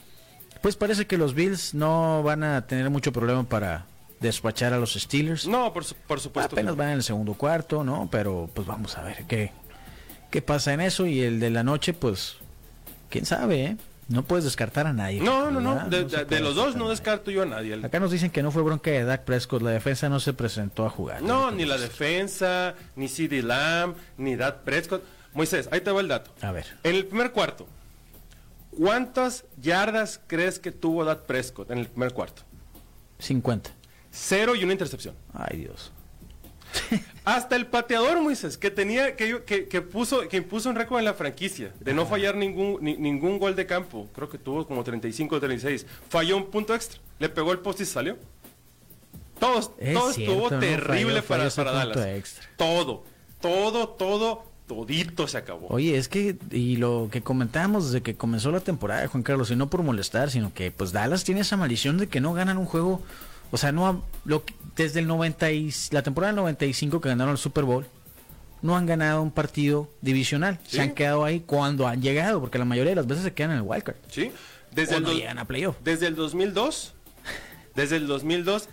pues 0.68 0.76
parece 0.76 1.08
que 1.08 1.18
los 1.18 1.34
Bills 1.34 1.74
no 1.74 2.24
van 2.24 2.44
a 2.44 2.68
tener 2.68 2.90
mucho 2.90 3.14
problema 3.14 3.44
para 3.46 3.86
despachar 4.20 4.74
a 4.74 4.78
los 4.78 4.96
Steelers. 4.96 5.48
No, 5.48 5.72
por, 5.72 5.86
su- 5.86 5.96
por 5.96 6.20
supuesto. 6.20 6.56
Apenas 6.56 6.74
no. 6.74 6.78
van 6.78 6.90
en 6.90 6.94
el 6.96 7.04
segundo 7.04 7.36
cuarto, 7.36 7.86
¿no? 7.86 8.10
Pero 8.12 8.50
pues 8.54 8.68
vamos 8.68 8.98
a 8.98 9.04
ver 9.04 9.24
qué, 9.30 9.54
qué 10.30 10.42
pasa 10.42 10.74
en 10.74 10.82
eso. 10.82 11.06
Y 11.06 11.22
el 11.22 11.40
de 11.40 11.52
la 11.52 11.64
noche, 11.64 11.94
pues, 11.94 12.36
quién 13.10 13.26
sabe, 13.26 13.64
¿eh? 13.64 13.78
No 14.10 14.24
puedes 14.24 14.44
descartar 14.44 14.88
a 14.88 14.92
nadie. 14.92 15.22
No, 15.22 15.50
no, 15.52 15.62
no. 15.62 15.88
De, 15.88 16.04
No 16.04 16.10
se 16.10 16.18
de- 16.18 16.24
de 16.24 16.26
puede 16.26 16.42
los 16.42 16.56
dos 16.56 16.76
no 16.76 16.90
descarto 16.90 17.32
yo 17.32 17.44
a 17.44 17.46
nadie. 17.46 17.80
Acá 17.82 18.02
nos 18.02 18.12
dicen 18.12 18.30
que 18.30 18.44
no 18.44 18.52
fue 18.52 18.62
bronca 18.62 18.92
de 18.92 19.06
Dak 19.06 19.24
Prescott. 19.24 19.62
La 19.62 19.72
defensa 19.72 20.10
no 20.10 20.20
se 20.20 20.34
presentó 20.34 20.86
a 20.86 20.90
jugar. 20.90 21.22
No, 21.22 21.50
ni 21.50 21.64
la 21.64 21.78
defensa, 21.78 22.76
ni 22.98 23.08
CD 23.08 23.42
Lamb, 23.42 23.96
ni 24.18 24.36
Dak 24.36 24.58
Prescott. 24.66 25.02
Moisés, 25.34 25.70
ahí 25.72 25.80
te 25.80 25.92
va 25.92 26.02
el 26.02 26.10
dato. 26.10 26.32
A 26.42 26.52
ver. 26.52 26.66
En 26.84 26.94
el 26.96 27.06
primer 27.06 27.32
cuarto, 27.32 27.68
¿cuántas 28.78 29.46
yardas 29.62 30.20
crees 30.28 30.60
que 30.60 30.72
tuvo 30.72 31.04
Dak 31.06 31.22
Prescott 31.26 31.72
en 31.72 31.80
el 31.80 31.88
primer 31.88 32.14
cuarto? 32.14 32.44
50. 33.20 33.70
Cero 34.12 34.56
y 34.56 34.64
una 34.64 34.74
intercepción. 34.74 35.16
Ay, 35.34 35.58
Dios. 35.60 35.92
Hasta 37.26 37.56
el 37.56 37.66
pateador, 37.68 38.22
Moisés, 38.22 38.58
que 38.58 38.70
tenía, 38.72 39.16
que, 39.16 39.44
que, 39.44 39.68
que 39.68 39.82
puso, 39.82 40.28
que 40.28 40.38
impuso 40.38 40.70
un 40.70 40.76
récord 40.76 41.00
en 41.00 41.06
la 41.06 41.14
franquicia 41.14 41.74
de 41.80 41.94
no 41.94 42.06
fallar 42.06 42.36
ningún, 42.36 42.78
ni- 42.82 42.98
ningún 42.98 43.40
gol 43.40 43.56
de 43.56 43.66
campo. 43.66 44.08
Creo 44.14 44.30
que 44.30 44.38
tuvo 44.38 44.66
como 44.68 44.84
35 44.84 45.36
o 45.36 45.40
36. 45.40 45.86
Falló 46.10 46.38
un 46.38 46.46
punto 46.52 46.76
extra. 46.76 47.00
Le 47.20 47.30
pegó 47.30 47.52
el 47.52 47.60
poste 47.60 47.84
y 47.84 47.86
salió. 47.86 48.18
Todo, 49.40 49.60
Es 49.78 49.94
todo 49.94 50.14
cierto, 50.14 50.34
estuvo 50.34 50.50
¿no? 50.52 50.60
terrible 50.60 51.22
Falló- 51.22 51.50
falló 51.50 51.56
para, 51.56 51.72
para 51.72 51.72
Dallas. 51.72 52.06
extra. 52.18 52.50
Todo, 52.58 53.04
todo, 53.40 53.90
todo, 53.90 54.46
todito 54.68 55.28
se 55.28 55.38
acabó. 55.38 55.68
Oye, 55.70 55.98
es 55.98 56.10
que, 56.10 56.38
y 56.52 56.76
lo 56.76 57.08
que 57.12 57.22
comentábamos 57.22 57.86
desde 57.86 58.02
que 58.04 58.16
comenzó 58.16 58.52
la 58.52 58.60
temporada, 58.60 59.08
Juan 59.08 59.24
Carlos, 59.24 59.50
y 59.52 59.56
no 59.56 59.70
por 59.70 59.82
molestar, 59.84 60.30
sino 60.30 60.54
que 60.54 60.72
pues 60.72 60.92
Dallas 60.92 61.24
tiene 61.24 61.42
esa 61.42 61.58
maldición 61.58 61.98
de 61.98 62.08
que 62.08 62.20
no 62.22 62.34
ganan 62.34 62.58
un 62.58 62.66
juego, 62.66 63.02
o 63.52 63.58
sea, 63.58 63.72
no 63.72 63.88
ha- 63.88 64.02
lo, 64.26 64.44
desde 64.76 65.00
el 65.00 65.08
90 65.08 65.52
y, 65.52 65.74
la 65.92 66.04
temporada 66.04 66.34
del 66.34 66.42
95 66.42 67.00
que 67.02 67.10
ganaron 67.10 67.32
el 67.32 67.38
Super 67.38 67.64
Bowl, 67.64 67.86
no 68.62 68.76
han 68.76 68.86
ganado 68.86 69.22
un 69.22 69.32
partido 69.32 69.90
divisional, 70.02 70.60
Sí. 70.68 70.78
se 70.78 70.82
han 70.82 70.92
quedado 70.94 71.24
ahí 71.24 71.40
cuando 71.40 71.88
han 71.88 72.02
llegado, 72.02 72.42
porque 72.42 72.58
la 72.58 72.66
mayoría 72.66 72.92
de 72.92 72.96
las 72.98 73.08
veces 73.08 73.24
se 73.24 73.34
quedan 73.34 73.52
en 73.52 73.58
el 73.58 73.64
wildcard. 73.64 73.96
¿Sí? 74.10 74.32
Desde 74.74 74.98
el, 74.98 75.06
llegan 75.06 75.40
a 75.40 75.46
playoff. 75.46 75.78
desde 75.84 76.08
el 76.08 76.16
2002, 76.16 76.94
desde 77.76 77.96
el 77.96 78.08
2002, 78.08 78.68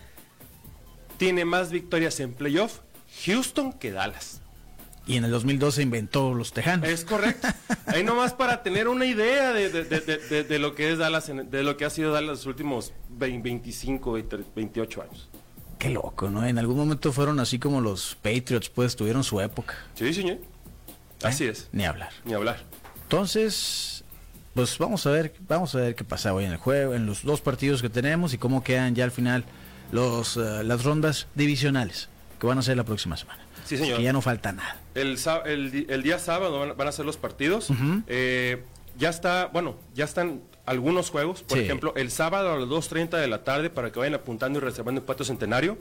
tiene 1.18 1.44
más 1.44 1.70
victorias 1.70 2.18
en 2.20 2.32
playoff 2.34 2.80
Houston 3.26 3.72
que 3.72 3.92
Dallas. 3.92 4.40
Y 5.06 5.16
en 5.18 5.24
el 5.24 5.30
2012 5.30 5.82
inventó 5.82 6.32
los 6.32 6.52
Tejanos. 6.52 6.88
Es 6.88 7.04
correcto. 7.04 7.48
Ahí 7.86 8.02
nomás 8.04 8.32
para 8.32 8.62
tener 8.62 8.88
una 8.88 9.04
idea 9.04 9.52
de, 9.52 9.68
de- 9.70 10.58
lo 10.58 10.74
que 10.74 10.92
es 10.92 10.98
Dallas, 10.98 11.28
en- 11.28 11.50
de 11.50 11.62
lo 11.62 11.76
que 11.76 11.84
ha 11.84 11.90
sido 11.90 12.10
Dallas 12.12 12.30
los 12.30 12.46
últimos 12.46 12.92
20, 13.10 13.42
25, 13.50 14.12
20, 14.12 14.38
28 14.56 15.02
años. 15.02 15.28
Qué 15.78 15.90
loco, 15.90 16.30
¿no? 16.30 16.46
En 16.46 16.58
algún 16.58 16.76
momento 16.78 17.12
fueron 17.12 17.38
así 17.38 17.58
como 17.58 17.82
los 17.82 18.14
Patriots, 18.14 18.70
pues 18.70 18.96
tuvieron 18.96 19.22
su 19.24 19.40
época. 19.42 19.74
Sí, 19.94 20.14
señor. 20.14 20.38
Así 21.22 21.44
¿eh? 21.44 21.50
es. 21.50 21.68
Ni 21.72 21.84
hablar. 21.84 22.10
Ni 22.24 22.32
hablar. 22.32 22.62
Entonces, 23.02 24.04
pues 24.54 24.78
vamos 24.78 25.06
a 25.06 25.10
ver, 25.10 25.34
vamos 25.46 25.74
a 25.74 25.78
ver 25.80 25.94
qué 25.94 26.04
pasa 26.04 26.32
hoy 26.32 26.44
en 26.46 26.52
el 26.52 26.56
juego, 26.56 26.94
en 26.94 27.04
los 27.06 27.22
dos 27.22 27.40
partidos 27.42 27.82
que 27.82 27.90
tenemos 27.90 28.32
y 28.32 28.38
cómo 28.38 28.64
quedan 28.64 28.94
ya 28.94 29.04
al 29.04 29.10
final 29.10 29.44
los 29.92 30.36
eh, 30.38 30.64
las 30.64 30.82
rondas 30.84 31.26
divisionales 31.34 32.08
que 32.38 32.46
van 32.46 32.58
a 32.58 32.62
ser 32.62 32.76
la 32.76 32.84
próxima 32.84 33.16
semana. 33.16 33.40
Sí, 33.64 33.76
señor. 33.78 33.96
Que 33.98 34.02
ya 34.04 34.12
no 34.12 34.20
falta 34.20 34.52
nada. 34.52 34.76
El, 34.94 35.18
el 35.46 35.86
el 35.88 36.02
día 36.02 36.18
sábado 36.18 36.58
van, 36.60 36.76
van 36.76 36.88
a 36.88 36.92
ser 36.92 37.04
los 37.06 37.16
partidos. 37.16 37.68
Eh, 38.06 38.62
ya 38.98 39.08
está, 39.08 39.46
bueno, 39.46 39.76
ya 39.94 40.04
están 40.04 40.42
algunos 40.66 41.10
juegos. 41.10 41.42
Por 41.42 41.58
Sí. 41.58 41.64
ejemplo, 41.64 41.92
el 41.96 42.10
sábado 42.10 42.52
a 42.52 42.58
las 42.58 42.68
2.30 42.68 43.18
de 43.18 43.26
la 43.28 43.42
tarde 43.44 43.70
para 43.70 43.90
que 43.90 43.98
vayan 43.98 44.14
apuntando 44.14 44.58
y 44.58 44.62
reservando 44.62 45.00
el 45.00 45.04
patio 45.06 45.24
centenario. 45.24 45.78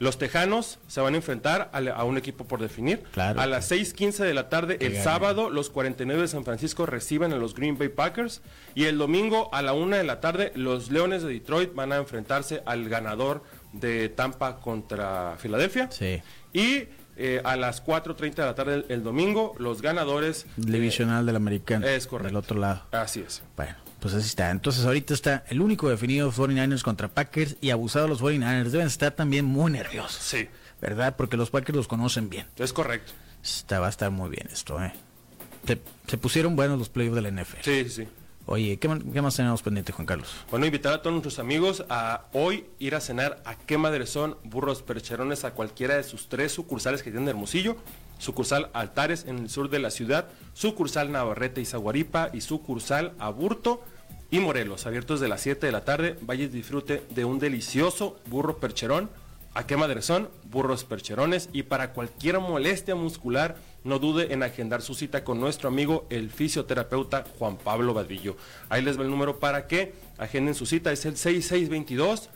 Los 0.00 0.16
Tejanos 0.16 0.78
se 0.86 1.00
van 1.00 1.14
a 1.14 1.16
enfrentar 1.16 1.70
a, 1.72 1.80
la- 1.80 1.92
a 1.92 2.04
un 2.04 2.16
equipo 2.18 2.44
por 2.44 2.60
definir. 2.60 3.02
Claro. 3.12 3.40
A 3.40 3.46
las 3.46 3.68
6.15 3.70 4.18
de 4.24 4.32
la 4.32 4.48
tarde, 4.48 4.78
el 4.80 4.96
sábado, 4.96 5.50
los 5.50 5.70
49 5.70 6.22
de 6.22 6.28
San 6.28 6.44
Francisco 6.44 6.86
reciben 6.86 7.32
a 7.32 7.36
los 7.36 7.52
Green 7.54 7.76
Bay 7.78 7.88
Packers. 7.88 8.40
Y 8.76 8.84
el 8.84 8.96
domingo 8.96 9.52
a 9.52 9.60
la 9.60 9.72
1 9.72 9.96
de 9.96 10.04
la 10.04 10.20
tarde, 10.20 10.52
los 10.54 10.92
Leones 10.92 11.24
de 11.24 11.30
Detroit 11.32 11.74
van 11.74 11.92
a 11.92 11.96
enfrentarse 11.96 12.62
al 12.64 12.88
ganador 12.88 13.42
de 13.72 14.08
Tampa 14.08 14.56
contra 14.60 15.36
Filadelfia. 15.38 15.90
Sí. 15.90 16.22
Y 16.52 16.84
eh, 17.16 17.40
a 17.44 17.56
las 17.56 17.84
4.30 17.84 18.34
de 18.34 18.42
la 18.44 18.54
tarde 18.54 18.74
el, 18.74 18.86
el 18.88 19.02
domingo, 19.02 19.54
los 19.58 19.82
ganadores... 19.82 20.46
Divisional 20.56 21.26
del 21.26 21.36
americano. 21.36 21.86
es 21.86 22.06
correcto. 22.06 22.28
Del 22.28 22.36
otro 22.36 22.58
lado. 22.58 22.82
Así 22.92 23.20
es. 23.26 23.42
Bueno, 23.56 23.74
pues 24.00 24.14
así 24.14 24.26
está. 24.26 24.50
Entonces 24.50 24.84
ahorita 24.84 25.14
está 25.14 25.44
el 25.48 25.60
único 25.60 25.88
definido 25.88 26.30
49ers 26.32 26.82
contra 26.82 27.08
Packers 27.08 27.56
y 27.60 27.70
abusados 27.70 28.08
los 28.08 28.20
49ers. 28.22 28.70
Deben 28.70 28.86
estar 28.86 29.12
también 29.12 29.44
muy 29.44 29.72
nerviosos. 29.72 30.22
Sí, 30.22 30.48
¿Verdad? 30.80 31.16
Porque 31.16 31.36
los 31.36 31.50
Packers 31.50 31.76
los 31.76 31.88
conocen 31.88 32.30
bien. 32.30 32.46
es 32.56 32.72
correcto. 32.72 33.12
Está, 33.42 33.80
va 33.80 33.86
a 33.86 33.90
estar 33.90 34.10
muy 34.12 34.30
bien 34.30 34.48
esto, 34.52 34.80
¿eh? 34.82 34.92
Se, 35.66 35.80
se 36.06 36.18
pusieron 36.18 36.54
buenos 36.56 36.78
los 36.78 36.88
playoffs 36.88 37.16
de 37.16 37.22
la 37.22 37.30
NFL. 37.30 37.56
Sí, 37.62 37.84
sí, 37.84 37.90
sí. 37.90 38.08
Oye, 38.50 38.78
¿qué, 38.78 38.88
más 38.88 39.36
tenemos 39.36 39.60
pendiente, 39.60 39.92
Juan 39.92 40.06
Carlos? 40.06 40.34
Bueno, 40.50 40.64
invitar 40.64 40.94
a 40.94 41.02
todos 41.02 41.12
nuestros 41.12 41.38
amigos 41.38 41.84
a 41.90 42.24
hoy 42.32 42.64
ir 42.78 42.94
a 42.94 43.00
cenar 43.00 43.42
a 43.44 43.56
Qué 43.56 43.76
Madre 43.76 44.06
son 44.06 44.38
Burros 44.42 44.80
Percherones 44.80 45.44
a 45.44 45.50
cualquiera 45.50 45.98
de 45.98 46.02
sus 46.02 46.30
tres 46.30 46.52
sucursales 46.52 47.02
que 47.02 47.10
tienen 47.10 47.28
Hermosillo. 47.28 47.76
Sucursal 48.16 48.70
Altares 48.72 49.26
en 49.26 49.36
el 49.40 49.50
sur 49.50 49.68
de 49.68 49.80
la 49.80 49.90
ciudad, 49.90 50.28
sucursal 50.54 51.12
Navarrete 51.12 51.60
y 51.60 51.66
Zaguaripa 51.66 52.30
y 52.32 52.40
sucursal 52.40 53.12
Aburto 53.18 53.82
y 54.30 54.40
Morelos, 54.40 54.86
abiertos 54.86 55.20
de 55.20 55.28
las 55.28 55.42
7 55.42 55.66
de 55.66 55.72
la 55.72 55.84
tarde. 55.84 56.16
Vaya 56.22 56.44
y 56.44 56.48
disfrute 56.48 57.04
de 57.10 57.26
un 57.26 57.38
delicioso 57.38 58.18
burro 58.28 58.56
percherón. 58.56 59.10
¿A 59.52 59.66
qué 59.66 59.76
madre 59.76 60.00
son? 60.00 60.30
Burros 60.44 60.84
percherones. 60.84 61.50
Y 61.52 61.64
para 61.64 61.92
cualquier 61.92 62.40
molestia 62.40 62.94
muscular, 62.94 63.56
no 63.84 63.98
dude 63.98 64.32
en 64.32 64.42
agendar 64.42 64.82
su 64.82 64.94
cita 64.94 65.24
con 65.24 65.40
nuestro 65.40 65.68
amigo 65.68 66.06
el 66.10 66.30
fisioterapeuta 66.30 67.24
Juan 67.38 67.56
Pablo 67.56 67.94
Vadillo. 67.94 68.36
Ahí 68.68 68.82
les 68.82 68.98
va 68.98 69.02
el 69.02 69.10
número 69.10 69.38
para 69.38 69.66
que 69.66 69.94
agenden 70.18 70.54
su 70.54 70.66
cita. 70.66 70.92
Es 70.92 71.04
el 71.06 71.16
6622 71.16 72.30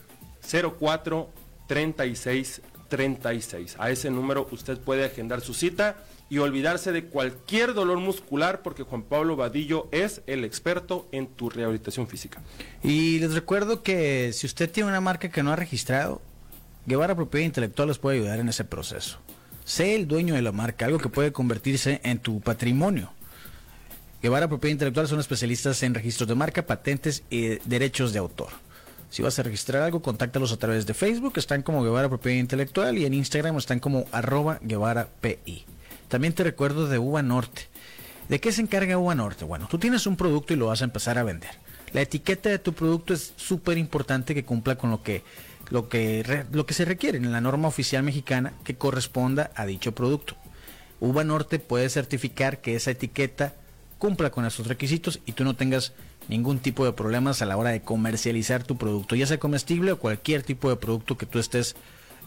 04 0.79 1.29
36 1.67 2.61
36. 2.89 3.75
A 3.79 3.89
ese 3.89 4.11
número 4.11 4.47
usted 4.51 4.77
puede 4.77 5.05
agendar 5.05 5.41
su 5.41 5.53
cita 5.53 5.97
y 6.29 6.37
olvidarse 6.39 6.91
de 6.91 7.05
cualquier 7.05 7.73
dolor 7.73 7.99
muscular 7.99 8.61
porque 8.61 8.83
Juan 8.83 9.03
Pablo 9.03 9.35
Vadillo 9.35 9.87
es 9.91 10.21
el 10.27 10.43
experto 10.43 11.07
en 11.11 11.27
tu 11.27 11.49
rehabilitación 11.49 12.07
física. 12.07 12.41
Y 12.81 13.19
les 13.19 13.33
recuerdo 13.33 13.83
que 13.83 14.31
si 14.33 14.47
usted 14.47 14.71
tiene 14.71 14.89
una 14.89 15.01
marca 15.01 15.29
que 15.29 15.43
no 15.43 15.51
ha 15.51 15.55
registrado, 15.55 16.21
Guevara 16.85 17.15
Propiedad 17.15 17.45
Intelectual 17.45 17.87
les 17.87 17.97
puede 17.97 18.17
ayudar 18.17 18.39
en 18.39 18.49
ese 18.49 18.63
proceso. 18.63 19.19
Sé 19.65 19.95
el 19.95 20.07
dueño 20.07 20.35
de 20.35 20.41
la 20.41 20.51
marca, 20.51 20.85
algo 20.85 20.99
que 20.99 21.09
puede 21.09 21.31
convertirse 21.31 22.01
en 22.03 22.19
tu 22.19 22.41
patrimonio. 22.41 23.11
Guevara 24.21 24.47
Propiedad 24.47 24.73
Intelectual 24.73 25.07
son 25.07 25.19
especialistas 25.19 25.83
en 25.83 25.93
registros 25.93 26.27
de 26.27 26.35
marca, 26.35 26.65
patentes 26.65 27.23
y 27.29 27.59
derechos 27.65 28.13
de 28.13 28.19
autor. 28.19 28.49
Si 29.09 29.21
vas 29.21 29.37
a 29.37 29.43
registrar 29.43 29.83
algo, 29.83 30.01
contáctalos 30.01 30.51
a 30.51 30.57
través 30.57 30.85
de 30.85 30.93
Facebook, 30.93 31.33
están 31.35 31.61
como 31.61 31.83
Guevara 31.83 32.09
Propiedad 32.09 32.39
Intelectual 32.39 32.97
y 32.97 33.05
en 33.05 33.13
Instagram 33.13 33.57
están 33.57 33.79
como 33.79 34.05
arroba 34.11 34.59
Guevara 34.61 35.07
PI. 35.21 35.65
También 36.07 36.33
te 36.33 36.43
recuerdo 36.43 36.87
de 36.87 36.99
Uva 36.99 37.21
Norte. 37.21 37.67
¿De 38.27 38.39
qué 38.39 38.51
se 38.51 38.61
encarga 38.61 38.97
Uva 38.97 39.15
Norte? 39.15 39.45
Bueno, 39.45 39.67
tú 39.69 39.77
tienes 39.77 40.07
un 40.07 40.15
producto 40.15 40.53
y 40.53 40.57
lo 40.57 40.67
vas 40.67 40.81
a 40.81 40.85
empezar 40.85 41.17
a 41.17 41.23
vender. 41.23 41.51
La 41.91 42.01
etiqueta 42.01 42.49
de 42.49 42.59
tu 42.59 42.73
producto 42.73 43.13
es 43.13 43.33
súper 43.35 43.77
importante 43.77 44.33
que 44.33 44.45
cumpla 44.45 44.75
con 44.75 44.89
lo 44.89 45.03
que, 45.03 45.23
lo, 45.69 45.89
que, 45.89 46.45
lo 46.51 46.65
que 46.65 46.73
se 46.73 46.85
requiere 46.85 47.17
en 47.17 47.31
la 47.31 47.41
norma 47.41 47.67
oficial 47.67 48.03
mexicana 48.03 48.53
que 48.63 48.75
corresponda 48.75 49.51
a 49.55 49.65
dicho 49.65 49.93
producto. 49.93 50.35
Uva 50.99 51.23
Norte 51.23 51.59
puede 51.59 51.89
certificar 51.89 52.61
que 52.61 52.75
esa 52.75 52.91
etiqueta 52.91 53.55
cumpla 53.97 54.31
con 54.31 54.45
esos 54.45 54.67
requisitos 54.67 55.19
y 55.25 55.33
tú 55.33 55.43
no 55.43 55.55
tengas 55.55 55.93
ningún 56.27 56.59
tipo 56.59 56.85
de 56.85 56.93
problemas 56.93 57.41
a 57.41 57.45
la 57.45 57.57
hora 57.57 57.71
de 57.71 57.81
comercializar 57.81 58.63
tu 58.63 58.77
producto, 58.77 59.15
ya 59.15 59.27
sea 59.27 59.39
comestible 59.39 59.91
o 59.91 59.99
cualquier 59.99 60.43
tipo 60.43 60.69
de 60.69 60.75
producto 60.75 61.17
que 61.17 61.25
tú 61.25 61.39
estés 61.39 61.75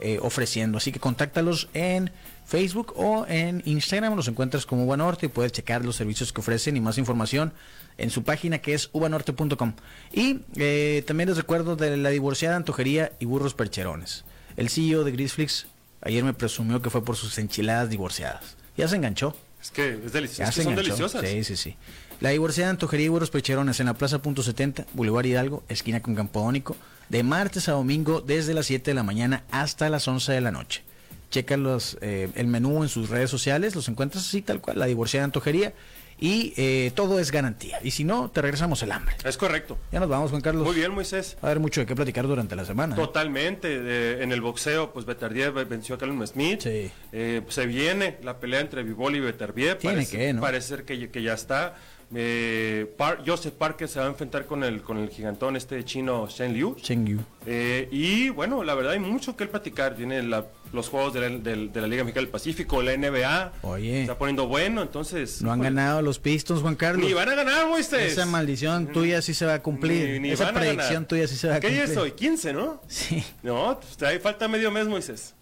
eh, 0.01 0.19
ofreciendo. 0.23 0.79
Así 0.79 0.93
que 0.93 1.01
contáctalos 1.01 1.69
en 1.75 2.11
Facebook 2.45 2.93
o 2.97 3.27
en 3.29 3.63
Instagram, 3.65 4.15
los 4.15 4.29
encuentras 4.29 4.67
como 4.67 4.85
Uva 4.85 4.97
Norte 4.97 5.27
y 5.27 5.29
puedes 5.29 5.53
checar 5.53 5.85
los 5.85 5.97
servicios 5.97 6.33
que 6.33 6.41
ofrecen 6.41 6.77
y 6.77 6.81
más 6.81 6.99
información 6.99 7.53
en 7.99 8.11
su 8.11 8.23
página 8.23 8.59
que 8.59 8.75
es 8.75 8.91
uvanorte.com. 8.93 9.75
Y 10.13 10.41
eh, 10.57 11.03
también 11.07 11.29
les 11.29 11.37
recuerdo 11.37 11.77
de 11.77 11.97
la 11.97 12.11
divorciada 12.11 12.57
antojería 12.57 13.13
y 13.19 13.25
burros 13.25 13.55
percherones. 13.55 14.25
El 14.57 14.69
CEO 14.69 15.05
de 15.05 15.13
Grisflix 15.13 15.67
ayer 16.03 16.23
me 16.23 16.35
presumió 16.35 16.81
que 16.83 16.91
fue 16.91 17.05
por 17.05 17.17
sus 17.17 17.39
enchiladas 17.39 17.91
divorciadas. 17.91 18.57
Ya 18.77 18.89
se 18.89 18.97
enganchó. 18.97 19.37
Es 19.61 19.71
que 19.71 19.95
es 20.05 20.13
delicioso. 20.13 20.49
Es 20.49 20.55
que 20.55 20.63
son 20.63 20.73
enganchó. 20.73 20.91
deliciosas. 20.91 21.29
Sí, 21.29 21.45
sí, 21.45 21.57
sí. 21.57 21.77
La 22.21 22.31
divorciada 22.31 22.71
Antojería 22.71 23.07
y 23.07 23.09
Burros 23.09 23.31
Pecherones 23.31 23.81
en 23.81 23.87
la 23.87 23.95
Plaza 23.95 24.23
Punto 24.23 24.43
70, 24.43 24.87
Boulevard 24.95 25.27
Hidalgo, 25.27 25.65
esquina 25.69 26.01
con 26.01 26.15
Campodónico, 26.15 26.77
de 27.09 27.23
martes 27.23 27.69
a 27.69 27.73
domingo 27.73 28.21
desde 28.21 28.55
las 28.55 28.67
7 28.67 28.91
de 28.91 28.95
la 28.95 29.03
mañana 29.03 29.45
hasta 29.51 29.89
las 29.91 30.07
11 30.09 30.33
de 30.33 30.41
la 30.41 30.51
noche. 30.51 30.83
Checa 31.31 31.57
los, 31.57 31.99
eh, 32.01 32.29
el 32.35 32.47
menú 32.47 32.83
en 32.83 32.89
sus 32.89 33.11
redes 33.11 33.31
sociales, 33.31 33.75
los 33.75 33.89
encuentras 33.89 34.25
así 34.27 34.43
tal 34.43 34.61
cual, 34.61 34.79
la 34.79 34.87
divorciada 34.87 35.25
Antojería, 35.25 35.75
y 36.19 36.55
eh, 36.57 36.93
todo 36.95 37.19
es 37.21 37.31
garantía. 37.31 37.79
Y 37.83 37.91
si 37.91 38.03
no, 38.05 38.31
te 38.31 38.41
regresamos 38.41 38.83
el 38.83 38.91
hambre. 38.93 39.17
Es 39.23 39.37
correcto. 39.37 39.77
Ya 39.93 40.01
nos 40.01 40.09
vamos, 40.09 40.31
Juan 40.31 40.41
Carlos. 40.41 40.65
Muy 40.65 40.75
bien, 40.75 40.93
Moisés. 40.93 41.37
Va 41.45 41.49
a 41.49 41.51
haber 41.51 41.61
mucho 41.61 41.81
de 41.81 41.87
qué 41.87 41.95
platicar 41.95 42.27
durante 42.27 42.57
la 42.57 42.65
semana. 42.65 42.95
¿eh? 42.95 42.99
Totalmente. 42.99 43.81
de- 43.81 44.23
en 44.23 44.33
el 44.33 44.41
boxeo, 44.41 44.93
pues 44.95 45.05
Beterbiev 45.05 45.53
venció 45.69 45.97
a 45.97 45.99
Callum 45.99 46.27
Smith. 46.27 46.61
Sí. 46.63 46.91
Eh, 47.13 47.43
se 47.49 47.67
viene 47.67 48.17
la 48.23 48.39
pelea 48.41 48.61
entre 48.61 48.83
Vivol 48.83 49.15
y 49.17 49.21
Beterbiev. 49.21 49.77
Tiene 49.79 49.97
parece, 49.97 50.17
que, 50.17 50.33
¿no? 50.33 50.41
Parece 50.41 50.85
que, 50.85 51.11
que 51.11 51.23
ya 51.23 51.35
está. 51.35 51.75
Eh, 52.15 52.87
Par- 52.97 53.23
Joseph 53.27 53.55
Parker 53.55 53.89
se 53.89 53.99
va 53.99 54.07
a 54.07 54.09
enfrentar 54.09 54.47
con 54.47 54.63
el, 54.65 54.81
con 54.83 54.99
el 54.99 55.09
gigantón 55.11 55.57
este 55.57 55.85
chino 55.85 56.27
Shen 56.29 56.53
Liu. 56.55 56.77
Cheng 56.81 57.05
Yu. 57.07 57.21
Eh, 57.47 57.89
y 57.91 58.29
bueno, 58.31 58.63
la 58.65 58.75
verdad 58.75 58.93
hay 58.93 58.99
mucho 59.01 59.37
que 59.37 59.47
platicar. 59.47 59.95
Tiene 59.97 60.23
la- 60.23 60.47
los 60.73 60.89
juegos 60.89 61.15
de 61.15 61.21
la, 61.21 61.29
de 61.39 61.81
la 61.81 61.87
Liga 61.87 62.03
Mexicana 62.03 62.23
del 62.25 62.29
Pacífico, 62.31 62.83
la 62.83 62.93
NBA. 62.97 63.53
Oye. 63.63 64.01
Está 64.03 64.19
poniendo 64.19 64.49
bueno, 64.49 64.83
entonces. 64.83 65.41
No 65.43 65.53
han 65.53 65.61
ganado 65.61 66.03
los 66.03 66.19
Pistons, 66.19 66.61
Juan 66.61 66.75
Carlos. 66.75 67.07
Ni 67.07 67.13
van 67.13 67.29
a 67.29 67.35
ganar, 67.37 67.69
Moisés. 67.69 68.13
Esa 68.13 68.27
maldición 68.27 68.89
tuya 68.89 69.23
sí 69.23 69.33
se 69.33 69.47
va 69.47 69.55
a 69.55 69.63
cumplir. 69.63 70.09
Ni- 70.15 70.19
ni 70.21 70.31
Esa 70.31 70.53
predicción 70.53 71.07
tuya 71.07 71.29
sí 71.29 71.37
se 71.37 71.49
va 71.49 71.55
a 71.57 71.61
¿Qué 71.61 71.69
cumplir. 71.69 71.85
día 71.87 71.93
es 71.93 71.99
hoy? 71.99 72.13
15, 72.13 72.53
¿no? 72.53 72.83
Sí. 72.89 73.23
No, 73.45 73.79
pues, 73.81 74.03
ahí 74.11 74.19
falta 74.19 74.49
medio 74.49 74.71
mes, 74.73 74.87
Moisés. 74.89 75.35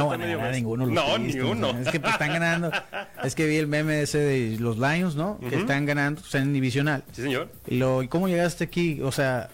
No 0.00 0.06
van 0.08 0.20
a 0.20 0.24
medio 0.24 0.38
ganar 0.38 0.52
mes. 0.52 0.62
ninguno. 0.62 0.86
los 0.86 0.94
No, 0.94 1.18
ni 1.18 1.26
Pistons, 1.26 1.50
uno. 1.50 1.78
Es 1.78 1.88
que 1.88 2.00
pues, 2.00 2.12
están 2.12 2.32
ganando. 2.32 2.70
Es 3.24 3.34
que 3.36 3.46
vi 3.46 3.56
el 3.56 3.68
meme 3.68 4.02
ese 4.02 4.18
de 4.18 4.56
los 4.58 4.78
Lions, 4.78 5.14
¿no? 5.14 5.38
Que 5.48 5.54
están 5.56 5.86
ganando, 5.86 6.20
están 6.20 6.42
en 6.42 6.52
divisional. 6.52 7.04
Sí, 7.12 7.22
señor. 7.22 7.52
Y 7.68 7.76
lo, 7.76 8.02
¿y 8.02 8.08
cómo 8.08 8.26
llegaste 8.26 8.64
aquí? 8.64 9.00
O 9.00 9.12
sea, 9.12 9.48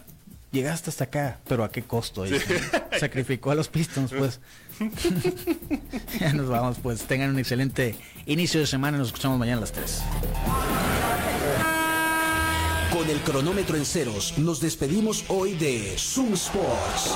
llegaste 0.51 0.89
hasta 0.89 1.03
acá, 1.03 1.37
pero 1.47 1.63
¿a 1.63 1.71
qué 1.71 1.83
costo? 1.83 2.25
Sacrificó 2.99 3.51
a 3.51 3.55
los 3.55 3.67
Pistons, 3.67 4.11
pues. 4.11 4.39
ya 6.19 6.33
nos 6.33 6.47
vamos, 6.49 6.77
pues. 6.81 7.03
Tengan 7.03 7.29
un 7.29 7.39
excelente 7.39 7.95
inicio 8.25 8.59
de 8.59 8.67
semana. 8.67 8.97
Nos 8.97 9.07
escuchamos 9.07 9.37
mañana 9.37 9.57
a 9.57 9.61
las 9.61 9.71
3. 9.71 10.03
Con 12.91 13.07
el 13.09 13.19
cronómetro 13.19 13.77
en 13.77 13.85
ceros, 13.85 14.37
nos 14.39 14.59
despedimos 14.59 15.25
hoy 15.27 15.53
de 15.53 15.93
Zoom 15.97 16.33
Sports. 16.33 17.15